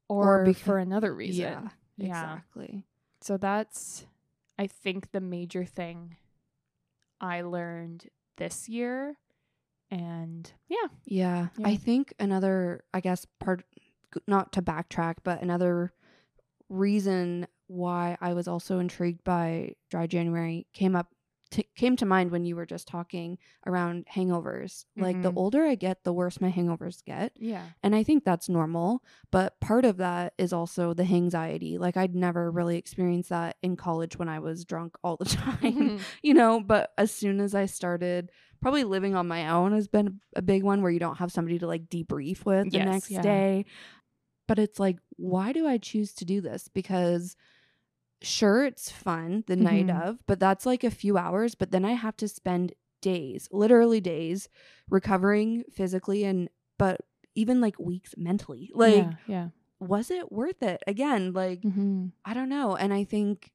Or, 0.09 0.45
Or 0.45 0.55
for 0.55 0.79
another 0.79 1.15
reason? 1.15 1.43
Yeah. 1.43 1.69
Yeah. 1.97 2.07
Exactly. 2.07 2.85
So 3.21 3.37
that's, 3.37 4.07
I 4.59 4.67
think, 4.67 5.13
the 5.13 5.21
major 5.21 5.65
thing 5.65 6.17
I 7.21 7.43
learned 7.43 8.09
this 8.37 8.69
year. 8.69 9.17
And 9.91 10.51
yeah. 10.69 10.89
Yeah. 11.05 11.49
Yeah. 11.57 11.69
I 11.69 11.77
think 11.77 12.15
another, 12.19 12.85
I 12.93 13.01
guess, 13.01 13.27
part, 13.41 13.65
not 14.27 14.53
to 14.53 14.63
backtrack, 14.63 15.17
but 15.23 15.41
another 15.41 15.93
reason 16.69 17.47
why 17.67 18.17
I 18.21 18.35
was 18.35 18.49
also 18.49 18.79
intrigued 18.79 19.25
by 19.25 19.75
Dry 19.89 20.07
January 20.07 20.67
came 20.73 20.97
up, 20.97 21.14
t- 21.55 21.69
came 21.77 21.95
to 21.97 22.05
mind 22.07 22.31
when 22.33 22.45
you 22.45 22.57
were 22.57 22.67
just 22.67 22.89
talking 22.89 23.39
around 23.67 24.07
hangovers. 24.15 24.85
Like 24.97 25.23
the 25.23 25.31
Mhm. 25.33 25.37
older 25.37 25.65
I 25.65 25.77
get, 25.77 26.03
the 26.05 26.13
worse 26.13 26.41
my 26.41 26.51
hangovers 26.51 27.05
get. 27.05 27.33
Yeah. 27.37 27.67
And 27.83 27.95
I 27.95 28.03
think 28.03 28.25
that's 28.25 28.49
normal. 28.49 29.03
But 29.31 29.61
part 29.61 29.85
of 29.85 29.97
that 29.99 30.35
is 30.37 30.53
also 30.53 30.95
the 30.95 31.05
anxiety. 31.05 31.79
Like 31.79 31.97
I'd 31.97 32.15
never 32.15 32.51
really 32.51 32.77
experienced 32.77 33.29
that 33.31 33.57
in 33.63 33.77
college 33.77 34.19
when 34.19 34.29
I 34.29 34.41
was 34.41 34.65
drunk 34.65 34.97
all 35.05 35.17
the 35.17 35.25
time, 35.27 36.01
you 36.23 36.35
know. 36.35 36.61
But 36.61 36.93
as 36.99 37.11
soon 37.13 37.41
as 37.41 37.55
I 37.55 37.67
started, 37.67 38.31
probably 38.61 38.85
living 38.85 39.15
on 39.15 39.29
my 39.29 39.49
own 39.49 39.73
has 39.73 39.89
been 39.89 40.21
a 40.35 40.43
big 40.43 40.63
one 40.65 40.83
where 40.83 40.91
you 40.91 40.99
don't 41.01 41.19
have 41.19 41.31
somebody 41.33 41.59
to 41.61 41.67
like 41.67 41.87
debrief 41.89 42.45
with 42.45 42.71
the 42.71 42.79
Yes, 42.79 42.87
next 42.87 43.11
yeah. 43.11 43.23
day. 43.23 43.65
But 44.47 44.59
it's 44.59 44.79
like, 44.79 44.99
why 45.17 45.53
do 45.53 45.67
I 45.67 45.79
choose 45.79 46.13
to 46.15 46.25
do 46.25 46.41
this? 46.43 46.69
Because 46.69 47.37
sure, 48.25 48.65
it's 48.65 48.91
fun 48.91 49.45
the 49.47 49.57
night 49.57 49.89
Mhm. 49.89 50.03
of, 50.09 50.19
but 50.27 50.41
that's 50.41 50.67
like 50.67 50.83
a 50.85 50.91
few 50.91 51.17
hours. 51.19 51.55
But 51.55 51.71
then 51.71 51.85
I 51.85 51.93
have 51.93 52.17
to 52.19 52.29
spend 52.29 52.73
days, 53.01 53.49
literally 53.53 54.01
days, 54.01 54.49
recovering 54.89 55.65
physically 55.73 56.25
and, 56.25 56.49
but 56.79 57.01
even 57.35 57.61
like 57.61 57.79
weeks 57.79 58.15
mentally. 58.17 58.71
Like, 58.75 59.05
yeah. 59.05 59.13
Yeah. 59.27 59.49
was 59.81 60.11
it 60.11 60.33
worth 60.33 60.63
it? 60.63 60.83
Again, 60.87 61.33
like, 61.33 61.63
hmm 61.63 62.07
I 62.25 62.33
don't 62.35 62.49
know. 62.49 62.75
And 62.77 62.93
I 62.95 63.05
think 63.05 63.53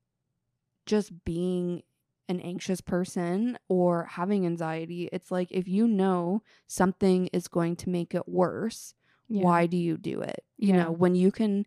just 0.85 1.23
being 1.25 1.83
an 2.27 2.39
anxious 2.41 2.81
person 2.81 3.57
or 3.67 4.05
having 4.05 4.45
anxiety, 4.45 5.09
it's 5.11 5.31
like 5.31 5.47
if 5.51 5.67
you 5.67 5.87
know 5.87 6.43
something 6.67 7.27
is 7.33 7.47
going 7.47 7.75
to 7.77 7.89
make 7.89 8.13
it 8.13 8.27
worse, 8.27 8.93
yeah. 9.27 9.41
why 9.43 9.65
do 9.65 9.77
you 9.77 9.97
do 9.97 10.21
it? 10.21 10.43
You 10.57 10.73
Yeah. 10.73 10.83
know, 10.83 10.91
when 10.91 11.15
you 11.15 11.31
can 11.31 11.65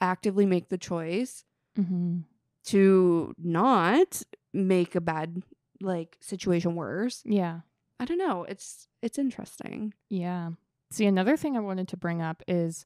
actively 0.00 0.46
make 0.46 0.68
the 0.68 0.78
choice 0.78 1.44
hmm 1.74 2.18
to 2.66 3.34
not 3.38 4.22
make 4.52 4.94
a 4.94 5.00
bad 5.00 5.42
like 5.80 6.16
situation 6.20 6.74
worse. 6.74 7.22
Yeah. 7.24 7.60
I 7.98 8.04
don't 8.04 8.18
know. 8.18 8.44
It's 8.44 8.88
it's 9.02 9.18
interesting. 9.18 9.94
Yeah. 10.08 10.50
See, 10.90 11.06
another 11.06 11.36
thing 11.36 11.56
I 11.56 11.60
wanted 11.60 11.88
to 11.88 11.96
bring 11.96 12.22
up 12.22 12.42
is 12.46 12.84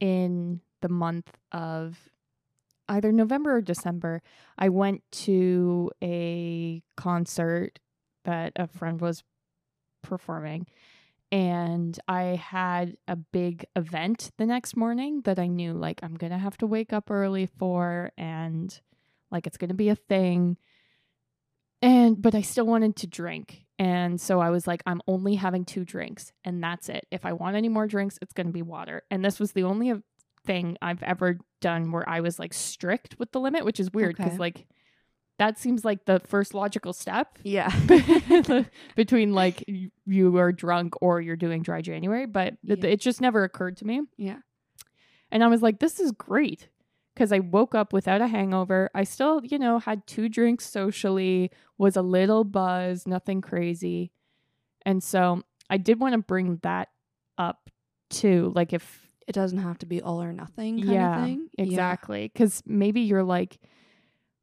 in 0.00 0.60
the 0.80 0.88
month 0.88 1.38
of 1.52 2.10
either 2.88 3.12
November 3.12 3.56
or 3.56 3.60
December, 3.62 4.22
I 4.58 4.68
went 4.68 5.02
to 5.12 5.90
a 6.02 6.82
concert 6.96 7.78
that 8.24 8.52
a 8.56 8.66
friend 8.66 9.00
was 9.00 9.24
performing. 10.02 10.66
And 11.32 11.98
I 12.06 12.36
had 12.36 12.96
a 13.08 13.16
big 13.16 13.66
event 13.74 14.30
the 14.38 14.46
next 14.46 14.76
morning 14.76 15.22
that 15.22 15.38
I 15.38 15.48
knew, 15.48 15.72
like, 15.72 16.00
I'm 16.02 16.14
going 16.14 16.30
to 16.30 16.38
have 16.38 16.56
to 16.58 16.66
wake 16.66 16.92
up 16.92 17.10
early 17.10 17.46
for, 17.46 18.12
and 18.16 18.78
like, 19.34 19.46
it's 19.46 19.58
going 19.58 19.68
to 19.68 19.74
be 19.74 19.90
a 19.90 19.94
thing. 19.96 20.56
And, 21.82 22.20
but 22.22 22.34
I 22.34 22.40
still 22.40 22.64
wanted 22.66 22.96
to 22.96 23.06
drink. 23.06 23.66
And 23.78 24.18
so 24.20 24.40
I 24.40 24.48
was 24.50 24.66
like, 24.66 24.82
I'm 24.86 25.02
only 25.06 25.34
having 25.34 25.64
two 25.64 25.84
drinks, 25.84 26.32
and 26.44 26.62
that's 26.62 26.88
it. 26.88 27.04
If 27.10 27.26
I 27.26 27.32
want 27.34 27.56
any 27.56 27.68
more 27.68 27.86
drinks, 27.86 28.18
it's 28.22 28.32
going 28.32 28.46
to 28.46 28.52
be 28.52 28.62
water. 28.62 29.02
And 29.10 29.22
this 29.24 29.38
was 29.40 29.52
the 29.52 29.64
only 29.64 29.92
thing 30.46 30.78
I've 30.80 31.02
ever 31.02 31.38
done 31.60 31.90
where 31.90 32.08
I 32.08 32.20
was 32.20 32.38
like 32.38 32.54
strict 32.54 33.16
with 33.18 33.32
the 33.32 33.40
limit, 33.40 33.64
which 33.64 33.80
is 33.80 33.90
weird 33.92 34.16
because 34.16 34.32
Okay. 34.34 34.38
like 34.38 34.66
that 35.38 35.58
seems 35.58 35.84
like 35.84 36.04
the 36.04 36.20
first 36.20 36.54
logical 36.54 36.92
step 36.92 37.38
Yeah. 37.42 37.68
between 38.96 39.32
like 39.32 39.64
you 40.06 40.36
are 40.36 40.52
drunk 40.52 40.94
or 41.02 41.20
you're 41.20 41.34
doing 41.36 41.62
dry 41.62 41.80
January, 41.80 42.26
but 42.26 42.54
it, 42.68 42.78
Yeah. 42.84 42.90
it 42.90 43.00
just 43.00 43.20
never 43.20 43.42
occurred 43.44 43.76
to 43.78 43.86
me. 43.86 44.02
yeah. 44.16 44.38
And 45.30 45.42
I 45.42 45.48
was 45.48 45.62
like, 45.62 45.80
this 45.80 45.98
is 45.98 46.12
great 46.12 46.68
because 47.14 47.32
I 47.32 47.38
woke 47.38 47.74
up 47.74 47.92
without 47.92 48.20
a 48.20 48.26
hangover. 48.26 48.90
I 48.94 49.04
still, 49.04 49.40
you 49.44 49.58
know, 49.58 49.78
had 49.78 50.06
two 50.06 50.28
drinks 50.28 50.68
socially, 50.68 51.50
was 51.78 51.96
a 51.96 52.02
little 52.02 52.44
buzz, 52.44 53.06
nothing 53.06 53.40
crazy. 53.40 54.10
And 54.84 55.02
so 55.02 55.42
I 55.70 55.76
did 55.78 56.00
want 56.00 56.12
to 56.14 56.18
bring 56.18 56.58
that 56.62 56.88
up 57.38 57.70
too. 58.10 58.52
Like, 58.54 58.72
if, 58.72 59.08
It 59.26 59.32
doesn't 59.32 59.58
have 59.58 59.78
to 59.78 59.86
be 59.86 60.02
all 60.02 60.22
or 60.22 60.32
nothing 60.32 60.78
kind 60.78 60.92
yeah, 60.92 61.18
of 61.18 61.24
thing. 61.24 61.48
Yeah. 61.56 61.64
exactly. 61.64 62.28
Because 62.32 62.62
maybe 62.66 63.00
you're 63.00 63.22
like, 63.22 63.58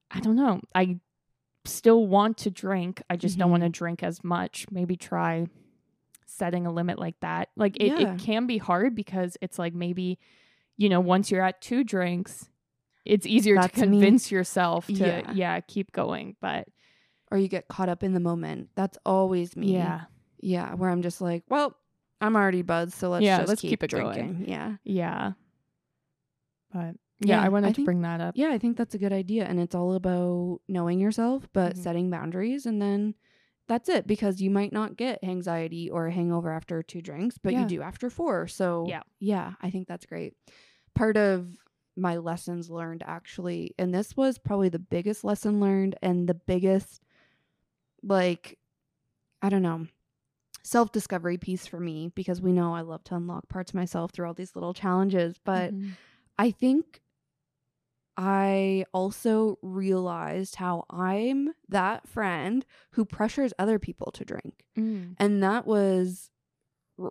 I 0.09 0.19
don't 0.19 0.35
know. 0.35 0.61
I 0.73 0.99
still 1.65 2.07
want 2.07 2.37
to 2.39 2.49
drink. 2.49 3.01
I 3.09 3.15
just 3.17 3.37
don't 3.37 3.51
want 3.51 3.61
to 3.61 3.67
Mm-hmm. 3.67 3.71
drink 3.83 4.03
as 4.03 4.23
much. 4.23 4.65
Maybe 4.71 4.95
try 4.95 5.45
setting 6.25 6.65
a 6.65 6.71
limit 6.71 6.97
like 6.97 7.19
that. 7.19 7.49
Like 7.55 7.77
it, 7.77 7.87
Yeah. 7.99 8.13
it 8.15 8.19
can 8.19 8.47
be 8.47 8.57
hard 8.57 8.95
because 8.95 9.37
it's 9.41 9.59
like 9.59 9.73
maybe, 9.75 10.17
you 10.77 10.89
know, 10.89 10.99
once 10.99 11.29
you're 11.29 11.43
at 11.43 11.61
two 11.61 11.83
drinks, 11.83 12.49
it's 13.05 13.25
easier 13.25 13.55
That's 13.55 13.73
to 13.79 13.85
me. 13.87 13.97
convince 13.99 14.31
yourself 14.31 14.87
to 14.87 14.93
Yeah. 14.93 15.31
yeah. 15.33 15.59
keep 15.61 15.91
going. 15.91 16.35
But 16.41 16.67
Or 17.31 17.37
you 17.37 17.47
get 17.47 17.67
caught 17.69 17.87
up 17.89 18.03
in 18.03 18.13
the 18.13 18.19
moment. 18.19 18.69
That's 18.75 18.97
always 19.05 19.55
me. 19.55 19.73
yeah. 19.73 20.01
Yeah, 20.41 20.73
where 20.75 20.89
I'm 20.89 21.01
just 21.01 21.21
like, 21.21 21.43
well, 21.49 21.77
I'm 22.19 22.35
already 22.35 22.61
buzzed, 22.61 22.93
so 22.93 23.09
let's 23.09 23.23
Yeah, 23.23 23.37
just 23.37 23.47
let's 23.49 23.61
keep, 23.61 23.69
keep 23.71 23.83
it 23.83 23.91
going. 23.91 24.13
drinking. 24.13 24.49
Yeah. 24.49 24.75
Yeah. 24.83 25.31
But 26.73 26.95
yeah, 27.19 27.37
Yeah, 27.37 27.41
I 27.41 27.49
wanted 27.49 27.67
I 27.67 27.69
to 27.71 27.75
think- 27.75 27.85
bring 27.85 28.01
that 28.01 28.21
up. 28.21 28.35
Yeah, 28.37 28.49
I 28.51 28.57
think 28.57 28.77
that's 28.77 28.95
a 28.95 28.97
good 28.97 29.13
idea. 29.13 29.45
And 29.45 29.59
it's 29.59 29.75
all 29.75 29.93
about 29.93 30.61
knowing 30.67 30.99
yourself, 30.99 31.47
but 31.53 31.73
Mhm. 31.75 31.77
setting 31.77 32.09
boundaries. 32.09 32.65
And 32.65 32.81
then 32.81 33.15
that's 33.67 33.87
it 33.89 34.07
because 34.07 34.41
you 34.41 34.49
might 34.49 34.73
not 34.73 34.97
get 34.97 35.23
anxiety 35.23 35.89
or 35.89 36.07
a 36.07 36.11
hangover 36.11 36.51
after 36.51 36.81
two 36.83 37.01
drinks, 37.01 37.37
but 37.37 37.53
Yeah. 37.53 37.61
you 37.61 37.67
do 37.67 37.81
after 37.81 38.09
four. 38.09 38.47
So, 38.47 38.85
Yeah. 38.87 39.03
yeah, 39.19 39.53
I 39.61 39.69
think 39.69 39.87
that's 39.87 40.05
great. 40.05 40.35
Part 40.95 41.15
of 41.17 41.57
my 41.95 42.17
lessons 42.17 42.69
learned 42.69 43.03
actually, 43.05 43.75
and 43.77 43.93
this 43.93 44.15
was 44.17 44.37
probably 44.37 44.69
the 44.69 44.79
biggest 44.79 45.23
lesson 45.23 45.59
learned 45.59 45.95
and 46.01 46.27
the 46.27 46.33
biggest, 46.33 47.01
like, 48.03 48.57
I 49.41 49.49
don't 49.49 49.61
know, 49.63 49.87
self 50.63 50.91
discovery 50.91 51.37
piece 51.37 51.67
for 51.67 51.79
me 51.79 52.09
because 52.15 52.41
we 52.41 52.53
know 52.53 52.75
I 52.75 52.81
love 52.81 53.03
to 53.05 53.15
unlock 53.15 53.49
parts 53.49 53.71
of 53.71 53.75
myself 53.75 54.11
through 54.11 54.27
all 54.27 54.33
these 54.35 54.55
little 54.55 54.73
challenges. 54.73 55.37
But 55.43 55.73
Mhm. 55.73 55.97
I 56.39 56.51
think 56.51 57.01
I 58.17 58.85
also 58.93 59.57
realized 59.61 60.55
how 60.55 60.85
I'm 60.89 61.53
that 61.69 62.07
friend 62.07 62.65
who 62.91 63.05
pressures 63.05 63.53
other 63.57 63.79
people 63.79 64.11
to 64.11 64.25
drink. 64.25 64.65
Mm. 64.77 65.15
And 65.17 65.41
that 65.43 65.65
was 65.65 66.29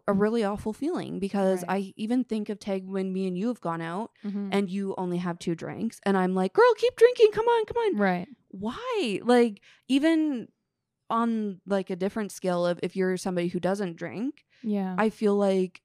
a 0.06 0.12
really 0.12 0.44
awful 0.44 0.72
feeling 0.72 1.18
because 1.18 1.62
Right. 1.68 1.88
I 1.88 1.92
even 1.96 2.24
think 2.24 2.48
of 2.48 2.58
Tag 2.58 2.86
when 2.86 3.12
me 3.12 3.26
and 3.26 3.36
you 3.36 3.48
have 3.48 3.60
gone 3.60 3.80
out 3.80 4.10
Mhm. 4.24 4.48
and 4.52 4.68
you 4.70 4.94
only 4.98 5.18
have 5.18 5.38
two 5.38 5.54
drinks. 5.54 6.00
And 6.04 6.16
I'm 6.16 6.34
like, 6.34 6.52
girl, 6.52 6.72
keep 6.76 6.96
drinking. 6.96 7.30
Come 7.32 7.46
on, 7.46 7.64
come 7.66 7.76
on. 7.76 7.96
right. 7.96 8.28
Why? 8.48 9.20
Like, 9.22 9.60
even 9.88 10.48
on 11.08 11.60
like 11.66 11.90
a 11.90 11.96
different 11.96 12.30
scale 12.32 12.64
of 12.66 12.78
if 12.82 12.94
you're 12.96 13.16
somebody 13.16 13.48
who 13.48 13.58
doesn't 13.60 13.96
drink, 13.96 14.44
Yeah. 14.62 14.94
I 14.98 15.10
feel 15.10 15.36
like 15.36 15.82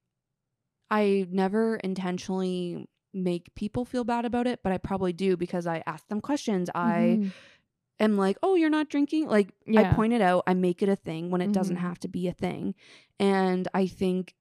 I 0.91 1.25
never 1.29 1.77
intentionally 1.77 2.87
make 3.13 3.53
people 3.55 3.85
feel 3.85 4.03
bad 4.03 4.25
about 4.25 4.45
it, 4.45 4.59
but 4.63 4.71
I 4.73 4.77
probably 4.77 5.13
do 5.13 5.37
because 5.37 5.65
I 5.65 5.81
ask 5.87 6.07
them 6.09 6.21
questions. 6.21 6.69
I 6.75 7.19
Mhm. 7.21 7.31
Am 7.99 8.17
like, 8.17 8.37
"Oh, 8.43 8.55
you're 8.55 8.69
not 8.69 8.89
drinking?" 8.89 9.27
Like 9.27 9.49
I 9.67 9.71
Yeah. 9.71 9.93
point 9.95 10.13
it 10.13 10.21
out, 10.21 10.43
I 10.47 10.53
make 10.53 10.81
it 10.83 10.89
a 10.89 10.95
thing 10.95 11.29
when 11.31 11.41
it 11.41 11.51
doesn't 11.51 11.77
Mhm. 11.77 11.81
have 11.81 11.99
to 11.99 12.07
be 12.07 12.27
a 12.27 12.33
thing. 12.33 12.75
And 13.19 13.67
I 13.73 13.87
think 13.87 14.35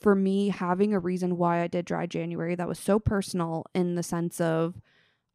for 0.00 0.14
me 0.14 0.48
having 0.50 0.92
a 0.92 0.98
reason 1.00 1.36
why 1.38 1.62
I 1.62 1.68
did 1.68 1.84
dry 1.86 2.06
January 2.06 2.54
that 2.54 2.68
was 2.68 2.78
so 2.78 2.98
personal 2.98 3.64
in 3.74 3.94
the 3.94 4.02
sense 4.02 4.40
of 4.40 4.80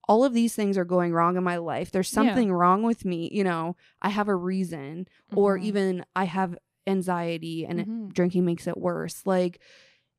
all 0.07 0.23
of 0.23 0.33
these 0.33 0.55
things 0.55 0.77
are 0.77 0.85
going 0.85 1.13
wrong 1.13 1.37
in 1.37 1.43
my 1.43 1.57
life. 1.57 1.91
There's 1.91 2.11
Yeah. 2.11 2.15
something 2.23 2.51
wrong 2.51 2.83
with 2.83 3.05
me, 3.05 3.29
you 3.31 3.43
know. 3.43 3.75
I 4.01 4.09
have 4.09 4.27
a 4.27 4.35
reason 4.35 5.07
or 5.35 5.57
Mhm. 5.57 5.63
even 5.63 6.05
I 6.15 6.25
have 6.25 6.57
anxiety 6.87 7.65
and 7.65 7.79
it- 7.79 7.87
Mhm. 7.87 8.13
drinking 8.13 8.45
makes 8.45 8.67
it 8.67 8.77
worse. 8.77 9.25
Like 9.25 9.59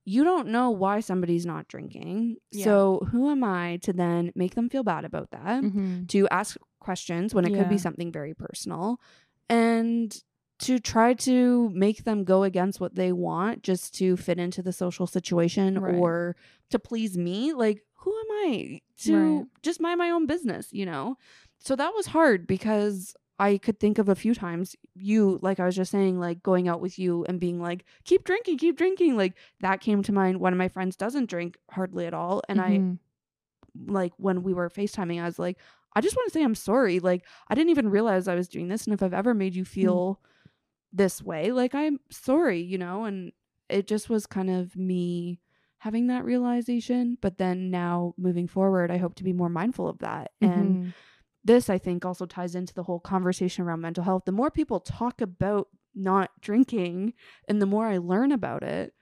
you 0.04 0.24
don't 0.24 0.48
know 0.48 0.70
why 0.70 0.98
somebody's 0.98 1.46
not 1.46 1.68
drinking. 1.68 2.36
Yeah. 2.50 2.64
So 2.64 3.06
who 3.12 3.30
am 3.30 3.44
I 3.44 3.76
to 3.82 3.92
then 3.92 4.32
make 4.34 4.56
them 4.56 4.68
feel 4.68 4.82
bad 4.82 5.04
about 5.04 5.30
that? 5.30 5.62
Mhm. 5.62 6.08
To 6.08 6.26
ask 6.28 6.56
questions 6.83 7.35
when 7.35 7.45
it 7.45 7.55
could 7.55 7.68
be 7.68 7.78
something 7.78 8.11
very 8.12 8.35
personal 8.35 9.01
and 9.49 10.22
to 10.59 10.78
try 10.78 11.12
to 11.14 11.70
make 11.70 12.05
them 12.05 12.22
go 12.24 12.43
against 12.45 12.80
what 12.80 12.95
they 12.95 13.11
want 13.12 13.62
just 13.62 13.95
to 13.97 14.16
fit 14.16 14.39
into 14.39 14.62
the 14.62 14.72
social 14.72 15.07
situation 15.07 15.78
Right. 15.80 15.95
or 15.95 16.37
to 16.70 16.78
please 16.78 17.16
me. 17.18 17.53
Like, 17.53 17.83
who 18.01 18.12
am 18.16 18.26
I 18.53 18.80
to 19.05 19.37
Right. 19.39 19.47
just 19.62 19.80
mind 19.80 19.99
my 19.99 20.11
own 20.11 20.26
business, 20.26 20.72
you 20.72 20.87
know? 20.87 21.16
So 21.59 21.74
that 21.76 21.93
was 21.95 22.07
hard 22.07 22.47
because 22.47 23.14
I 23.39 23.59
could 23.59 23.80
think 23.80 23.99
of 23.99 24.09
a 24.09 24.14
few 24.14 24.35
times 24.35 24.76
you, 24.95 25.41
like 25.43 25.59
I 25.59 25.64
was 25.66 25.74
just 25.74 25.91
saying, 25.91 26.20
like 26.20 26.43
going 26.45 26.68
out 26.68 26.80
with 26.80 26.97
you 26.99 27.24
and 27.24 27.41
being 27.41 27.61
like, 27.61 27.85
keep 28.05 28.22
drinking, 28.24 28.59
keep 28.59 28.76
drinking. 28.76 29.16
Like 29.16 29.35
that 29.61 29.80
came 29.80 30.03
to 30.05 30.12
mind. 30.12 30.39
One 30.39 30.53
of 30.53 30.59
my 30.59 30.68
friends 30.68 30.95
doesn't 30.95 31.28
drink 31.30 31.57
hardly 31.70 32.07
at 32.07 32.14
all. 32.14 32.43
And 32.49 32.61
I, 32.61 32.70
Mhm. 32.78 32.99
like, 33.87 34.12
when 34.16 34.43
we 34.45 34.55
were 34.55 34.68
FaceTiming, 34.70 35.20
I 35.20 35.24
was 35.24 35.39
like, 35.41 35.59
I 35.95 36.01
just 36.01 36.16
want 36.16 36.28
to 36.28 36.32
say 36.32 36.43
I'm 36.45 36.55
sorry. 36.55 37.01
Like, 37.01 37.26
I 37.49 37.55
didn't 37.55 37.70
even 37.70 37.88
realize 37.90 38.28
I 38.28 38.34
was 38.34 38.49
doing 38.49 38.68
this. 38.68 38.84
And 38.86 38.95
if 38.95 39.03
I've 39.03 39.14
ever 39.14 39.34
made 39.34 39.55
you 39.55 39.64
feel 39.64 40.20
this 40.93 41.22
way, 41.22 41.53
like, 41.53 41.74
I'm 41.74 42.01
sorry, 42.11 42.61
you 42.61 42.78
know? 42.78 43.05
And 43.05 43.32
it 43.68 43.86
just 43.86 44.11
was 44.11 44.26
kind 44.26 44.51
of 44.51 44.76
me 44.76 45.40
having 45.78 46.09
that 46.09 46.24
realization. 46.24 47.18
But 47.20 47.38
then 47.38 47.70
now 47.70 48.14
moving 48.18 48.49
forward, 48.49 48.90
I 48.90 48.99
hope 48.99 49.14
to 49.16 49.24
be 49.24 49.32
more 49.32 49.49
mindful 49.51 49.88
of 49.88 49.99
that. 50.01 50.32
And 50.43 50.78
Mhm. 50.78 50.93
this, 51.45 51.70
I 51.70 51.78
think, 51.78 52.05
also 52.05 52.26
ties 52.26 52.55
into 52.55 52.74
the 52.74 52.84
whole 52.84 53.01
conversation 53.01 53.64
around 53.64 53.80
mental 53.80 54.05
health. 54.05 54.24
The 54.26 54.32
more 54.32 54.51
people 54.51 54.80
talk 54.80 55.20
about 55.20 55.68
not 55.95 56.30
drinking 56.40 57.14
and 57.49 57.61
the 57.61 57.66
more 57.66 57.86
I 57.86 57.99
learn 57.99 58.32
about 58.32 58.62
it, 58.62 58.95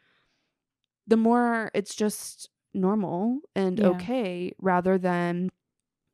the 1.06 1.16
more 1.16 1.70
it's 1.74 1.94
just 1.94 2.50
normal 2.72 3.40
and 3.54 3.80
Yeah. 3.80 3.84
okay 3.84 4.52
rather 4.58 4.96
than 4.98 5.48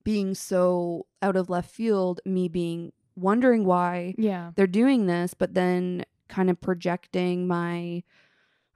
being 0.07 0.35
so 0.37 1.05
out 1.21 1.35
of 1.35 1.51
left 1.51 1.69
field, 1.69 2.21
me 2.25 2.47
being 2.47 2.93
wondering 3.17 3.65
why 3.65 4.15
yeah. 4.17 4.53
they're 4.55 4.69
doing 4.69 5.07
this, 5.07 5.35
but 5.35 5.53
then 5.53 6.05
kind 6.29 6.49
of 6.49 6.61
projecting 6.61 7.49
my, 7.49 8.05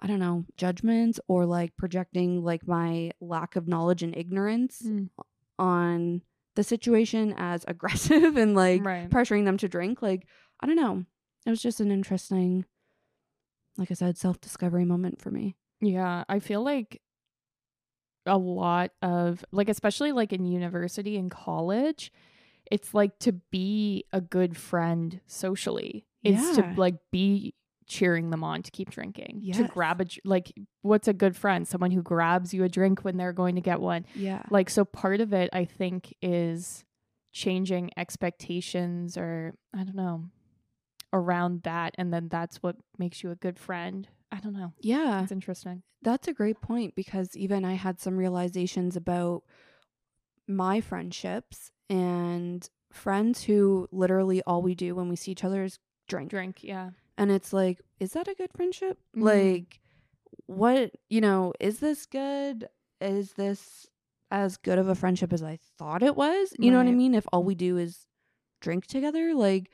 I 0.01 0.07
don't 0.09 0.19
know, 0.19 0.45
judgments 0.57 1.21
or 1.29 1.47
like 1.47 1.77
projecting 1.77 2.43
like 2.43 2.67
my 2.67 3.13
lack 3.21 3.55
of 3.55 3.69
knowledge 3.69 4.03
and 4.03 4.17
ignorance 4.17 4.83
Mm. 4.85 5.09
on 5.57 6.23
the 6.57 6.65
situation 6.65 7.33
as 7.37 7.65
aggressive 7.69 8.37
and 8.37 8.57
like 8.57 8.85
right. 8.85 9.09
pressuring 9.09 9.45
them 9.45 9.57
to 9.59 9.69
drink. 9.69 10.03
Like, 10.03 10.27
I 10.59 10.67
don't 10.67 10.75
know. 10.75 11.05
It 11.47 11.51
was 11.51 11.63
just 11.63 11.79
an 11.79 11.93
interesting, 11.93 12.65
like 13.79 13.93
I 13.93 13.95
said, 13.95 14.19
self 14.19 14.41
discovery 14.41 14.85
moment 14.85 15.21
for 15.21 15.31
me. 15.31 15.55
Yeah, 15.81 16.25
I 16.29 16.41
feel 16.41 16.65
like 16.65 17.01
a 18.27 18.39
lot 18.39 18.93
of 19.03 19.45
like 19.51 19.69
especially 19.69 20.13
like 20.13 20.33
in 20.33 20.45
university 20.45 21.17
and 21.17 21.31
college, 21.31 22.13
it's 22.71 22.95
like 22.95 23.19
to 23.21 23.33
be 23.33 24.05
a 24.13 24.21
good 24.21 24.57
friend 24.57 25.21
socially 25.27 26.07
is 26.23 26.57
to 26.57 26.75
like 26.77 26.97
be 27.11 27.55
cheering 27.87 28.31
them 28.31 28.45
on 28.45 28.63
to 28.63 28.71
keep 28.71 28.91
drinking. 28.91 29.43
To 29.55 29.65
grab 29.65 30.01
a 30.01 30.07
like 30.25 30.53
what's 30.83 31.09
a 31.09 31.13
good 31.13 31.37
friend? 31.37 31.67
Someone 31.67 31.91
who 31.91 32.03
grabs 32.03 32.55
you 32.55 32.63
a 32.63 32.69
drink 32.69 33.01
when 33.01 33.17
they're 33.17 33.33
going 33.33 33.57
to 33.57 33.61
get 33.61 33.81
one. 33.81 34.07
Yeah. 34.15 34.43
Like 34.51 34.71
so 34.71 34.85
part 34.85 35.21
of 35.21 35.33
it 35.33 35.51
I 35.53 35.65
think 35.65 36.15
is 36.23 36.85
changing 37.33 37.91
expectations 37.97 39.17
or 39.17 39.55
I 39.75 39.85
don't 39.85 39.97
know 39.97 40.25
around 41.13 41.63
that 41.65 41.95
and 41.99 42.13
then 42.13 42.29
that's 42.29 42.59
what 42.59 42.77
makes 42.97 43.23
you 43.23 43.31
a 43.31 43.37
good 43.37 43.59
friend. 43.59 44.07
I 44.33 44.39
don't 44.41 44.53
know. 44.55 44.73
Yeah. 44.81 45.23
It's 45.23 45.33
interesting. 45.33 45.83
That's 46.03 46.29
a 46.29 46.33
great 46.33 46.61
point 46.61 46.95
because 46.95 47.37
even 47.37 47.65
I 47.65 47.75
had 47.75 48.01
some 48.01 48.17
realizations 48.17 48.97
about 48.97 49.43
my 50.47 50.81
friendships 50.81 51.71
and 51.89 52.69
friends 52.93 53.45
who 53.45 53.89
literally 53.93 54.43
all 54.47 54.63
we 54.63 54.75
do 54.75 54.95
when 54.95 55.09
we 55.09 55.17
see 55.17 55.33
each 55.33 55.45
other 55.45 55.63
is 55.65 55.79
drink. 56.09 56.31
Drink, 56.31 56.63
yeah. 56.63 56.91
And 57.19 57.31
it's 57.31 57.53
like, 57.53 57.81
is 57.99 58.13
that 58.13 58.29
a 58.29 58.35
good 58.35 58.51
friendship? 58.55 58.99
Mhm. 59.17 59.23
Like, 59.25 59.81
what, 60.47 60.93
you 61.09 61.21
know, 61.21 61.53
is 61.61 61.81
this 61.81 62.07
good? 62.07 62.69
Is 63.01 63.33
this 63.35 63.87
as 64.31 64.57
good 64.57 64.79
of 64.79 64.89
a 64.89 64.95
friendship 64.95 65.33
as 65.33 65.43
I 65.43 65.59
thought 65.79 66.03
it 66.03 66.17
was? 66.17 66.53
You 66.59 66.71
know 66.71 66.79
what 66.79 66.87
I 66.87 66.93
mean? 66.93 67.15
If 67.15 67.27
all 67.33 67.43
we 67.45 67.55
do 67.55 67.77
is 67.77 68.07
drink 68.61 68.87
together, 68.87 69.35
like, 69.35 69.71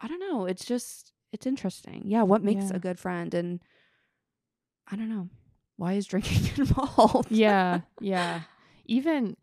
I 0.00 0.08
don't 0.08 0.20
know. 0.20 0.44
It's 0.46 0.64
just, 0.64 1.12
it's 1.32 1.46
interesting. 1.46 2.02
Yeah. 2.06 2.22
What 2.22 2.42
makes 2.42 2.66
Yeah. 2.70 2.76
a 2.76 2.78
good 2.78 2.98
friend? 2.98 3.32
And 3.34 3.60
I 4.90 4.96
don't 4.96 5.08
know. 5.08 5.28
Why 5.76 5.94
is 5.94 6.06
drinking 6.06 6.50
involved? 6.58 7.30
Yeah, 7.30 7.80
yeah. 8.00 8.42
Even 8.86 9.36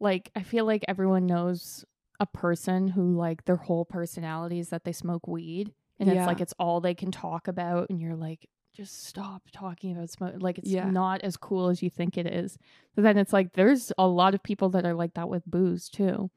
like 0.00 0.30
I 0.36 0.42
feel 0.42 0.64
like 0.64 0.84
everyone 0.88 1.26
knows 1.26 1.84
a 2.20 2.26
person 2.26 2.88
who 2.88 3.16
like 3.16 3.44
their 3.44 3.56
whole 3.56 3.84
personality 3.84 4.58
is 4.58 4.68
that 4.68 4.84
they 4.84 4.92
smoke 4.92 5.26
weed 5.26 5.72
and 5.98 6.08
Yeah. 6.08 6.20
it's 6.20 6.26
like 6.26 6.40
it's 6.40 6.54
all 6.58 6.80
they 6.80 6.94
can 6.94 7.10
talk 7.10 7.48
about 7.48 7.90
and 7.90 8.00
you're 8.00 8.14
like 8.14 8.48
just 8.72 9.04
stop 9.06 9.42
talking 9.52 9.92
about 9.96 10.10
smoke 10.10 10.34
like 10.38 10.58
it's 10.58 10.68
Yeah. 10.70 10.90
not 10.90 11.22
as 11.22 11.36
cool 11.36 11.68
as 11.68 11.82
you 11.82 11.90
think 11.90 12.16
it 12.16 12.26
is. 12.26 12.56
But 12.94 13.02
then 13.02 13.18
it's 13.18 13.32
like 13.32 13.52
there's 13.54 13.92
a 13.98 14.06
lot 14.06 14.34
of 14.34 14.42
people 14.42 14.68
that 14.70 14.84
are 14.86 14.94
like 14.94 15.14
that 15.14 15.28
with 15.28 15.44
booze 15.46 15.88
too. 15.88 16.30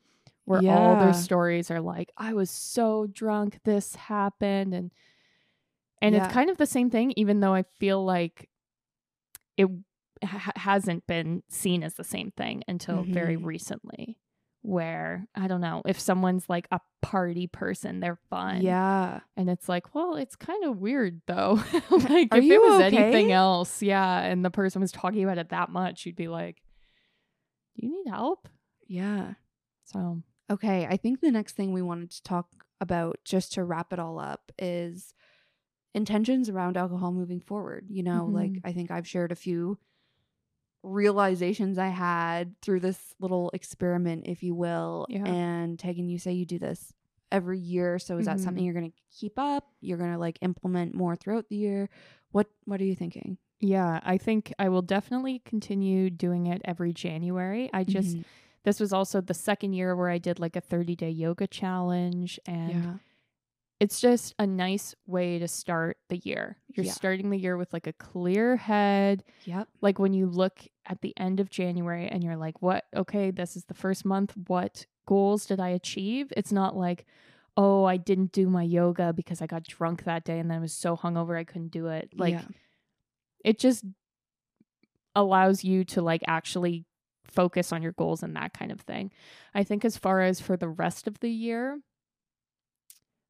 Where 0.46 0.62
all 0.72 0.96
their 0.96 1.14
stories 1.14 1.70
are 1.70 1.82
like 1.82 2.12
I 2.18 2.34
was 2.34 2.50
so 2.50 3.06
drunk 3.12 3.60
this 3.66 3.96
happened 3.96 4.74
and 4.74 4.92
and 6.02 6.14
Yeah. 6.16 6.26
it's 6.26 6.34
kind 6.34 6.50
of 6.50 6.58
the 6.58 6.66
same 6.66 6.90
thing 6.90 7.14
even 7.16 7.40
though 7.40 7.54
I 7.54 7.64
feel 7.64 8.04
like 8.04 8.50
it 9.58 9.68
ha- 10.24 10.52
hasn't 10.56 11.08
been 11.08 11.44
seen 11.50 11.84
as 11.84 11.96
the 11.96 12.04
same 12.04 12.32
thing 12.32 12.64
until 12.68 13.04
very 13.04 13.38
Mhm. 13.38 13.46
recently 13.46 14.18
where 14.64 15.28
i 15.36 15.48
don't 15.48 15.62
know 15.62 15.82
if 15.86 15.98
someone's 16.00 16.50
like 16.50 16.68
a 16.72 16.82
party 17.02 17.48
person 17.48 18.00
they're 18.02 18.20
fun 18.30 18.62
Yeah. 18.62 19.22
and 19.38 19.50
it's 19.50 19.70
like 19.70 19.94
well 19.96 20.16
it's 20.16 20.36
kind 20.36 20.64
of 20.66 20.80
weird 20.80 21.22
though 21.26 21.54
like 21.90 22.28
Are 22.34 22.40
if 22.40 22.44
it 22.44 22.60
was 22.62 22.82
okay? 22.82 22.98
anything 22.98 23.32
else 23.32 23.82
yeah 23.82 24.20
and 24.20 24.44
the 24.44 24.50
person 24.50 24.82
was 24.82 24.92
talking 24.92 25.24
about 25.24 25.38
it 25.38 25.50
that 25.50 25.70
much 25.70 26.06
you'd 26.06 26.16
be 26.18 26.28
like 26.28 26.62
do 27.78 27.86
you 27.86 27.92
need 28.04 28.10
help 28.10 28.50
Yeah. 28.88 29.36
so 29.86 30.22
Okay, 30.50 30.86
I 30.90 30.96
think 30.98 31.20
the 31.20 31.32
next 31.32 31.54
thing 31.58 31.72
we 31.74 31.82
wanted 31.82 32.10
to 32.12 32.24
talk 32.24 32.48
about, 32.80 33.20
just 33.26 33.52
to 33.54 33.66
wrap 33.66 33.92
it 33.92 34.00
all 34.00 34.18
up, 34.18 34.50
is 34.58 35.14
intentions 35.98 36.50
around 36.50 36.78
alcohol 36.78 37.12
moving 37.12 37.42
forward. 37.42 37.86
You 37.90 38.04
know, 38.04 38.26
like 38.32 38.52
Mhm. 38.54 38.62
I 38.64 38.72
think 38.74 38.92
I've 38.92 39.08
shared 39.08 39.32
a 39.32 39.36
few 39.36 39.78
realizations 40.84 41.78
I 41.78 41.88
had 41.90 42.56
through 42.62 42.80
this 42.82 43.14
little 43.20 43.50
experiment, 43.54 44.28
if 44.28 44.44
you 44.44 44.56
will. 44.56 45.06
Yeah. 45.10 45.26
And 45.26 45.78
Tegan, 45.78 46.08
you 46.08 46.18
say 46.20 46.34
you 46.34 46.46
do 46.46 46.60
this 46.60 46.94
every 47.32 47.60
year. 47.60 48.00
So 48.00 48.18
is 48.18 48.26
that 48.26 48.40
something 48.40 48.64
Mhm. 48.64 48.66
you're 48.66 48.74
gonna 48.74 48.94
keep 49.12 49.38
up? 49.38 49.70
You're 49.82 49.98
gonna 49.98 50.18
like 50.20 50.38
implement 50.42 50.96
more 50.96 51.16
throughout 51.16 51.50
the 51.50 51.58
year? 51.58 51.90
What 52.32 52.48
what 52.66 52.80
are 52.82 52.86
you 52.86 52.96
thinking? 52.96 53.38
yeah 53.60 54.00
i 54.04 54.20
think 54.20 54.54
i 54.60 54.70
will 54.70 54.84
definitely 54.84 55.40
continue 55.40 56.12
doing 56.12 56.46
it 56.46 56.62
every 56.64 56.94
january 56.94 57.72
i 57.74 57.84
just 57.84 58.16
Mhm. 58.18 58.24
this 58.66 58.80
was 58.80 58.94
also 58.94 59.20
the 59.20 59.34
second 59.34 59.74
year 59.74 59.96
where 59.96 60.10
i 60.12 60.20
did 60.20 60.38
like 60.40 60.56
a 60.56 60.62
30 60.62 60.96
day 60.96 61.10
yoga 61.10 61.48
challenge 61.48 62.40
and 62.46 62.70
yeah. 62.70 62.98
It's 63.80 64.00
just 64.02 64.34
a 64.40 64.48
nice 64.48 64.96
way 65.06 65.38
to 65.40 65.48
start 65.48 65.98
the 66.10 66.18
year. 66.18 66.58
You're 66.74 66.86
Yeah. 66.88 66.92
starting 66.94 67.30
the 67.30 67.38
year 67.38 67.58
with 67.58 67.74
like 67.74 67.86
a 67.88 67.94
clear 67.94 68.56
head. 68.56 69.24
Yep. 69.46 69.68
Like 69.82 70.00
when 70.00 70.14
you 70.14 70.26
look 70.26 70.62
at 70.86 71.02
the 71.02 71.14
end 71.18 71.40
of 71.40 71.50
January 71.52 72.08
and 72.08 72.24
you're 72.24 72.38
like, 72.38 72.62
what? 72.62 72.86
Okay, 72.96 73.30
this 73.30 73.56
is 73.56 73.66
the 73.66 73.74
first 73.76 74.04
month. 74.04 74.34
What 74.48 74.88
goals 75.06 75.46
did 75.46 75.60
I 75.60 75.70
achieve? 75.70 76.34
It's 76.36 76.52
not 76.52 76.76
like, 76.76 77.06
oh, 77.56 77.86
I 77.86 77.98
didn't 77.98 78.32
do 78.32 78.50
my 78.50 78.64
yoga 78.64 79.14
because 79.14 79.42
I 79.42 79.48
got 79.48 79.64
drunk 79.64 80.04
that 80.06 80.24
day 80.24 80.40
and 80.40 80.50
then 80.50 80.58
I 80.58 80.62
was 80.62 80.74
so 80.74 80.98
hungover 80.98 81.38
I 81.38 81.44
couldn't 81.44 81.72
do 81.72 81.88
it. 81.88 82.12
Like 82.16 82.34
Yeah. 82.34 82.46
it 83.46 83.60
just 83.60 83.86
allows 85.16 85.64
you 85.64 85.84
to 85.84 86.02
like 86.02 86.22
actually 86.28 86.86
focus 87.26 87.72
on 87.72 87.82
your 87.82 87.92
goals 87.94 88.24
and 88.24 88.36
that 88.36 88.54
kind 88.54 88.72
of 88.72 88.82
thing. 88.82 89.12
I 89.54 89.64
think 89.64 89.84
as 89.84 89.98
far 89.98 90.22
as 90.22 90.40
for 90.40 90.56
the 90.58 90.70
rest 90.70 91.08
of 91.08 91.20
the 91.20 91.30
year, 91.30 91.80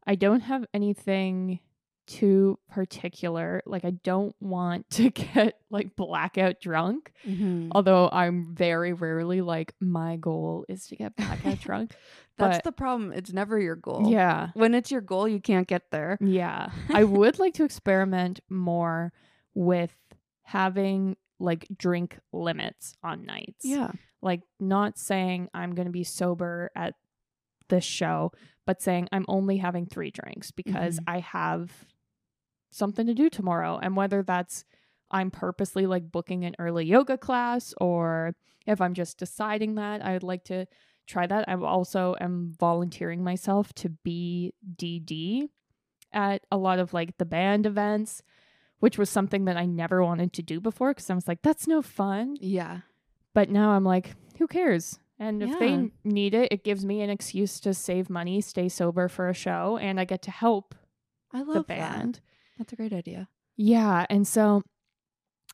I 0.08 0.16
don't 0.16 0.40
have 0.42 0.66
anything 0.74 1.60
too 2.08 2.58
particular. 2.70 3.62
Like 3.66 3.84
I 3.84 3.90
don't 3.92 4.34
want 4.40 4.90
to 4.92 5.10
get 5.10 5.60
like 5.70 5.96
blackout 5.98 6.62
drunk, 6.62 7.12
Mhm. 7.28 7.68
although 7.72 8.10
I'm 8.12 8.56
very 8.56 8.94
rarely 8.94 9.42
like 9.42 9.74
my 9.82 10.16
goal 10.16 10.66
is 10.70 10.88
to 10.88 10.96
get 10.96 11.16
blackout 11.18 11.60
drunk. 11.60 11.96
That's 12.38 12.58
but- 12.60 12.64
the 12.64 12.72
problem. 12.72 13.12
It's 13.12 13.34
never 13.34 13.60
your 13.60 13.76
goal. 13.76 14.10
Yeah. 14.10 14.52
When 14.54 14.74
it's 14.74 14.90
your 14.92 15.02
goal, 15.02 15.28
you 15.28 15.42
can't 15.42 15.68
get 15.68 15.92
there. 15.92 16.18
Yeah. 16.22 16.70
I 16.90 17.04
would 17.04 17.40
like 17.40 17.56
to 17.56 17.66
experiment 17.66 18.40
more 18.50 19.12
with 19.54 19.94
having 20.44 21.18
like 21.40 21.68
drink 21.78 22.18
limits 22.32 22.96
on 23.04 23.26
nights. 23.26 23.66
Yeah. 23.66 23.92
Like 24.22 24.42
not 24.60 24.98
saying 24.98 25.50
I'm 25.54 25.76
going 25.76 25.88
to 25.88 25.92
be 25.92 26.04
sober 26.06 26.72
at 26.76 26.94
this 27.70 27.84
show, 27.84 28.32
but 28.68 28.82
saying 28.84 29.08
I'm 29.12 29.26
only 29.28 29.58
having 29.58 29.88
3 29.88 30.12
drinks 30.12 30.52
because 30.52 31.00
Mhm. 31.00 31.04
I 31.08 31.20
have 31.22 31.86
something 32.70 33.08
to 33.08 33.16
do 33.16 33.30
tomorrow 33.30 33.80
and 33.82 33.96
whether 33.96 34.22
that's 34.22 34.64
I'm 35.10 35.32
purposely 35.32 35.88
like 35.88 36.12
booking 36.12 36.44
an 36.44 36.54
early 36.60 36.86
yoga 36.86 37.18
class 37.18 37.74
or 37.80 38.36
if 38.68 38.82
I'm 38.82 38.94
just 38.94 39.18
deciding 39.18 39.76
that 39.76 40.04
I 40.06 40.12
would 40.14 40.22
like 40.24 40.44
to 40.46 40.68
try 41.08 41.26
that. 41.26 41.48
I 41.48 41.56
also 41.56 42.16
am 42.20 42.54
volunteering 42.60 43.24
myself 43.24 43.74
to 43.76 43.90
be 43.90 44.54
DD 44.76 45.50
at 46.12 46.46
a 46.52 46.58
lot 46.58 46.78
of 46.80 46.94
like 46.94 47.18
the 47.18 47.26
band 47.26 47.66
events 47.66 48.22
which 48.80 48.98
was 49.00 49.10
something 49.10 49.46
that 49.46 49.58
I 49.58 49.66
never 49.66 50.04
wanted 50.04 50.34
to 50.34 50.44
do 50.44 50.60
before 50.62 50.92
because 50.92 51.10
I 51.10 51.16
was 51.16 51.28
like, 51.28 51.42
that's 51.42 51.68
no 51.68 51.82
fun. 51.82 52.36
Yeah. 52.40 52.82
But 53.34 53.50
now 53.50 53.72
I'm 53.72 53.84
like, 53.84 54.14
who 54.38 54.46
cares? 54.46 55.00
And 55.20 55.42
if 55.42 55.50
Yeah. 55.52 55.60
they 55.60 55.92
need 56.04 56.34
it, 56.34 56.52
it 56.52 56.64
gives 56.64 56.86
me 56.86 57.02
an 57.02 57.10
excuse 57.10 57.60
to 57.62 57.74
save 57.74 58.10
money, 58.10 58.40
stay 58.42 58.70
sober 58.70 59.08
for 59.08 59.30
a 59.30 59.34
show, 59.34 59.78
and 59.78 60.00
I 60.00 60.06
get 60.06 60.22
to 60.24 60.32
help 60.32 60.76
I 61.32 61.42
love 61.42 61.54
the 61.54 61.64
that. 61.68 61.68
band. 61.68 62.22
That's 62.58 62.74
a 62.74 62.76
great 62.76 62.94
idea. 62.94 63.30
Yeah. 63.56 64.06
And 64.10 64.28
so 64.28 64.64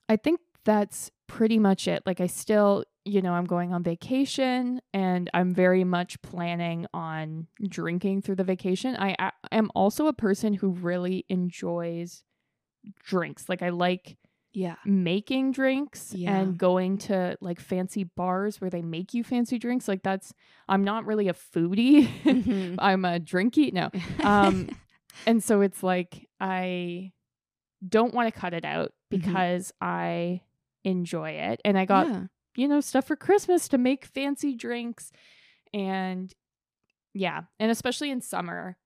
I 0.10 0.18
think 0.18 0.40
that's 0.66 1.12
pretty 1.28 1.60
much 1.60 1.88
it. 1.88 2.04
Like, 2.06 2.22
I 2.22 2.28
still, 2.28 2.86
you 3.06 3.22
know, 3.22 3.34
I'm 3.34 3.46
going 3.46 3.74
on 3.74 3.84
vacation 3.84 4.82
and 4.94 5.30
I'm 5.34 5.54
very 5.54 5.84
much 5.84 6.22
planning 6.22 6.86
on 6.94 7.48
drinking 7.68 8.22
through 8.22 8.36
the 8.36 8.44
vacation. 8.44 8.96
I 8.98 9.32
am 9.52 9.72
also 9.76 10.08
a 10.08 10.14
person 10.14 10.54
who 10.54 10.70
really 10.70 11.26
enjoys 11.30 12.24
drinks. 13.04 13.50
Like, 13.50 13.62
I 13.62 13.70
like 13.70 14.18
Yeah. 14.54 14.76
making 14.86 15.52
drinks 15.54 16.14
Yeah. 16.14 16.38
and 16.38 16.58
going 16.58 17.00
to 17.00 17.36
like 17.42 17.60
fancy 17.60 18.04
bars 18.04 18.62
where 18.62 18.70
they 18.70 18.82
make 18.84 19.14
you 19.14 19.24
fancy 19.24 19.58
drinks. 19.58 19.88
Like, 19.88 20.04
that's, 20.04 20.34
I'm 20.70 20.84
not 20.84 21.06
really 21.06 21.28
a 21.28 21.34
foodie. 21.34 22.08
Mhm. 22.24 22.76
I'm 22.78 23.04
a 23.06 23.20
drinky. 23.20 23.74
No. 23.74 23.90
Um, 24.24 24.70
and 25.26 25.44
so 25.44 25.62
it's 25.62 25.82
like 25.84 26.28
I 26.40 27.12
don't 27.88 28.14
want 28.14 28.34
to 28.34 28.40
cut 28.40 28.54
it 28.54 28.64
out 28.66 28.90
Mhm. 29.12 29.18
because 29.22 29.74
I 29.82 30.42
enjoy 30.84 31.32
it. 31.32 31.60
And 31.66 31.78
I 31.78 31.86
got, 31.86 32.08
yeah. 32.08 32.24
you 32.56 32.68
know, 32.68 32.80
stuff 32.82 33.06
for 33.08 33.16
Christmas 33.16 33.68
to 33.70 33.78
make 33.78 34.06
fancy 34.06 34.54
drinks. 34.56 35.12
And 35.74 36.32
yeah. 37.14 37.42
And 37.60 37.72
especially 37.72 38.12
in 38.12 38.22
summer, 38.22 38.78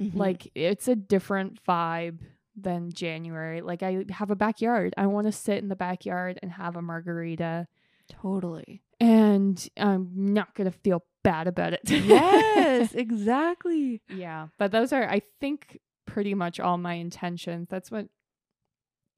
Mhm. 0.00 0.14
like 0.14 0.50
it's 0.54 0.86
a 0.88 0.94
different 0.96 1.62
vibe 1.64 2.20
than 2.56 2.90
January. 2.92 3.60
Like 3.60 3.82
I 3.82 4.04
have 4.10 4.30
a 4.30 4.36
backyard. 4.36 4.94
I 4.96 5.06
want 5.06 5.26
to 5.26 5.32
sit 5.32 5.58
in 5.58 5.68
the 5.68 5.76
backyard 5.76 6.38
and 6.42 6.50
have 6.52 6.76
a 6.76 6.82
margarita. 6.82 7.66
totally. 8.08 8.82
And 8.98 9.68
I'm 9.76 10.10
not 10.32 10.54
going 10.54 10.70
to 10.70 10.78
feel 10.78 11.04
bad 11.22 11.46
about 11.48 11.74
it. 11.74 11.80
yes, 11.84 12.94
exactly. 12.94 14.00
Yeah, 14.08 14.46
but 14.58 14.72
those 14.72 14.92
are, 14.92 15.06
I 15.06 15.20
think, 15.40 15.80
pretty 16.06 16.32
much 16.34 16.58
all 16.60 16.78
my 16.78 16.94
intentions. 16.94 17.68
That's 17.68 17.90
what 17.90 18.06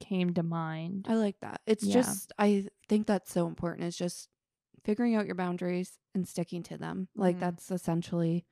came 0.00 0.34
to 0.34 0.42
mind. 0.42 1.06
I 1.08 1.14
like 1.14 1.36
that. 1.42 1.60
It's 1.66 1.84
Yeah. 1.84 1.94
just 1.94 2.32
I 2.38 2.66
think 2.88 3.06
that's 3.06 3.30
so 3.32 3.46
important. 3.46 3.84
It's 3.86 3.96
just 3.96 4.28
figuring 4.84 5.14
out 5.14 5.26
your 5.26 5.34
boundaries 5.34 5.98
and 6.14 6.26
sticking 6.26 6.62
to 6.64 6.76
them. 6.78 7.08
Like 7.14 7.36
Mhm. 7.36 7.40
that's 7.40 7.70
essentially 7.70 8.46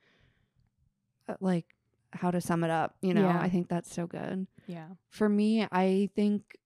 uh, 1.27 1.35
like 1.41 1.65
how 2.11 2.31
to 2.31 2.39
sum 2.39 2.63
it 2.63 2.69
up, 2.69 2.95
you 3.01 3.13
know. 3.13 3.27
Yeah. 3.27 3.39
I 3.41 3.49
think 3.49 3.67
that's 3.69 3.93
so 3.93 4.07
good. 4.07 4.47
Yeah. 4.67 4.89
For 5.09 5.27
me, 5.29 5.65
I 5.71 6.09
think 6.15 6.57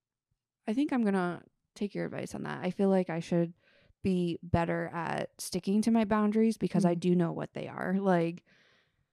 I 0.68 0.74
think 0.74 0.92
I'm 0.94 1.02
going 1.04 1.14
to 1.16 1.42
take 1.76 1.96
your 1.96 2.06
advice 2.06 2.36
on 2.36 2.44
that. 2.44 2.60
I 2.64 2.72
feel 2.72 2.90
like 2.90 3.10
I 3.10 3.20
should 3.20 3.54
be 4.04 4.38
better 4.44 4.90
at 4.94 5.30
sticking 5.38 5.82
to 5.84 5.92
my 5.92 6.06
boundaries 6.06 6.58
because 6.58 6.86
I 6.86 6.96
Mhm. 6.96 7.00
do 7.00 7.16
know 7.16 7.32
what 7.32 7.54
they 7.54 7.68
are. 7.68 7.96
Like 8.00 8.44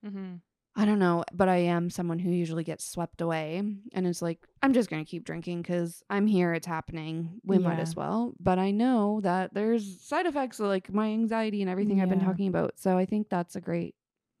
Mm-hmm. 0.05 0.35
I 0.75 0.85
don't 0.85 0.99
know, 0.99 1.25
but 1.33 1.49
I 1.49 1.57
am 1.57 1.89
someone 1.89 2.19
who 2.19 2.29
usually 2.31 2.63
gets 2.63 2.85
swept 2.85 3.19
away 3.19 3.61
and 3.91 4.07
is 4.07 4.21
like, 4.21 4.39
I'm 4.61 4.71
just 4.71 4.89
going 4.89 5.03
to 5.03 5.09
keep 5.09 5.25
drinking 5.25 5.61
because 5.61 6.03
I'm 6.09 6.25
here, 6.25 6.53
it's 6.53 6.67
happening. 6.67 7.41
We 7.43 7.57
might 7.57 7.79
as 7.79 7.95
well. 7.97 8.33
But 8.39 8.59
I 8.59 8.71
know 8.71 9.19
that 9.23 9.53
there's 9.53 9.99
side 10.01 10.25
effects 10.25 10.57
like 10.59 10.93
my 10.93 11.07
anxiety 11.09 11.61
and 11.61 11.69
everything 11.69 11.99
I've 12.01 12.07
been 12.09 12.19
talking 12.23 12.47
about. 12.47 12.79
So 12.79 12.97
I 12.97 13.05
think 13.05 13.27
that's 13.29 13.57
a 13.57 13.61
great 13.61 13.95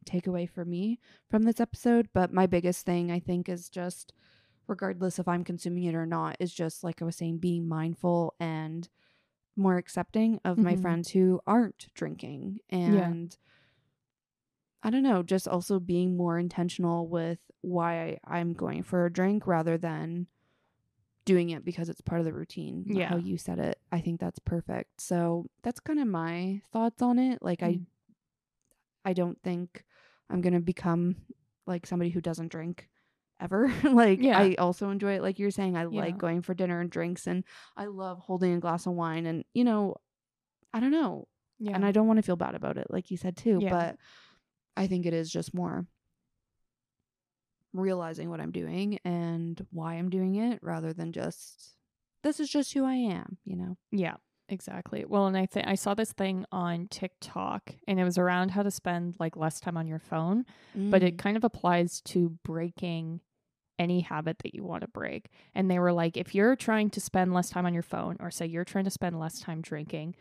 takeaway 0.05 0.49
for 0.49 0.63
me 0.63 0.99
from 1.29 1.43
this 1.43 1.59
episode. 1.59 2.07
But 2.13 2.31
my 2.31 2.45
biggest 2.47 2.85
thing, 2.85 3.11
I 3.11 3.19
think, 3.19 3.49
is 3.49 3.67
just 3.69 4.13
regardless 4.69 5.19
if 5.19 5.27
I'm 5.27 5.43
consuming 5.43 5.83
it 5.85 5.95
or 5.95 6.05
not, 6.05 6.37
is 6.39 6.53
just 6.53 6.83
like 6.83 7.01
I 7.01 7.05
was 7.05 7.17
saying, 7.17 7.39
being 7.39 7.67
mindful 7.67 8.35
and 8.39 8.87
more 9.55 9.77
accepting 9.77 10.39
of 10.45 10.57
my 10.57 10.75
Mhm. 10.75 10.81
friends 10.81 11.09
who 11.09 11.41
aren't 11.45 11.87
drinking 11.93 12.59
and 12.69 13.35
I 14.81 14.89
don't 14.91 15.03
know, 15.03 15.23
just 15.23 15.47
also 15.47 15.79
being 15.79 16.15
more 16.15 16.39
intentional 16.39 17.05
with 17.07 17.39
why 17.61 18.01
I, 18.01 18.19
I'm 18.23 18.53
going 18.53 18.83
for 18.83 19.05
a 19.05 19.11
drink 19.11 19.45
rather 19.45 19.77
than 19.77 20.27
doing 21.25 21.49
it 21.49 21.65
because 21.65 21.89
it's 21.89 21.99
part 21.99 22.21
of 22.21 22.25
the 22.25 22.31
routine. 22.33 22.85
like 22.87 23.03
How 23.09 23.17
you 23.17 23.37
said 23.37 23.59
it. 23.59 23.77
I 23.91 23.99
think 23.99 24.21
that's 24.21 24.39
perfect. 24.39 25.01
So 25.01 25.47
that's 25.63 25.81
kind 25.81 25.99
of 25.99 26.07
my 26.07 26.61
thoughts 26.71 27.01
on 27.01 27.19
it. 27.19 27.39
Like 27.41 27.61
I 27.61 27.73
Mm. 27.73 27.85
I 29.05 29.13
don't 29.13 29.41
think 29.43 29.83
I'm 30.29 30.41
gonna 30.41 30.59
become 30.61 31.15
like 31.65 31.85
somebody 31.85 32.09
who 32.11 32.21
doesn't 32.21 32.51
drink 32.51 32.89
ever. 33.39 33.71
like 33.83 34.19
Yeah. 34.21 34.39
I 34.39 34.55
also 34.55 34.89
enjoy 34.89 35.13
it. 35.13 35.21
Like 35.21 35.39
you're 35.39 35.51
saying, 35.51 35.77
I 35.77 35.81
Yeah. 35.83 36.01
like 36.01 36.17
going 36.17 36.41
for 36.41 36.53
dinner 36.53 36.79
and 36.79 36.89
drinks 36.89 37.27
and 37.27 37.43
I 37.75 37.85
love 37.85 38.19
holding 38.19 38.53
a 38.53 38.59
glass 38.59 38.85
of 38.85 38.93
wine 38.93 39.25
and 39.25 39.43
you 39.53 39.63
know, 39.63 39.95
I 40.73 40.79
don't 40.79 40.91
know, 40.91 41.27
Yeah. 41.59 41.75
and 41.75 41.85
I 41.85 41.91
don't 41.91 42.07
want 42.07 42.17
to 42.17 42.23
feel 42.23 42.35
bad 42.35 42.55
about 42.55 42.77
it, 42.77 42.87
like 42.89 43.11
you 43.11 43.17
said 43.17 43.37
too. 43.37 43.59
Yeah. 43.61 43.69
But 43.69 43.97
I 44.77 44.87
think 44.87 45.05
it 45.05 45.13
is 45.13 45.31
just 45.31 45.53
more 45.53 45.87
realizing 47.73 48.29
what 48.29 48.41
I'm 48.41 48.51
doing 48.51 48.99
and 49.05 49.65
why 49.71 49.95
I'm 49.95 50.09
doing 50.09 50.35
it 50.35 50.59
rather 50.61 50.93
than 50.93 51.11
just 51.11 51.75
this 52.23 52.39
is 52.39 52.49
just 52.49 52.73
who 52.73 52.83
I 52.85 52.95
am, 52.95 53.37
you 53.45 53.55
know. 53.55 53.77
yeah. 53.91 54.15
Exactly. 54.51 55.05
Well, 55.07 55.27
and 55.27 55.37
I 55.37 55.45
think 55.45 55.67
I 55.67 55.75
saw 55.75 55.93
this 55.93 56.11
thing 56.11 56.45
on 56.51 56.87
TikTok, 56.87 57.75
and 57.87 57.99
it 57.99 58.03
was 58.03 58.17
around 58.17 58.49
how 58.49 58.63
to 58.63 58.71
spend 58.71 59.15
like 59.19 59.37
less 59.37 59.59
time 59.59 59.77
on 59.77 59.87
your 59.87 59.99
phone, 59.99 60.45
but 60.75 61.03
it 61.03 61.15
mm. 61.15 61.19
kind 61.19 61.37
of 61.37 61.43
applies 61.43 62.01
to 62.05 62.29
breaking 62.43 63.21
any 63.79 64.01
habit 64.01 64.37
that 64.39 64.53
you 64.53 64.63
want 64.63 64.81
to 64.81 64.87
break. 64.89 65.29
And 65.55 65.71
they 65.71 65.79
were 65.79 65.93
like, 65.93 66.17
if 66.17 66.35
you're 66.35 66.55
trying 66.55 66.89
to 66.91 66.99
spend 67.01 67.33
less 67.33 67.49
time 67.49 67.65
on 67.65 67.73
your 67.73 67.81
phone, 67.83 68.17
or 68.19 68.29
say 68.29 68.45
you're 68.45 68.65
trying 68.65 68.83
to 68.83 68.91
spend 68.91 69.19
less 69.19 69.39
time 69.39 69.61
drinking, 69.61 70.15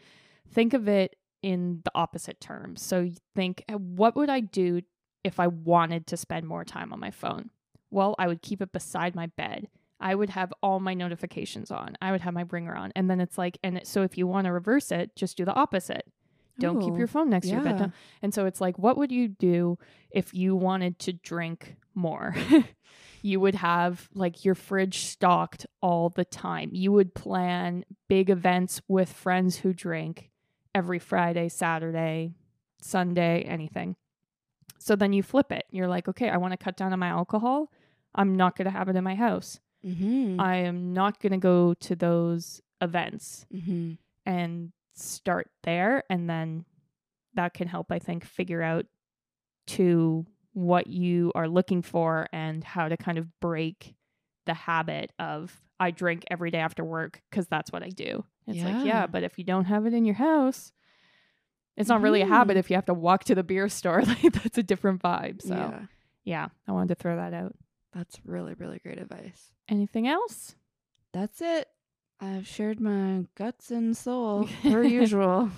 think 0.51 0.73
of 0.73 0.89
it 0.89 1.17
in 1.43 1.81
the 1.85 1.91
opposite 1.95 2.41
terms. 2.41 2.81
So 2.83 3.01
you 3.01 3.15
think, 3.35 3.65
"Uh, 3.69 3.75
what 3.75 4.17
would 4.17 4.31
I 4.31 4.41
do 4.41 4.81
if 5.25 5.39
I 5.39 5.49
wanted 5.49 6.07
to 6.07 6.17
spend 6.17 6.47
more 6.47 6.65
time 6.65 6.93
on 6.93 7.01
my 7.01 7.11
phone? 7.11 7.51
Well, 7.91 8.15
I 8.19 8.27
would 8.29 8.41
keep 8.43 8.63
it 8.63 8.73
beside 8.73 9.15
my 9.15 9.27
bed. 9.27 9.69
I 10.01 10.15
would 10.15 10.31
have 10.31 10.53
all 10.63 10.79
my 10.79 10.95
notifications 10.95 11.71
on. 11.71 11.97
I 12.01 12.13
would 12.13 12.21
have 12.21 12.33
my 12.35 12.45
bringer 12.45 12.75
on. 12.75 12.93
And 12.95 13.11
then 13.11 13.21
it's 13.21 13.37
like, 13.37 13.59
and 13.65 13.81
so 13.85 14.03
if 14.03 14.17
you 14.17 14.27
want 14.27 14.45
to 14.47 14.53
reverse 14.53 14.93
it, 14.93 15.17
just 15.17 15.37
do 15.37 15.45
the 15.45 15.53
opposite. 15.55 16.07
Don't 16.61 16.81
keep 16.81 16.99
your 16.99 17.07
phone 17.07 17.31
next 17.31 17.47
to 17.47 17.53
your 17.55 17.63
bed. 17.65 17.93
And 18.21 18.35
so 18.35 18.47
it's 18.47 18.61
like, 18.61 18.79
what 18.79 18.97
would 18.97 19.13
you 19.13 19.29
do 19.29 19.79
if 20.11 20.35
you 20.35 20.57
wanted 20.57 20.99
to 21.01 21.13
drink 21.13 21.77
more? 21.99 22.35
you 23.23 23.41
would 23.41 23.57
have 23.57 24.09
like 24.15 24.45
your 24.45 24.55
fridge 24.55 24.99
stocked 25.01 25.67
all 25.83 26.09
the 26.09 26.25
time. 26.25 26.71
You 26.73 26.93
would 26.93 27.15
plan 27.15 27.85
big 28.09 28.31
events 28.31 28.81
with 28.89 29.13
friends 29.13 29.57
who 29.59 29.73
drink 29.75 30.31
every 30.75 30.99
Friday, 30.99 31.49
Saturday, 31.49 32.33
Sunday, 32.81 33.43
anything. 33.43 33.97
So 34.79 34.95
then 34.97 35.13
you 35.13 35.23
flip 35.23 35.51
it. 35.53 35.67
You're 35.71 35.89
like, 35.89 36.09
okay, 36.09 36.29
I 36.31 36.37
want 36.37 36.53
to 36.53 36.57
cut 36.57 36.77
down 36.77 36.93
on 36.93 36.99
my 37.01 37.09
alcohol. 37.09 37.73
I'm 38.15 38.37
not 38.37 38.57
going 38.57 38.67
to 38.67 38.71
have 38.71 38.89
it 38.89 38.97
in 38.97 39.05
my 39.05 39.17
house. 39.17 39.61
Mhm. 39.85 40.41
I 40.41 40.57
am 40.57 40.93
not 40.93 41.21
going 41.21 41.33
to 41.33 41.39
go 41.39 41.75
to 41.75 41.95
those 41.97 42.63
events 42.81 43.45
Mhm. 43.53 43.99
and 44.25 44.73
start 44.95 45.51
there 45.65 46.05
and 46.11 46.29
then 46.31 46.65
that 47.35 47.55
can 47.55 47.69
help 47.69 47.91
i 47.93 47.99
think 48.01 48.25
figure 48.25 48.63
out 48.63 48.87
to 49.67 50.27
what 50.59 50.87
you 50.89 51.31
are 51.35 51.47
looking 51.49 51.83
for 51.83 52.27
and 52.33 52.65
how 52.65 52.89
to 52.89 52.97
kind 52.97 53.17
of 53.19 53.27
break 53.41 53.95
the 54.47 54.55
habit 54.55 55.13
of 55.19 55.61
i 55.79 55.91
drink 55.91 56.25
every 56.31 56.51
day 56.51 56.59
after 56.59 56.85
work 56.85 57.23
because 57.31 57.47
that's 57.47 57.71
what 57.71 57.83
i 57.83 57.89
do 57.91 58.25
it's 58.47 58.63
like 58.65 58.75
Yeah. 58.77 58.85
yeah 58.85 59.07
but 59.07 59.23
if 59.23 59.39
you 59.39 59.45
don't 59.45 59.67
have 59.67 59.87
it 59.87 59.95
in 59.95 60.05
your 60.05 60.17
house 60.17 60.73
it's 61.77 61.89
not 61.89 62.01
really 62.03 62.23
a 62.23 62.27
habit 62.27 62.57
Mhm. 62.57 62.61
if 62.61 62.71
you 62.71 62.77
have 62.77 62.87
to 62.87 62.95
walk 62.95 63.25
to 63.25 63.35
the 63.35 63.45
beer 63.45 63.69
store 63.69 64.03
like 64.07 64.33
that's 64.33 64.59
a 64.59 64.63
different 64.63 65.03
vibe 65.03 65.43
so 65.43 65.55
yeah. 65.55 65.81
Yeah. 66.25 66.49
i 66.67 66.73
wanted 66.73 66.89
to 66.89 66.95
throw 66.97 67.17
that 67.17 67.33
out 67.35 67.55
That's 67.95 68.19
really 68.25 68.55
really 68.55 68.79
great 68.81 68.99
advice. 68.99 69.53
anything 69.69 70.09
else 70.09 70.57
That's 71.13 71.41
it. 71.41 71.69
I've 72.21 72.47
shared 72.49 72.81
my 72.81 73.27
guts 73.37 73.71
and 73.71 73.97
soul 73.97 74.49
per 74.63 74.83
usual. 74.83 75.51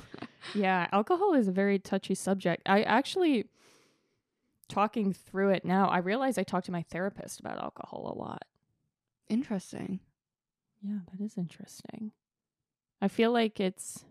Yeah, 0.55 0.86
alcohol 0.92 1.32
is 1.34 1.48
a 1.48 1.53
very 1.53 1.78
touchy 1.78 2.14
subject. 2.14 2.68
I 2.68 2.82
actually 2.82 3.46
talking 4.70 5.12
through 5.12 5.50
it 5.50 5.64
now, 5.64 5.88
I 5.88 5.98
realize 5.98 6.38
I 6.38 6.42
talk 6.44 6.64
to 6.64 6.72
my 6.72 6.82
therapist 6.82 7.40
about 7.40 7.58
alcohol 7.62 8.12
a 8.14 8.18
lot. 8.18 8.44
Interesting. 9.28 10.00
Yeah, 10.82 10.98
that 11.12 11.22
is 11.24 11.36
interesting. 11.36 12.12
I 13.00 13.08
feel 13.08 13.32
like 13.32 13.60
it's 13.60 14.04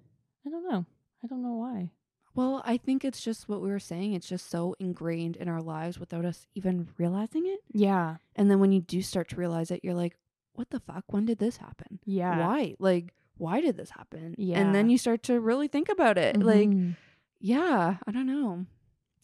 I 0.46 0.50
don't 0.50 0.70
know. 0.70 0.86
I 1.24 1.28
don't 1.28 1.44
know 1.44 1.54
why. 1.56 1.92
Well, 2.36 2.62
I 2.64 2.78
think 2.78 3.04
it's 3.04 3.22
just 3.22 3.50
what 3.50 3.62
we 3.62 3.70
were 3.70 3.80
saying. 3.80 4.14
It's 4.14 4.30
just 4.30 4.50
so 4.50 4.76
ingrained 4.80 5.36
in 5.36 5.50
our 5.50 5.62
lives 5.62 6.00
without 6.00 6.24
us 6.26 6.46
even 6.56 6.88
realizing 6.98 7.46
it. 7.46 7.60
Yeah. 7.74 8.18
And 8.36 8.50
then 8.50 8.60
when 8.60 8.72
you 8.72 8.82
do 8.82 9.02
start 9.02 9.30
to 9.30 9.36
realize 9.36 9.72
it, 9.72 9.82
you're 9.84 9.96
like, 9.96 10.16
what 10.54 10.70
the 10.70 10.80
fuck? 10.80 11.04
When 11.08 11.26
did 11.26 11.40
this 11.40 11.58
happen? 11.58 12.00
Yeah. 12.06 12.40
Why? 12.48 12.76
Like, 12.80 13.14
why 13.38 13.60
did 13.62 13.76
this 13.78 13.90
happen? 13.90 14.36
Yeah. 14.38 14.60
And 14.60 14.74
then 14.74 14.90
you 14.90 14.98
start 14.98 15.24
to 15.24 15.40
really 15.40 15.68
think 15.68 15.90
about 15.90 16.18
it. 16.18 16.40
Like, 16.42 16.70
Mhm. 16.70 16.96
yeah, 17.40 17.98
I 18.06 18.12
don't 18.12 18.28
know. 18.28 18.66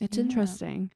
It's 0.01 0.17
Yeah. 0.17 0.23
interesting. 0.23 0.91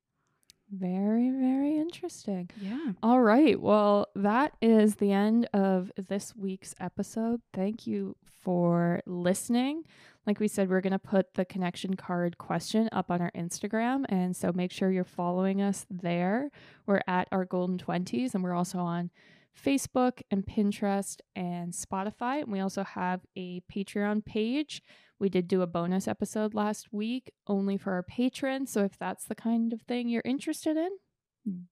Very, 0.71 1.29
very 1.31 1.77
interesting. 1.77 2.49
Yeah. 2.61 2.93
All 3.01 3.21
right. 3.21 3.59
Well, 3.59 4.07
that 4.15 4.53
is 4.61 4.95
the 4.95 5.11
end 5.11 5.47
of 5.53 5.91
this 6.07 6.35
week's 6.35 6.75
episode. 6.79 7.41
Thank 7.53 7.87
you 7.87 8.15
for 8.41 9.01
listening. 9.05 9.83
Like 10.27 10.39
we 10.39 10.47
said, 10.47 10.69
we're 10.69 10.81
going 10.81 10.91
to 10.91 10.99
put 10.99 11.33
the 11.33 11.45
connection 11.45 11.95
card 11.95 12.37
question 12.37 12.87
up 12.91 13.09
on 13.09 13.19
our 13.19 13.31
Instagram. 13.31 14.05
And 14.09 14.35
so 14.35 14.51
make 14.53 14.71
sure 14.71 14.91
you're 14.91 15.03
following 15.03 15.61
us 15.61 15.87
there. 15.89 16.51
We're 16.85 17.01
at 17.07 17.27
our 17.31 17.45
golden 17.45 17.79
20s, 17.79 18.35
and 18.35 18.43
we're 18.43 18.53
also 18.53 18.77
on 18.79 19.09
Facebook 19.57 20.21
and 20.31 20.45
Pinterest 20.45 21.19
and 21.35 21.73
Spotify. 21.73 22.41
And 22.41 22.51
we 22.51 22.59
also 22.59 22.83
have 22.83 23.21
a 23.35 23.61
Patreon 23.61 24.25
page. 24.25 24.81
We 25.19 25.29
did 25.29 25.47
do 25.47 25.61
a 25.61 25.67
bonus 25.67 26.07
episode 26.07 26.53
last 26.53 26.93
week 26.93 27.31
only 27.47 27.77
for 27.77 27.93
our 27.93 28.03
patrons. 28.03 28.71
So 28.71 28.83
if 28.83 28.97
that's 28.97 29.25
the 29.25 29.35
kind 29.35 29.73
of 29.73 29.81
thing 29.81 30.07
you're 30.07 30.21
interested 30.23 30.77
in, 30.77 30.89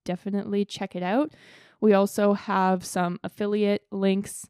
definitely 0.03 0.65
check 0.65 0.95
it 0.95 1.03
out. 1.03 1.33
We 1.79 1.93
also 1.93 2.33
have 2.33 2.85
some 2.85 3.19
affiliate 3.23 3.83
links 3.91 4.47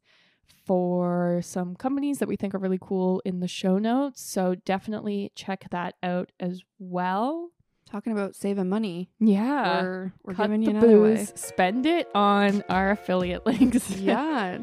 for 0.65 1.39
some 1.43 1.75
companies 1.75 2.19
that 2.19 2.27
we 2.27 2.35
think 2.35 2.53
are 2.53 2.59
really 2.59 2.79
cool 2.81 3.21
in 3.23 3.39
the 3.39 3.47
show 3.47 3.77
notes. 3.77 4.21
So 4.21 4.55
definitely 4.65 5.31
check 5.35 5.67
that 5.71 5.95
out 6.03 6.31
as 6.39 6.61
well. 6.79 7.51
Talking 7.89 8.11
about 8.13 8.35
saving 8.35 8.69
money. 8.69 9.09
Yeah. 9.19 9.81
We're, 9.81 10.13
we're 10.23 10.33
Cut 10.33 10.43
giving 10.43 10.61
the 10.61 10.65
you 10.71 10.77
another 10.77 11.01
way. 11.01 11.15
booze, 11.15 11.33
spend 11.35 11.85
it 11.85 12.09
on 12.13 12.63
our 12.69 12.91
affiliate 12.91 13.45
links. 13.45 13.89
Yeah. 13.97 14.59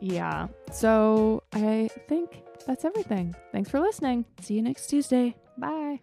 yeah. 0.00 0.46
So 0.72 1.42
I 1.52 1.88
think 2.08 2.42
that's 2.66 2.84
everything. 2.84 3.34
Thanks 3.52 3.68
for 3.70 3.80
listening. 3.80 4.24
See 4.40 4.54
you 4.54 4.62
next 4.62 4.86
Tuesday. 4.88 5.34
Bye. 5.58 6.00